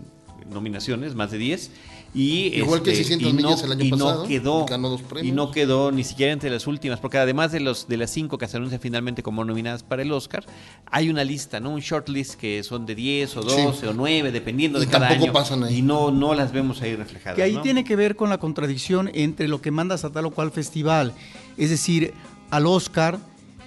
nominaciones, 0.50 1.14
más 1.14 1.30
de 1.30 1.38
10. 1.38 1.70
Y, 2.14 2.46
este, 2.46 2.58
Igual 2.58 2.82
que 2.82 2.94
600 2.94 3.28
y 3.28 3.32
no, 3.32 3.36
millas 3.48 3.62
el 3.64 3.72
año 3.72 3.84
y 3.84 3.90
no 3.90 3.96
pasado, 3.98 4.28
quedó, 4.28 4.66
ganó 4.66 4.88
dos 4.88 5.02
premios. 5.02 5.26
Y 5.26 5.32
no 5.32 5.50
quedó 5.50 5.90
ni 5.90 6.04
siquiera 6.04 6.32
entre 6.32 6.48
las 6.48 6.68
últimas, 6.68 7.00
porque 7.00 7.18
además 7.18 7.50
de 7.50 7.58
los 7.58 7.88
de 7.88 7.96
las 7.96 8.10
cinco 8.10 8.38
que 8.38 8.46
se 8.46 8.56
anuncian 8.56 8.80
finalmente 8.80 9.24
como 9.24 9.44
nominadas 9.44 9.82
para 9.82 10.02
el 10.02 10.12
Oscar, 10.12 10.44
hay 10.90 11.10
una 11.10 11.24
lista, 11.24 11.58
¿no? 11.58 11.70
Un 11.70 11.80
shortlist 11.80 12.34
que 12.34 12.62
son 12.62 12.86
de 12.86 12.94
10 12.94 13.36
o 13.36 13.42
Sí. 13.42 13.62
12 13.62 13.88
o 13.88 13.92
9, 13.94 14.30
dependiendo 14.30 14.78
Y 14.80 14.86
de 14.86 14.92
cada 14.92 15.08
tampoco 15.08 15.24
año. 15.24 15.32
pasan 15.32 15.64
ahí. 15.64 15.78
Y 15.78 15.82
no, 15.82 16.12
no 16.12 16.34
las 16.34 16.52
vemos 16.52 16.80
ahí 16.82 16.94
reflejadas. 16.94 17.34
Que 17.36 17.42
ahí 17.42 17.54
¿no? 17.54 17.62
tiene 17.62 17.82
que 17.82 17.96
ver 17.96 18.14
con 18.14 18.30
la 18.30 18.38
contradicción 18.38 19.10
entre 19.12 19.48
lo 19.48 19.60
que 19.60 19.72
mandas 19.72 20.04
a 20.04 20.10
tal 20.10 20.26
o 20.26 20.30
cual 20.30 20.52
festival. 20.52 21.12
Es 21.56 21.70
decir, 21.70 22.14
al 22.50 22.66
Oscar, 22.66 23.18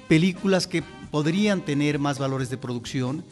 películas 0.07 0.67
que 0.67 0.83
podrían 1.11 1.61
tener 1.61 1.99
más 1.99 2.17
valores 2.19 2.49
de 2.49 2.57
producción, 2.57 3.23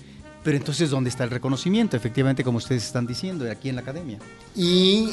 Pero 0.45 0.57
entonces, 0.57 0.91
¿dónde 0.91 1.09
está 1.09 1.23
el 1.23 1.31
reconocimiento? 1.31 1.97
Efectivamente, 1.97 2.43
como 2.43 2.59
ustedes 2.59 2.85
están 2.85 3.07
diciendo, 3.07 3.49
aquí 3.49 3.67
en 3.67 3.75
la 3.75 3.81
academia. 3.81 4.19
Y 4.55 5.09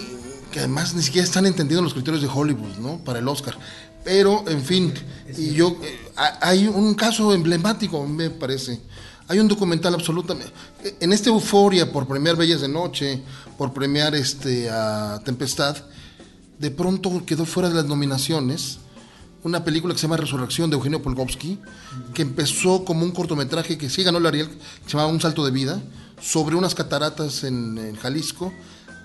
que 0.52 0.58
además 0.58 0.94
ni 0.94 1.02
siquiera 1.02 1.24
están 1.24 1.46
entendiendo 1.46 1.82
los 1.82 1.94
criterios 1.94 2.20
de 2.20 2.28
Hollywood, 2.28 2.76
¿no? 2.76 2.98
Para 2.98 3.18
el 3.18 3.26
Oscar. 3.26 3.56
Pero, 4.04 4.44
en 4.46 4.62
fin, 4.62 4.92
y 5.34 5.54
yo, 5.54 5.78
eh, 5.82 5.98
hay 6.42 6.68
un 6.68 6.92
caso 6.92 7.32
emblemático, 7.32 8.06
me 8.06 8.28
parece. 8.28 8.78
Hay 9.26 9.38
un 9.38 9.48
documental 9.48 9.94
absolutamente. 9.94 10.52
En 11.00 11.14
esta 11.14 11.30
euforia 11.30 11.90
por 11.90 12.06
premiar 12.06 12.36
Bellas 12.36 12.60
de 12.60 12.68
Noche, 12.68 13.22
por 13.56 13.72
premiar 13.72 14.14
este, 14.14 14.68
a 14.68 15.18
Tempestad, 15.24 15.78
de 16.58 16.70
pronto 16.70 17.24
quedó 17.24 17.46
fuera 17.46 17.70
de 17.70 17.76
las 17.76 17.86
nominaciones 17.86 18.80
una 19.44 19.64
película 19.64 19.92
que 19.92 19.98
se 19.98 20.06
llama 20.06 20.16
Resurrección 20.16 20.70
de 20.70 20.76
Eugenio 20.76 21.02
Polgovsky, 21.02 21.58
que 22.14 22.22
empezó 22.22 22.84
como 22.84 23.04
un 23.04 23.10
cortometraje 23.10 23.76
que 23.76 23.90
sí 23.90 24.02
ganó 24.02 24.18
el 24.18 24.26
Ariel, 24.26 24.48
que 24.48 24.84
se 24.86 24.92
llamaba 24.92 25.12
Un 25.12 25.20
Salto 25.20 25.44
de 25.44 25.50
Vida, 25.50 25.82
sobre 26.20 26.54
unas 26.54 26.74
cataratas 26.74 27.42
en, 27.42 27.76
en 27.78 27.96
Jalisco, 27.96 28.52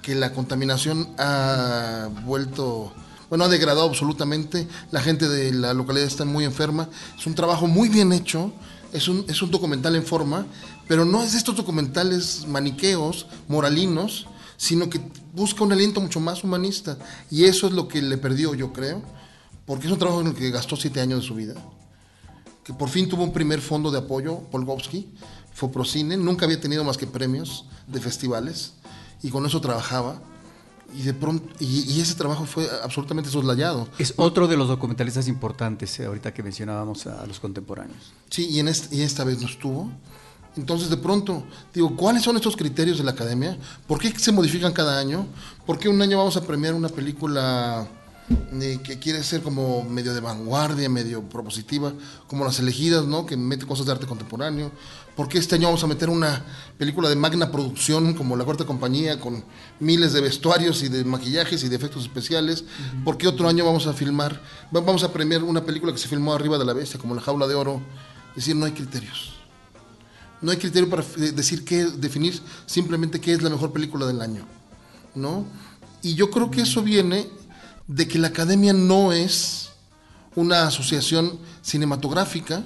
que 0.03 0.13
la 0.13 0.33
contaminación 0.33 1.09
ha 1.17 2.09
vuelto, 2.25 2.93
bueno, 3.29 3.45
ha 3.45 3.47
degradado 3.47 3.87
absolutamente, 3.87 4.67
la 4.91 5.01
gente 5.01 5.27
de 5.27 5.51
la 5.53 5.73
localidad 5.73 6.05
está 6.05 6.23
muy 6.23 6.45
enferma, 6.45 6.87
es 7.17 7.25
un 7.25 7.33
trabajo 7.33 7.65
muy 7.65 7.89
bien 7.89 8.13
hecho, 8.13 8.53
es 8.93 9.07
un, 9.07 9.25
es 9.27 9.41
un 9.41 9.49
documental 9.49 9.95
en 9.95 10.05
forma, 10.05 10.45
pero 10.87 11.03
no 11.03 11.23
es 11.23 11.31
de 11.31 11.39
estos 11.39 11.55
documentales 11.55 12.45
maniqueos, 12.47 13.25
moralinos, 13.47 14.27
sino 14.55 14.89
que 14.89 15.01
busca 15.33 15.63
un 15.63 15.71
aliento 15.71 15.99
mucho 15.99 16.19
más 16.19 16.43
humanista, 16.43 16.99
y 17.31 17.45
eso 17.45 17.65
es 17.65 17.73
lo 17.73 17.87
que 17.87 18.03
le 18.03 18.19
perdió, 18.19 18.53
yo 18.53 18.71
creo 18.71 19.01
porque 19.67 19.85
es 19.85 19.93
un 19.93 19.99
trabajo 19.99 20.21
en 20.21 20.27
el 20.27 20.33
que 20.33 20.49
gastó 20.49 20.75
siete 20.75 21.01
años 21.01 21.21
de 21.21 21.27
su 21.27 21.35
vida, 21.35 21.53
que 22.63 22.73
por 22.73 22.89
fin 22.89 23.07
tuvo 23.07 23.23
un 23.23 23.33
primer 23.33 23.61
fondo 23.61 23.91
de 23.91 23.99
apoyo, 23.99 24.39
Polgovsky, 24.49 25.13
Foprocine, 25.53 26.17
nunca 26.17 26.45
había 26.45 26.59
tenido 26.59 26.83
más 26.83 26.97
que 26.97 27.05
premios 27.05 27.65
de 27.85 27.99
festivales, 27.99 28.73
y 29.21 29.29
con 29.29 29.45
eso 29.45 29.59
trabajaba, 29.59 30.21
y 30.95 31.01
de 31.01 31.13
pronto, 31.13 31.53
y, 31.59 31.99
ese 31.99 32.15
trabajo 32.15 32.45
fue 32.45 32.65
absolutamente 32.81 33.29
soslayado. 33.29 33.89
Es 33.99 34.13
otro 34.15 34.47
de 34.47 34.55
los 34.55 34.69
documentalistas 34.69 35.27
importantes, 35.27 35.99
eh, 35.99 36.05
ahorita 36.05 36.33
que 36.33 36.43
mencionábamos 36.43 37.05
a 37.07 37.25
los 37.27 37.41
contemporáneos. 37.41 38.13
Sí, 38.29 38.47
y, 38.49 38.59
en 38.59 38.69
y 38.91 39.01
esta 39.01 39.25
vez 39.25 39.41
no 39.41 39.47
estuvo. 39.47 39.91
Entonces, 40.55 40.89
de 40.89 40.97
pronto, 40.97 41.43
digo, 41.73 41.95
¿cuáles 41.97 42.23
son 42.23 42.37
estos 42.37 42.55
criterios 42.55 42.97
de 42.97 43.03
la 43.03 43.11
academia? 43.11 43.57
¿Por 43.85 43.99
qué 43.99 44.17
se 44.17 44.31
modifican 44.31 44.71
cada 44.71 44.97
año? 44.97 45.27
¿Por 45.65 45.77
qué 45.77 45.89
un 45.89 46.01
año 46.01 46.17
vamos 46.17 46.37
a 46.37 46.41
premiar 46.41 46.73
una 46.73 46.89
película 46.89 47.87
que 48.83 48.99
quiere 48.99 49.23
ser 49.23 49.41
como 49.41 49.83
medio 49.83 50.13
de 50.13 50.19
vanguardia, 50.19 50.89
medio 50.89 51.21
propositiva, 51.23 51.93
como 52.27 52.43
las 52.43 52.59
elegidas, 52.59 53.05
¿no? 53.05 53.25
Que 53.25 53.37
mete 53.37 53.65
cosas 53.65 53.85
de 53.85 53.93
arte 53.93 54.05
contemporáneo. 54.05 54.71
¿Por 55.15 55.27
qué 55.29 55.37
este 55.37 55.55
año 55.55 55.67
vamos 55.67 55.83
a 55.83 55.87
meter 55.87 56.09
una 56.09 56.45
película 56.77 57.09
de 57.09 57.15
magna 57.15 57.51
producción 57.51 58.13
como 58.13 58.35
La 58.35 58.43
Cuarta 58.43 58.65
Compañía, 58.65 59.19
con 59.19 59.43
miles 59.79 60.13
de 60.13 60.21
vestuarios 60.21 60.83
y 60.83 60.89
de 60.89 61.03
maquillajes 61.05 61.63
y 61.63 61.69
de 61.69 61.75
efectos 61.75 62.03
especiales? 62.03 62.65
¿Por 63.03 63.17
qué 63.17 63.27
otro 63.27 63.47
año 63.47 63.65
vamos 63.65 63.87
a 63.87 63.93
filmar, 63.93 64.41
vamos 64.71 65.03
a 65.03 65.13
premiar 65.13 65.43
una 65.43 65.63
película 65.63 65.93
que 65.93 65.99
se 65.99 66.07
filmó 66.07 66.33
arriba 66.33 66.57
de 66.57 66.65
la 66.65 66.73
bestia, 66.73 66.99
como 66.99 67.15
La 67.15 67.21
Jaula 67.21 67.47
de 67.47 67.55
Oro? 67.55 67.81
Es 68.31 68.43
decir, 68.43 68.55
no 68.55 68.65
hay 68.65 68.73
criterios. 68.73 69.33
No 70.41 70.51
hay 70.51 70.57
criterio 70.57 70.89
para 70.89 71.03
decir 71.31 71.63
qué, 71.63 71.85
definir 71.85 72.39
simplemente 72.65 73.19
qué 73.19 73.33
es 73.33 73.41
la 73.41 73.49
mejor 73.49 73.71
película 73.71 74.05
del 74.05 74.21
año, 74.21 74.45
¿no? 75.15 75.45
Y 76.03 76.13
yo 76.13 76.29
creo 76.29 76.51
que 76.51 76.61
eso 76.61 76.83
viene 76.83 77.27
de 77.87 78.07
que 78.07 78.19
la 78.19 78.27
academia 78.27 78.73
no 78.73 79.13
es 79.13 79.69
una 80.35 80.67
asociación 80.67 81.39
cinematográfica 81.61 82.63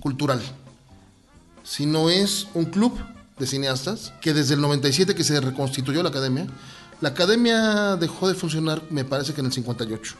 cultural, 0.00 0.40
sino 1.62 2.10
es 2.10 2.48
un 2.54 2.66
club 2.66 2.92
de 3.38 3.46
cineastas 3.46 4.12
que 4.20 4.34
desde 4.34 4.54
el 4.54 4.60
97 4.60 5.14
que 5.14 5.24
se 5.24 5.40
reconstituyó 5.40 6.02
la 6.02 6.08
academia, 6.10 6.46
la 7.00 7.10
academia 7.10 7.96
dejó 7.96 8.28
de 8.28 8.34
funcionar 8.34 8.82
me 8.90 9.04
parece 9.04 9.32
que 9.32 9.40
en 9.40 9.46
el 9.46 9.52
58 9.52 10.16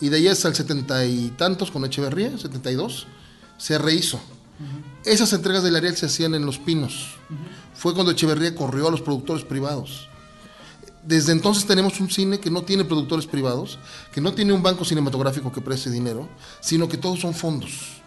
y 0.00 0.08
de 0.08 0.16
ahí 0.16 0.28
hasta 0.28 0.48
el 0.48 0.54
70 0.54 1.04
y 1.06 1.28
tantos 1.36 1.70
con 1.70 1.84
Echeverría, 1.84 2.36
72, 2.36 3.06
se 3.58 3.78
rehizo. 3.78 4.20
Esas 5.04 5.32
entregas 5.32 5.62
del 5.62 5.76
Ariel 5.76 5.96
se 5.96 6.06
hacían 6.06 6.34
en 6.34 6.46
Los 6.46 6.58
Pinos. 6.58 7.16
Fue 7.74 7.94
cuando 7.94 8.12
Echeverría 8.12 8.54
corrió 8.54 8.88
a 8.88 8.90
los 8.90 9.02
productores 9.02 9.44
privados 9.44 10.08
desde 11.06 11.32
entonces 11.32 11.66
tenemos 11.66 12.00
un 12.00 12.10
cine 12.10 12.38
que 12.38 12.50
no 12.50 12.62
tiene 12.62 12.84
productores 12.84 13.26
privados, 13.26 13.78
que 14.12 14.20
no 14.20 14.32
tiene 14.32 14.52
un 14.52 14.62
banco 14.62 14.84
cinematográfico 14.84 15.52
que 15.52 15.60
preste 15.60 15.90
dinero, 15.90 16.28
sino 16.60 16.88
que 16.88 16.96
todos 16.96 17.20
son 17.20 17.34
fondos. 17.34 18.02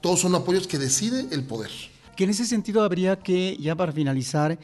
Todos 0.00 0.20
son 0.20 0.34
apoyos 0.34 0.66
que 0.66 0.78
decide 0.78 1.26
el 1.30 1.44
poder. 1.44 1.70
Que 2.16 2.24
en 2.24 2.30
ese 2.30 2.46
sentido 2.46 2.82
habría 2.82 3.16
que, 3.16 3.56
ya 3.60 3.74
para 3.74 3.92
finalizar, 3.92 4.58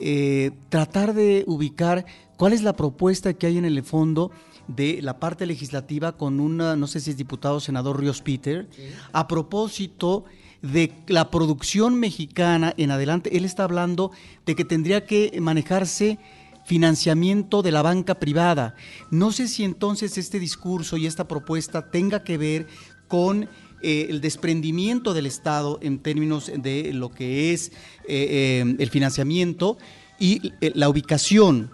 eh, 0.00 0.50
tratar 0.68 1.14
de 1.14 1.44
ubicar 1.46 2.06
cuál 2.36 2.52
es 2.52 2.62
la 2.62 2.76
propuesta 2.76 3.34
que 3.34 3.46
hay 3.46 3.58
en 3.58 3.64
el 3.64 3.82
fondo 3.82 4.30
de 4.68 5.00
la 5.00 5.18
parte 5.18 5.46
legislativa 5.46 6.16
con 6.16 6.40
una, 6.40 6.76
no 6.76 6.86
sé 6.86 7.00
si 7.00 7.10
es 7.10 7.16
diputado 7.16 7.60
senador 7.60 8.00
Ríos 8.00 8.20
Peter, 8.20 8.68
a 9.12 9.28
propósito 9.28 10.24
de 10.62 10.92
la 11.06 11.30
producción 11.30 11.98
mexicana 11.98 12.74
en 12.76 12.90
adelante. 12.90 13.36
Él 13.36 13.44
está 13.44 13.64
hablando 13.64 14.10
de 14.44 14.54
que 14.54 14.64
tendría 14.64 15.06
que 15.06 15.38
manejarse 15.40 16.18
financiamiento 16.66 17.62
de 17.62 17.70
la 17.70 17.80
banca 17.80 18.16
privada. 18.16 18.74
No 19.10 19.30
sé 19.30 19.46
si 19.46 19.64
entonces 19.64 20.18
este 20.18 20.40
discurso 20.40 20.96
y 20.96 21.06
esta 21.06 21.28
propuesta 21.28 21.90
tenga 21.90 22.24
que 22.24 22.36
ver 22.36 22.66
con 23.06 23.48
eh, 23.82 24.06
el 24.10 24.20
desprendimiento 24.20 25.14
del 25.14 25.26
Estado 25.26 25.78
en 25.80 26.00
términos 26.00 26.50
de 26.54 26.92
lo 26.92 27.10
que 27.10 27.52
es 27.52 27.68
eh, 27.68 28.64
eh, 28.66 28.76
el 28.78 28.90
financiamiento 28.90 29.78
y 30.18 30.52
la 30.60 30.88
ubicación 30.88 31.70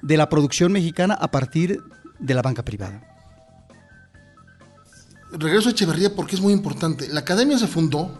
de 0.00 0.16
la 0.16 0.28
producción 0.30 0.72
mexicana 0.72 1.14
a 1.14 1.30
partir 1.30 1.82
de 2.18 2.34
la 2.34 2.40
banca 2.40 2.64
privada. 2.64 3.06
Regreso 5.32 5.68
a 5.68 5.72
Echeverría 5.72 6.14
porque 6.14 6.36
es 6.36 6.40
muy 6.40 6.54
importante. 6.54 7.08
La 7.08 7.20
academia 7.20 7.58
se 7.58 7.66
fundó 7.66 8.18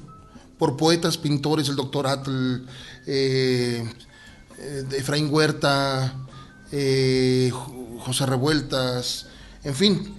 por 0.58 0.76
poetas, 0.76 1.16
pintores, 1.16 1.68
el 1.68 1.76
doctor 1.76 2.06
Atl, 2.06 2.66
eh, 4.62 4.86
Efraín 4.92 5.28
Huerta, 5.32 6.14
eh, 6.70 7.50
José 7.98 8.26
Revueltas, 8.26 9.26
en 9.64 9.74
fin, 9.74 10.14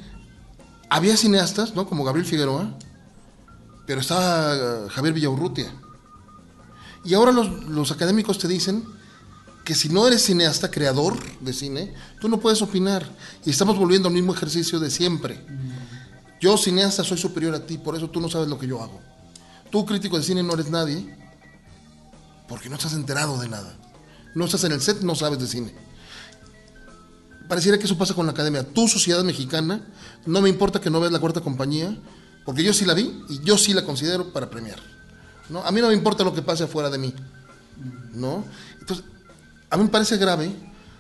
había 0.90 1.16
cineastas, 1.16 1.76
¿no? 1.76 1.88
Como 1.88 2.04
Gabriel 2.04 2.28
Figueroa, 2.28 2.78
pero 3.88 4.02
estaba 4.02 4.54
eh, 4.54 4.90
Javier 4.90 5.14
Villaurrutia. 5.14 5.74
Y 7.06 7.14
ahora 7.14 7.32
los, 7.32 7.92
académicos 7.92 8.38
te 8.38 8.50
dicen 8.50 8.84
que 9.64 9.76
si 9.76 9.88
no 9.88 10.06
eres 10.08 10.26
cineasta, 10.26 10.70
creador 10.70 11.18
de 11.40 11.54
cine, 11.54 11.94
tú 12.20 12.28
no 12.28 12.40
puedes 12.40 12.62
opinar. 12.62 13.10
Y 13.46 13.50
estamos 13.50 13.78
volviendo 13.78 14.10
al 14.10 14.14
mismo 14.14 14.34
ejercicio 14.34 14.80
de 14.80 14.92
siempre. 14.92 15.40
Yo, 16.42 16.58
cineasta, 16.58 17.06
soy 17.06 17.18
superior 17.18 17.56
a 17.56 17.66
ti, 17.66 17.78
por 17.78 17.96
eso 17.96 18.10
tú 18.10 18.20
no 18.20 18.30
sabes 18.30 18.50
lo 18.50 18.60
que 18.60 18.68
yo 18.68 18.82
hago. 18.82 19.00
Tú, 19.70 19.86
crítico 19.86 20.18
de 20.18 20.24
cine, 20.24 20.44
no 20.44 20.54
eres 20.54 20.70
nadie, 20.70 21.18
porque 22.50 22.70
no 22.70 22.76
estás 22.76 22.94
enterado 22.94 23.40
de 23.40 23.48
nada 23.48 23.78
no 24.36 24.46
estás 24.46 24.64
en 24.64 24.72
el 24.72 24.82
set, 24.82 25.02
no 25.02 25.16
sabes 25.16 25.40
de 25.40 25.48
cine. 25.48 25.74
Pareciera 27.48 27.78
que 27.78 27.86
eso 27.86 27.98
pasa 27.98 28.14
con 28.14 28.26
la 28.26 28.32
academia. 28.32 28.64
Tu 28.64 28.88
sociedad 28.88 29.24
mexicana, 29.24 29.82
no 30.26 30.42
me 30.42 30.50
importa 30.50 30.80
que 30.80 30.90
no 30.90 31.00
veas 31.00 31.12
la 31.12 31.20
cuarta 31.20 31.42
compañía, 31.42 31.96
porque 32.46 32.64
yo 32.64 32.74
sí 32.74 32.86
la 32.86 32.94
vi 32.94 33.24
y 33.30 33.42
yo 33.44 33.58
sí 33.58 33.74
la 33.74 33.84
considero 33.84 34.32
para 34.34 34.50
premiar. 34.50 34.80
¿no? 35.50 35.64
A 35.64 35.72
mí 35.72 35.82
no 35.82 35.88
me 35.90 35.94
importa 35.94 36.24
lo 36.24 36.34
que 36.34 36.42
pase 36.42 36.64
afuera 36.64 36.90
de 36.90 36.98
mí. 36.98 37.14
¿no? 38.14 38.46
Entonces, 38.80 39.06
a 39.70 39.78
mí 39.78 39.84
me 39.84 39.90
parece 39.90 40.18
grave 40.18 40.52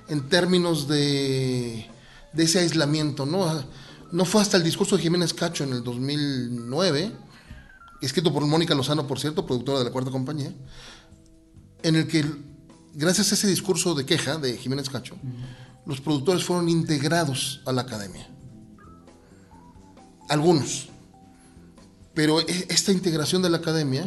en 0.09 0.29
términos 0.29 0.88
de, 0.88 1.89
de 2.34 2.43
ese 2.43 2.59
aislamiento. 2.59 3.25
¿no? 3.25 3.63
no 4.13 4.25
fue 4.25 4.41
hasta 4.41 4.57
el 4.57 4.63
discurso 4.63 4.95
de 4.95 5.01
Jiménez 5.01 5.34
Cacho 5.34 5.63
en 5.63 5.73
el 5.73 5.84
2009, 5.84 7.11
escrito 7.99 8.31
por 8.31 8.45
Mónica 8.45 8.75
Lozano, 8.75 9.07
por 9.07 9.19
cierto, 9.19 9.45
productora 9.45 9.79
de 9.79 9.86
la 9.86 9.91
cuarta 9.91 10.11
compañía, 10.11 10.53
en 11.81 11.95
el 11.95 12.07
que 12.07 12.23
gracias 12.94 13.32
a 13.32 13.36
ese 13.36 13.48
discurso 13.48 13.96
de 13.96 14.06
queja 14.06 14.38
de 14.38 14.58
Jiménez 14.58 14.89
Cacho, 14.89 15.16
los 15.86 16.02
productores 16.02 16.44
fueron 16.44 16.70
integrados 16.70 17.62
a 17.66 17.72
la 17.72 17.82
academia. 17.82 18.28
Algunos. 20.30 20.89
Pero 22.14 22.39
e, 22.39 22.46
esta 22.70 22.91
integración 22.91 23.41
de 23.41 23.50
la 23.50 23.58
academia, 23.58 24.06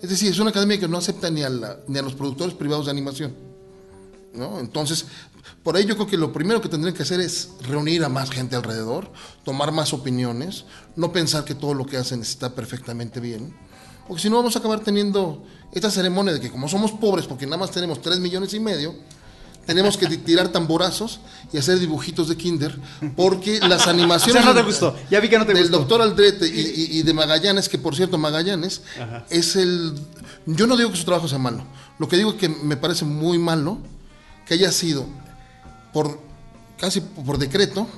es 0.00 0.08
decir, 0.08 0.30
es 0.30 0.38
una 0.38 0.50
academia 0.50 0.78
que 0.78 0.88
no 0.88 0.98
acepta 0.98 1.30
ni 1.30 1.42
a, 1.42 1.50
los 1.50 2.14
productores 2.14 2.54
privados 2.54 2.86
de 2.86 2.92
animación. 2.92 3.34
¿no? 4.32 4.60
Entonces, 4.60 5.06
por 5.62 5.76
ello 5.76 5.88
yo 5.88 5.94
creo 5.96 6.06
que 6.06 6.16
lo 6.16 6.32
primero 6.32 6.60
que 6.60 6.68
tendrían 6.68 6.94
que 6.94 7.02
hacer 7.02 7.20
es 7.20 7.50
reunir 7.62 8.04
a 8.04 8.08
más 8.08 8.30
gente 8.30 8.56
alrededor, 8.56 9.10
tomar 9.44 9.72
más 9.72 9.92
opiniones, 9.92 10.64
no 10.94 11.12
pensar 11.12 11.44
que 11.44 11.54
todo 11.54 11.74
lo 11.74 11.86
que 11.86 11.96
hacen 11.96 12.20
está 12.20 12.54
perfectamente 12.54 13.20
bien 13.20 13.54
porque 14.06 14.22
si 14.22 14.30
no 14.30 14.36
vamos 14.36 14.54
a 14.56 14.58
acabar 14.60 14.80
teniendo 14.80 15.42
esta 15.72 15.90
ceremonia 15.90 16.32
de 16.32 16.40
que 16.40 16.50
como 16.50 16.68
somos 16.68 16.92
pobres, 16.92 17.26
porque 17.26 17.46
nada 17.46 17.58
más 17.58 17.70
tenemos 17.70 18.00
3 18.00 18.18
millones 18.20 18.52
y 18.54 18.60
medio, 18.60 18.94
tenemos 19.66 19.96
que 19.96 20.06
tirar 20.18 20.48
tamborazos 20.48 21.18
y 21.52 21.58
hacer 21.58 21.78
dibujitos 21.80 22.28
de 22.28 22.36
kinder, 22.36 22.78
porque 23.16 23.58
las 23.60 23.88
animaciones 23.88 24.42
O 24.42 24.44
sea, 24.44 24.54
no 24.54 24.60
te 24.60 24.64
gustó. 24.64 24.96
Ya 25.10 25.18
vi 25.18 25.28
que 25.28 25.38
no 25.38 25.44
te 25.46 25.52
del 25.54 25.62
gustó. 25.64 25.78
doctor 25.78 26.02
Aldrete 26.02 26.46
y, 26.46 26.50
y- 26.60 26.98
y 26.98 27.02
de 27.02 27.12
Magallanes, 27.12 27.68
que 27.68 27.76
por 27.78 27.96
cierto 27.96 28.16
Magallanes 28.16 28.82
es 29.28 29.56
el... 29.56 29.94
Yo 30.46 30.68
no 30.68 30.76
digo 30.76 30.90
que 30.92 30.96
su 30.96 31.04
trabajo 31.04 31.26
sea 31.26 31.38
malo, 31.38 31.64
lo 31.98 32.08
que 32.08 32.16
digo 32.16 32.30
es 32.30 32.36
que 32.36 32.48
me 32.48 32.76
parece 32.76 33.04
muy 33.04 33.38
malo 33.38 33.78
que 34.46 34.54
haya 34.54 34.70
sido 34.70 35.04
por 35.92 36.20
casi 36.78 37.00
por 37.00 37.38
decreto 37.38 37.88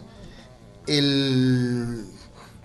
el 0.87 2.05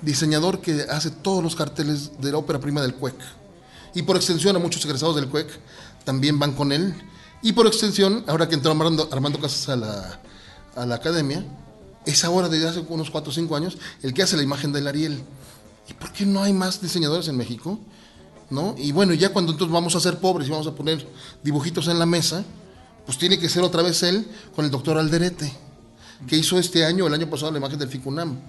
diseñador 0.04 0.60
que 0.60 0.82
hace 0.90 1.12
todos 1.12 1.44
los 1.44 1.56
carteles 1.56 2.20
de 2.20 2.32
la 2.32 2.38
ópera 2.38 2.60
prima 2.60 2.82
del 2.82 2.96
CUEC. 2.96 3.16
Y 3.96 4.02
por 4.04 4.16
extensión 4.16 4.56
a 4.56 4.60
muchos 4.60 4.84
egresados 4.86 5.16
del 5.16 5.30
CUEC 5.30 5.48
también 6.04 6.40
van 6.40 6.54
con 6.54 6.72
él. 6.72 6.94
Y 7.42 7.54
por 7.54 7.68
extensión, 7.68 8.24
ahora 8.28 8.48
que 8.48 8.56
entró 8.56 8.72
Armando, 8.72 9.10
Armando 9.12 9.40
Casas 9.40 9.70
a 9.70 9.76
la, 9.76 10.20
a 10.76 10.86
la 10.86 10.96
academia, 10.96 11.46
es 12.06 12.24
ahora 12.24 12.50
desde 12.50 12.68
hace 12.68 12.86
unos 12.88 13.10
4 13.10 13.30
o 13.30 13.34
5 13.34 13.56
años 13.56 13.78
el 14.02 14.14
que 14.14 14.24
hace 14.24 14.38
la 14.38 14.44
imagen 14.44 14.72
del 14.72 14.88
Ariel. 14.88 15.24
¿Y 15.90 15.94
por 15.94 16.12
qué 16.12 16.26
no 16.26 16.44
hay 16.44 16.54
más 16.54 16.82
diseñadores 16.82 17.28
en 17.28 17.38
México? 17.38 17.80
¿No? 18.50 18.76
Y 18.78 18.92
bueno, 18.92 19.14
ya 19.14 19.30
cuando 19.30 19.52
entonces 19.52 19.74
vamos 19.74 19.96
a 19.96 20.00
ser 20.00 20.20
pobres 20.20 20.48
y 20.48 20.52
vamos 20.52 20.68
a 20.68 20.76
poner 20.76 21.06
dibujitos 21.44 21.88
en 21.88 22.00
la 22.00 22.06
mesa, 22.06 22.44
pues 23.06 23.18
tiene 23.18 23.40
que 23.40 23.50
ser 23.50 23.64
otra 23.64 23.82
vez 23.82 24.04
él 24.04 24.28
con 24.56 24.66
el 24.66 24.72
doctor 24.72 24.98
Alderete, 24.98 25.52
que 26.28 26.38
hizo 26.38 26.58
este 26.58 26.86
año, 26.86 27.08
el 27.08 27.14
año 27.14 27.30
pasado, 27.30 27.52
la 27.52 27.58
imagen 27.58 27.80
del 27.80 27.90
Ficunam. 27.90 28.40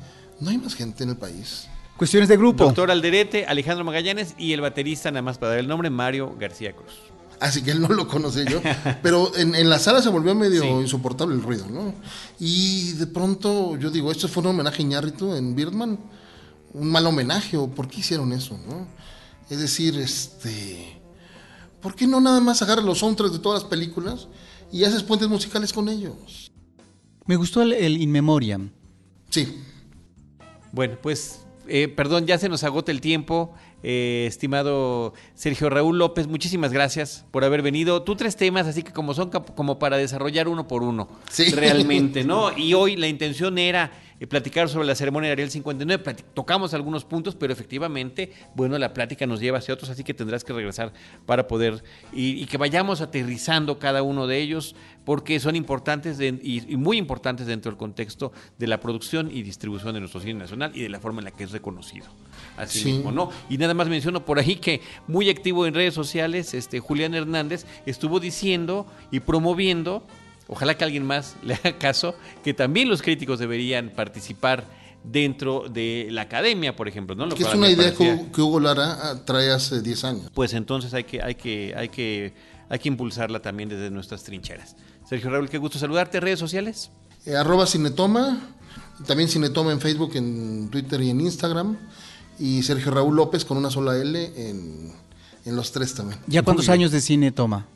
No 0.45 0.51
hay 0.51 0.59
más 0.59 0.75
gente 0.75 1.03
en 1.05 1.11
el 1.11 1.17
país. 1.17 1.67
Cuestiones 1.97 2.29
de 2.29 2.37
grupo. 2.37 2.65
Doctor 2.65 2.91
Alderete, 2.91 3.47
Alejandro 3.47 3.85
Magallanes 3.85 4.35
y 4.37 4.53
el 4.53 4.61
baterista, 4.61 5.11
nada 5.11 5.23
más 5.23 5.39
para 5.39 5.51
dar 5.53 5.59
el 5.61 5.69
nombre, 5.69 5.89
Mario 5.91 6.37
García 6.39 6.73
Cruz. 6.75 6.93
Así 7.41 7.63
que 7.63 7.71
él 7.71 7.81
no 7.81 7.89
lo 7.89 8.07
conocí 8.07 8.45
yo. 8.49 8.61
Pero 9.03 9.35
en, 9.37 9.55
en 9.55 9.69
la 9.71 9.79
sala 9.79 10.03
se 10.03 10.09
volvió 10.09 10.35
medio 10.35 10.63
Sí. 10.63 10.69
insoportable 10.69 11.35
el 11.35 11.43
ruido, 11.43 11.67
¿no? 11.71 11.95
Y 12.39 12.93
de 12.93 13.07
pronto 13.07 13.77
yo 13.79 13.91
digo, 13.91 14.11
esto 14.13 14.29
fue 14.29 14.43
un 14.43 14.49
homenaje 14.51 14.83
a 14.83 14.85
Iñárritu 14.85 15.35
en 15.35 15.55
Birdman. 15.55 15.99
Un 16.75 16.91
mal 16.91 17.07
homenaje, 17.07 17.57
o 17.57 17.69
¿por 17.69 17.89
qué 17.89 18.01
hicieron 18.01 18.33
eso, 18.33 18.59
no? 18.69 18.87
Es 19.49 19.59
decir, 19.61 19.97
este. 19.99 21.01
¿Por 21.81 21.95
qué 21.95 22.07
no 22.07 22.21
nada 22.21 22.41
más 22.41 22.61
agarras 22.63 22.85
los 22.85 22.99
soundtracks 22.99 23.33
de 23.33 23.39
todas 23.39 23.63
las 23.63 23.71
películas 23.71 24.27
y 24.73 24.85
haces 24.85 25.03
puentes 25.03 25.29
musicales 25.29 25.73
con 25.73 25.89
ellos? 25.89 26.51
Me 27.27 27.37
gustó 27.37 27.63
el, 27.63 27.73
el 27.73 27.97
In 28.01 28.11
Memoriam. 28.11 28.71
Sí. 29.31 29.61
Bueno, 30.75 30.97
pues, 31.01 31.47
eh, 31.69 31.87
perdón, 31.87 32.27
ya 32.27 32.37
se 32.37 32.49
nos 32.49 32.65
agota 32.65 32.91
el 32.91 33.01
tiempo. 33.01 33.55
Eh, 33.85 34.25
estimado 34.27 35.13
Sergio 35.35 35.71
Raúl 35.71 35.99
López, 35.99 36.27
muchísimas 36.27 36.73
gracias 36.73 37.25
por 37.31 37.45
haber 37.45 37.63
venido. 37.63 38.03
Tú 38.03 38.17
tres 38.17 38.35
temas, 38.35 38.67
así 38.67 38.83
que 38.83 38.93
como 38.93 39.15
son 39.15 39.31
como 39.31 39.79
para 39.79 39.97
desarrollar 39.99 40.49
uno 40.49 40.67
por 40.67 40.83
uno, 40.83 41.07
Sí. 41.31 41.51
realmente, 41.53 42.25
¿no? 42.25 42.51
Y 42.57 42.75
hoy 42.75 42.97
la 42.97 43.07
intención 43.09 43.57
era 43.59 43.93
eh, 44.21 44.27
platicar 44.27 44.69
sobre 44.69 44.87
la 44.87 44.95
ceremonia 44.95 45.29
de 45.29 45.33
Ariel 45.33 45.51
59, 45.51 46.03
plati- 46.05 46.25
tocamos 46.35 46.75
algunos 46.75 47.05
puntos, 47.05 47.35
pero 47.35 47.53
efectivamente, 47.53 48.33
bueno, 48.55 48.79
la 48.79 48.93
plática 48.93 49.27
nos 49.27 49.41
lleva 49.41 49.59
hacia 49.59 49.75
otros, 49.75 49.91
así 49.91 50.05
que 50.05 50.15
tendrás 50.15 50.45
que 50.45 50.53
regresar 50.53 50.93
para 51.27 51.47
poder, 51.49 51.83
y, 52.13 52.43
y 52.43 52.47
que 52.47 52.57
vayamos 52.59 53.01
aterrizando 53.01 53.79
cada 53.79 54.03
uno 54.03 54.27
de 54.27 54.39
ellos, 54.41 54.75
porque 55.05 55.39
son 55.41 55.57
importantes 55.57 56.17
de- 56.19 56.39
y, 56.43 56.73
y 56.73 56.77
muy 56.77 56.97
importantes 56.97 57.47
dentro 57.47 57.71
del 57.71 57.79
contexto 57.79 58.33
de 58.59 58.67
la 58.67 58.81
producción 58.81 59.31
y 59.31 59.43
distribución 59.43 59.95
de 59.95 60.01
nuestro 60.01 60.21
cine 60.21 60.35
nacional 60.35 60.73
y 60.75 60.83
de 60.83 60.89
la 60.89 61.01
forma 61.01 61.21
en 61.21 61.27
la 61.27 61.31
que 61.31 61.45
es 61.45 61.51
reconocido. 61.53 62.07
Así 62.57 62.79
Sí. 62.81 62.93
mismo, 62.93 63.13
¿no? 63.13 63.31
Y 63.51 63.59
nada 63.59 63.75
más 63.75 63.89
menciono 63.89 64.25
por 64.25 64.39
ahí 64.39 64.57
que 64.57 64.81
muy 65.07 65.29
activo 65.29 65.67
en 65.67 65.75
redes 65.75 65.95
sociales, 65.95 66.55
este 66.55 66.81
Julián 66.81 67.15
Hernández 67.15 67.67
estuvo 67.87 68.21
diciendo 68.21 68.87
y 69.11 69.21
promoviendo, 69.21 70.07
ojalá 70.49 70.77
que 70.77 70.85
alguien 70.85 71.05
más 71.05 71.37
le 71.43 71.55
haga 71.55 71.79
caso, 71.79 72.15
que 72.43 72.55
también 72.55 72.89
los 72.89 73.03
críticos 73.03 73.39
deberían 73.39 73.91
participar 73.91 74.65
dentro 75.05 75.69
de 75.69 76.09
la 76.11 76.23
academia, 76.23 76.75
por 76.75 76.89
ejemplo, 76.89 77.15
¿no? 77.15 77.27
Lo 77.27 77.37
Que 77.37 77.43
es 77.43 77.55
una 77.55 77.69
idea 77.69 77.93
parecía- 77.93 78.33
que, 78.33 78.41
Hugo 78.41 78.59
Lara 78.59 78.99
ah, 79.03 79.25
trae 79.25 79.51
hace 79.51 79.83
10 79.83 80.05
años. 80.05 80.31
Pues 80.33 80.55
entonces 80.55 80.95
hay 80.95 81.05
que, 81.05 81.23
hay 81.23 81.35
que, 81.35 81.75
hay 81.77 81.89
que, 81.91 82.33
hay 82.71 82.79
que 82.79 82.89
impulsarla 82.89 83.41
también 83.41 83.69
desde 83.69 83.91
nuestras 83.91 84.25
trincheras. 84.25 84.77
Sergio 85.07 85.29
Raúl, 85.31 85.51
qué 85.51 85.59
gusto 85.59 85.79
saludarte. 85.79 86.21
¿Redes 86.21 86.39
sociales? 86.39 86.91
Eh, 87.27 87.37
arroba 87.37 87.67
Cinetoma, 87.67 88.41
también 89.07 89.29
Cinetoma 89.29 89.73
en 89.73 89.81
Facebook, 89.81 90.13
en 90.15 90.71
Twitter 90.71 91.01
y 91.03 91.11
en 91.11 91.21
Instagram. 91.21 91.77
Y 92.39 92.63
Sergio 92.63 92.91
Raúl 92.91 93.15
López 93.15 93.45
con 93.45 93.59
una 93.59 93.71
sola 93.71 93.97
L 93.97 94.33
en, 94.37 94.91
en 95.45 95.57
los 95.57 95.71
tres 95.71 95.95
también. 95.95 96.19
¿Ya 96.27 96.43
cuántos 96.43 96.71
años 96.71 96.91
de 96.91 97.01
cine 97.03 97.31
toma? 97.31 97.67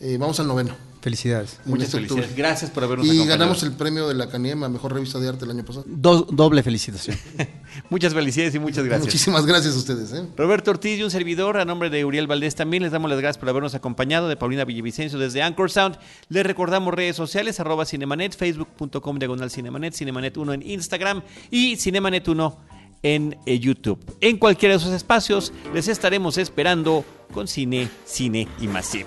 Eh, 0.00 0.16
vamos 0.18 0.40
al 0.40 0.48
noveno. 0.48 0.74
Felicidades. 1.02 1.58
Muchas 1.64 1.86
este 1.88 1.96
felicidades. 1.98 2.24
octubre. 2.26 2.42
Gracias 2.42 2.70
por 2.70 2.84
habernos 2.84 3.06
Y 3.06 3.10
acompañado. 3.10 3.38
ganamos 3.38 3.62
el 3.64 3.72
premio 3.72 4.06
de 4.08 4.14
la 4.14 4.28
Caniema, 4.30 4.68
Mejor 4.68 4.94
Revista 4.94 5.18
de 5.18 5.28
Arte 5.28 5.44
el 5.44 5.50
año 5.50 5.64
pasado. 5.64 5.84
Do- 5.88 6.28
doble 6.30 6.62
felicitación. 6.62 7.16
Muchas 7.90 8.14
felicidades 8.14 8.54
y 8.54 8.58
muchas 8.60 8.84
gracias. 8.84 9.06
Muchísimas 9.06 9.44
gracias 9.44 9.74
a 9.74 9.78
ustedes. 9.78 10.12
¿eh? 10.12 10.24
Roberto 10.36 10.70
Ortiz 10.70 10.98
y 10.98 11.02
un 11.02 11.10
servidor, 11.10 11.56
a 11.58 11.64
nombre 11.64 11.90
de 11.90 12.04
Uriel 12.04 12.26
Valdés 12.28 12.54
también, 12.54 12.82
les 12.84 12.92
damos 12.92 13.10
las 13.10 13.18
gracias 13.18 13.38
por 13.38 13.48
habernos 13.48 13.74
acompañado, 13.74 14.28
de 14.28 14.36
Paulina 14.36 14.64
Villavicencio 14.64 15.18
desde 15.18 15.42
Anchor 15.42 15.70
Sound. 15.70 15.98
Les 16.28 16.46
recordamos 16.46 16.94
redes 16.94 17.16
sociales, 17.16 17.58
arroba 17.58 17.84
Cinemanet, 17.84 18.36
facebook.com 18.36 19.18
diagonal 19.18 19.50
Cinemanet, 19.50 19.94
Cinemanet1 19.94 20.54
en 20.54 20.62
Instagram 20.70 21.22
y 21.50 21.74
Cinemanet1 21.76 22.56
en 23.02 23.36
eh, 23.46 23.58
YouTube. 23.58 23.98
En 24.20 24.36
cualquiera 24.36 24.74
de 24.76 24.80
esos 24.80 24.92
espacios 24.94 25.52
les 25.74 25.88
estaremos 25.88 26.38
esperando 26.38 27.04
con 27.34 27.48
cine, 27.48 27.88
cine 28.04 28.46
y 28.60 28.68
más 28.68 28.86
cine. 28.86 29.06